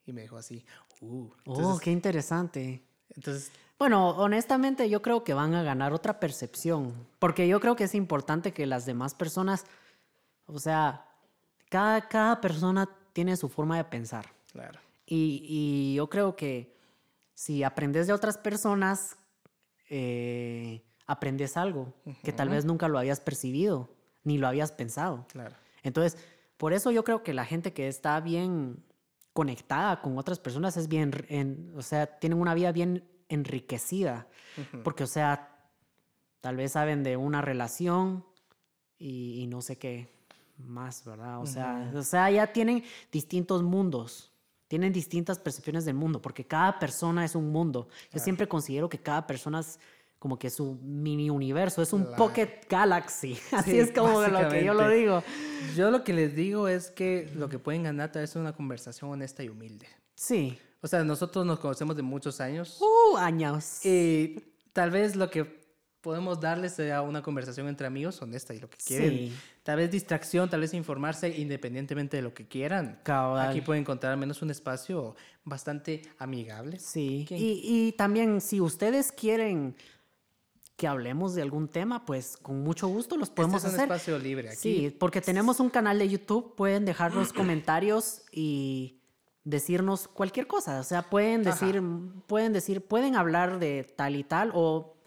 Y 0.05 0.13
me 0.13 0.23
dijo 0.23 0.37
así, 0.37 0.65
uh. 1.01 1.31
Oh, 1.47 1.55
Entonces, 1.55 1.81
qué 1.83 1.91
interesante. 1.91 2.83
entonces 3.15 3.51
Bueno, 3.79 4.11
honestamente 4.11 4.89
yo 4.91 5.01
creo 5.03 5.25
que 5.25 5.35
van 5.35 5.55
a 5.55 5.63
ganar 5.63 5.93
otra 5.93 6.21
percepción, 6.21 7.07
porque 7.19 7.49
yo 7.49 7.61
creo 7.61 7.77
que 7.77 7.85
es 7.85 7.95
importante 7.95 8.53
que 8.53 8.67
las 8.67 8.85
demás 8.87 9.15
personas, 9.15 9.65
o 10.47 10.59
sea, 10.59 11.07
cada, 11.71 12.09
cada 12.09 12.41
persona 12.41 12.89
tiene 13.19 13.37
su 13.37 13.49
forma 13.49 13.77
de 13.77 13.83
pensar. 13.83 14.27
claro. 14.53 14.79
Y, 15.05 15.43
y 15.49 15.95
yo 15.97 16.09
creo 16.09 16.37
que 16.37 16.73
si 17.35 17.65
aprendes 17.65 18.07
de 18.07 18.13
otras 18.13 18.39
personas, 18.39 19.17
eh, 19.91 20.85
aprendes 21.07 21.57
algo 21.57 21.93
que 22.23 22.33
tal 22.33 22.49
vez 22.51 22.65
nunca 22.65 22.87
lo 22.87 22.97
habías 22.97 23.19
percibido, 23.21 23.89
ni 24.23 24.39
lo 24.39 24.47
habías 24.47 24.71
pensado. 24.71 25.27
Claro. 25.33 25.57
Entonces, 25.83 26.17
por 26.59 26.73
eso 26.73 26.93
yo 26.93 27.03
creo 27.03 27.25
que 27.25 27.33
la 27.35 27.45
gente 27.45 27.73
que 27.73 27.89
está 27.89 28.21
bien 28.21 28.85
conectada 29.33 30.01
con 30.01 30.17
otras 30.17 30.39
personas 30.39 30.77
es 30.77 30.87
bien, 30.87 31.11
en- 31.29 31.73
o 31.77 31.83
sea, 31.83 32.07
tienen 32.21 32.39
una 32.39 32.55
vida 32.55 32.71
bien 32.71 33.03
enriquecida. 33.29 34.29
Porque, 34.85 35.03
o 35.03 35.07
sea, 35.09 35.57
tal 36.41 36.55
vez 36.57 36.71
saben 36.73 37.03
de 37.03 37.17
una 37.17 37.41
relación 37.43 38.25
y, 38.97 39.41
y 39.43 39.47
no 39.49 39.61
sé 39.63 39.77
qué 39.77 40.09
más, 40.59 41.05
¿verdad? 41.05 41.41
O 41.41 41.47
sea, 41.47 41.91
o 41.95 42.03
sea, 42.03 42.31
ya 42.31 42.47
tienen 42.53 42.83
distintos 43.13 43.63
mundos. 43.63 44.33
Tienen 44.69 44.93
distintas 44.93 45.39
percepciones 45.39 45.85
del 45.87 45.95
mundo, 45.95 46.21
porque 46.21 46.45
cada 46.47 46.79
persona 46.79 47.25
es 47.25 47.35
un 47.35 47.51
mundo. 47.51 47.89
Yo 48.13 48.21
siempre 48.21 48.47
considero 48.47 48.89
que 48.89 48.99
cada 48.99 49.27
persona 49.27 49.61
es 49.61 49.79
como 50.19 50.39
que 50.39 50.51
su 50.51 50.75
mini 50.83 51.31
universo, 51.31 51.81
es 51.81 51.93
un 51.93 52.05
pocket 52.17 52.67
galaxy. 52.69 53.39
Así 53.53 53.71
Sí, 53.71 53.79
es 53.79 53.93
como 53.93 54.21
lo 54.21 54.49
que 54.51 54.65
yo 54.65 54.75
lo 54.75 54.89
digo. 54.91 55.23
Yo 55.77 55.91
lo 55.91 56.05
que 56.05 56.13
les 56.13 56.35
digo 56.35 56.69
es 56.69 56.91
que 56.91 57.31
lo 57.37 57.49
que 57.49 57.59
pueden 57.59 57.85
ganar 57.85 58.15
es 58.19 58.37
una 58.37 58.53
conversación 58.53 59.11
honesta 59.11 59.43
y 59.43 59.49
humilde. 59.49 59.87
Sí. 60.15 60.59
O 60.83 60.87
sea, 60.89 61.03
nosotros 61.03 61.47
nos 61.47 61.61
conocemos 61.61 61.97
de 61.97 62.03
muchos 62.03 62.41
años 62.41 62.79
Uh, 62.81 63.17
años. 63.17 63.85
y 63.87 64.37
tal 64.73 64.91
vez 64.91 65.17
lo 65.17 65.31
que 65.31 65.59
podemos 66.01 66.41
darles 66.41 66.73
sea 66.75 67.03
una 67.03 67.23
conversación 67.23 67.69
entre 67.69 67.87
amigos 67.87 68.21
honesta 68.23 68.55
y 68.55 68.61
lo 68.61 68.71
que 68.71 68.79
quieren. 68.79 69.11
Sí. 69.11 69.33
Tal 69.63 69.77
vez 69.79 69.91
distracción, 69.91 70.49
tal 70.49 70.61
vez 70.61 70.73
informarse 70.75 71.29
independientemente 71.39 72.17
de 72.17 72.23
lo 72.23 72.33
que 72.33 72.47
quieran. 72.47 73.01
Cabal. 73.03 73.49
Aquí 73.51 73.61
pueden 73.61 73.83
encontrar 73.83 74.13
al 74.13 74.19
menos 74.19 74.41
un 74.43 74.51
espacio 74.51 75.15
bastante 75.45 76.03
amigable. 76.19 76.79
Sí, 76.79 77.27
y, 77.31 77.61
y 77.65 77.93
también 77.93 78.41
si 78.41 78.61
ustedes 78.61 79.13
quieren 79.13 79.77
que 80.77 80.87
hablemos 80.87 81.35
de 81.35 81.43
algún 81.43 81.67
tema, 81.69 82.07
pues 82.07 82.37
con 82.37 82.63
mucho 82.63 82.87
gusto 82.87 83.17
los 83.17 83.31
podemos 83.31 83.57
este 83.57 83.69
es 83.69 83.75
un 83.75 83.81
hacer. 83.81 83.93
espacio 83.93 84.19
libre 84.21 84.49
aquí. 84.51 84.59
Sí, 84.59 84.97
porque 84.97 85.21
tenemos 85.21 85.59
un 85.59 85.71
canal 85.71 85.99
de 85.99 86.09
YouTube, 86.09 86.55
pueden 86.55 86.85
dejar 86.85 87.15
los 87.15 87.33
comentarios 87.35 88.23
y 88.31 89.01
decirnos 89.43 90.07
cualquier 90.09 90.47
cosa, 90.47 90.79
o 90.79 90.85
sea, 90.85 91.03
pueden 91.03 91.47
Ajá. 91.49 91.59
decir, 91.67 91.83
pueden 92.27 92.53
decir, 92.53 92.83
pueden 92.87 93.17
hablar 93.17 93.59
de 93.59 93.83
tal 93.97 94.15
y 94.15 94.23
tal 94.23 94.53
o 94.55 94.98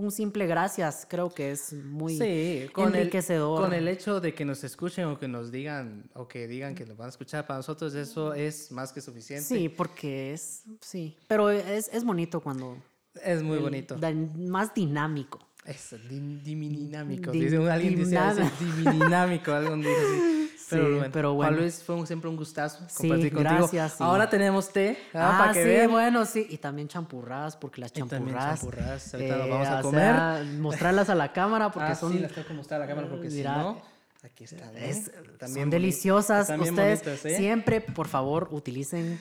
un 0.00 0.10
simple 0.10 0.46
gracias, 0.46 1.06
creo 1.08 1.32
que 1.32 1.50
es 1.52 1.72
muy 1.72 2.16
Sí, 2.16 2.68
con 2.72 2.88
el, 2.88 2.96
enriquecedor. 3.02 3.60
con 3.60 3.72
el 3.72 3.86
hecho 3.88 4.20
de 4.20 4.34
que 4.34 4.44
nos 4.44 4.64
escuchen 4.64 5.04
o 5.06 5.18
que 5.18 5.28
nos 5.28 5.50
digan 5.52 6.10
o 6.14 6.26
que 6.26 6.46
digan 6.48 6.74
que 6.74 6.84
nos 6.86 6.96
van 6.96 7.06
a 7.06 7.10
escuchar 7.10 7.46
para 7.46 7.58
nosotros 7.58 7.94
eso 7.94 8.34
es 8.34 8.72
más 8.72 8.92
que 8.92 9.00
suficiente. 9.00 9.44
Sí, 9.44 9.68
porque 9.68 10.32
es, 10.32 10.64
sí, 10.80 11.16
pero 11.28 11.50
es, 11.50 11.88
es 11.92 12.04
bonito 12.04 12.40
cuando... 12.40 12.76
Es 13.24 13.42
muy 13.42 13.56
el- 13.58 13.62
bonito. 13.62 13.96
da- 13.96 14.12
más 14.12 14.72
dinámico. 14.72 15.40
Es 15.64 15.92
dim- 16.08 16.40
dimidinámico. 16.42 17.30
Dim- 17.32 17.40
dice, 17.44 17.70
alguien 17.70 18.00
eso, 18.00 18.50
dimidinámico, 18.58 19.52
algo 19.52 19.76
dice 19.76 19.90
así. 19.90 20.36
Pero, 20.70 20.84
Sí, 20.86 20.92
bueno, 20.94 21.10
pero 21.12 21.34
Juan 21.34 21.48
bueno. 21.48 21.62
Luis, 21.62 21.82
fue 21.82 21.96
un- 21.96 22.06
siempre 22.06 22.30
un 22.30 22.36
gustazo 22.36 22.78
Sí, 22.88 23.08
compartir 23.08 23.32
contigo. 23.32 23.56
gracias, 23.58 23.90
sí. 23.94 23.96
Ahora 24.04 24.30
tenemos 24.30 24.72
té, 24.72 24.96
¿ah? 25.12 25.32
Ah, 25.34 25.38
para 25.40 25.52
que 25.52 25.62
sí, 25.64 25.68
vean. 25.68 25.90
bueno, 25.90 26.24
sí. 26.24 26.46
Y 26.48 26.58
también 26.58 26.86
champurradas, 26.86 27.56
porque 27.56 27.80
las 27.80 27.92
champurradas. 27.92 28.60
champurradas, 28.60 29.14
ahorita 29.14 29.36
las 29.36 29.48
vamos 29.48 29.66
a 29.68 29.82
comer. 29.82 30.14
sea, 30.14 30.44
mostrarlas 30.60 31.10
a 31.10 31.16
la 31.16 31.32
cámara 31.32 31.72
porque 31.72 31.90
ah, 31.90 31.94
son, 31.96 32.12
sí, 32.12 32.20
las 32.20 32.30
tengo 32.30 32.46
que 32.46 32.54
mostrar 32.54 32.80
a 32.80 32.84
la 32.84 32.88
cámara 32.88 33.08
porque 33.08 33.28
Mira, 33.30 33.52
si 33.54 33.58
no, 33.58 33.82
aquí 34.22 34.44
está. 34.44 34.66
¿no? 34.70 34.78
es- 34.78 35.10
También 35.40 35.64
son 35.64 35.70
deliciosas. 35.70 36.46
también 36.46 36.74
Ustedes 36.74 37.02
bonitas, 37.04 37.24
¿eh? 37.26 37.36
siempre, 37.36 37.80
por 37.80 38.06
favor, 38.06 38.46
utilicen 38.52 39.18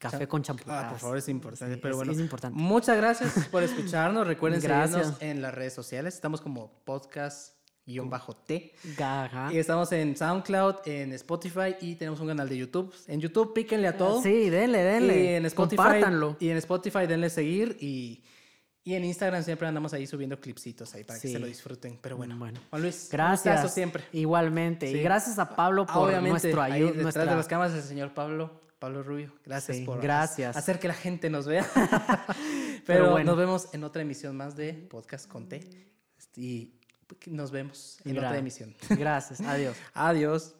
café 0.00 0.26
con 0.26 0.40
Ah, 0.40 0.44
champurradas. 0.44 0.90
por 0.90 0.98
favor, 0.98 1.18
es 1.18 1.28
importante. 1.28 1.74
Sí, 1.76 1.80
pero 1.80 1.92
es- 1.94 1.96
bueno, 1.98 2.10
es 2.12 2.18
importante. 2.18 2.58
muchas 2.58 2.96
gracias 2.96 3.46
por 3.52 3.62
escucharnos. 3.62 4.26
Recuerden 4.26 4.60
Gracias. 4.62 4.92
seguirnos 5.06 5.22
en 5.22 5.42
las 5.42 5.54
redes 5.54 5.74
sociales. 5.74 6.14
Estamos 6.14 6.40
como 6.40 6.82
podcast-t. 6.84 8.72
Gaga. 8.96 9.52
Y 9.52 9.58
estamos 9.58 9.90
en 9.92 10.16
SoundCloud, 10.16 10.76
en 10.86 11.12
Spotify 11.12 11.76
y 11.80 11.96
tenemos 11.96 12.20
un 12.20 12.28
canal 12.28 12.48
de 12.48 12.56
YouTube. 12.56 12.94
En 13.08 13.20
YouTube 13.20 13.52
píquenle 13.52 13.88
a 13.88 13.96
todo. 13.96 14.22
Sí, 14.22 14.48
denle, 14.50 14.78
denle. 14.82 15.24
Y 15.24 15.26
en 15.34 15.46
Spotify, 15.46 15.76
Compártanlo. 15.76 16.36
Y 16.40 16.48
en 16.50 16.56
Spotify 16.58 17.06
denle 17.06 17.30
seguir 17.30 17.76
y, 17.80 18.22
y 18.84 18.94
en 18.94 19.04
Instagram 19.04 19.42
siempre 19.42 19.66
andamos 19.68 19.92
ahí 19.92 20.06
subiendo 20.06 20.38
clipsitos 20.40 20.94
ahí 20.94 21.04
para 21.04 21.18
que 21.20 21.28
se 21.28 21.38
lo 21.38 21.46
disfruten. 21.46 21.98
Pero 22.00 22.16
bueno, 22.16 22.36
Bueno. 22.38 22.60
Juan 22.70 22.82
Luis, 22.82 23.08
Gracias. 23.10 23.74
siempre. 23.74 24.04
Igualmente. 24.12 24.90
Sí. 24.90 24.98
Y 24.98 25.02
gracias 25.02 25.38
a 25.38 25.54
Pablo 25.56 25.84
por 25.86 26.08
Obviamente, 26.08 26.30
nuestro 26.30 26.62
ayuda. 26.62 26.78
detrás 26.86 27.02
Nuestra... 27.02 27.24
de 27.26 27.34
las 27.36 27.48
cámaras 27.48 27.74
el 27.74 27.82
señor 27.82 28.14
Pablo, 28.14 28.60
Pablo 28.80 29.04
Rubio. 29.04 29.32
Gracias 29.44 29.76
Sí, 29.76 29.84
por 29.84 30.00
gracias. 30.00 30.56
hacer 30.56 30.80
que 30.80 30.88
la 30.88 30.94
gente 30.94 31.30
nos 31.30 31.46
vea. 31.46 31.64
Pero, 31.74 32.82
Pero 32.86 33.10
bueno. 33.12 33.30
nos 33.30 33.38
vemos 33.38 33.68
en 33.74 33.84
otra 33.84 34.02
emisión 34.02 34.36
más 34.36 34.56
de 34.56 34.72
Podcast 34.72 35.28
con 35.28 35.48
T. 35.48 35.60
Y 36.36 36.72
nos 37.26 37.50
vemos 37.50 37.98
en 38.04 38.16
otra 38.18 38.36
emisión. 38.38 38.74
Gracias. 38.88 39.40
Adiós. 39.42 39.76
Adiós. 39.94 40.54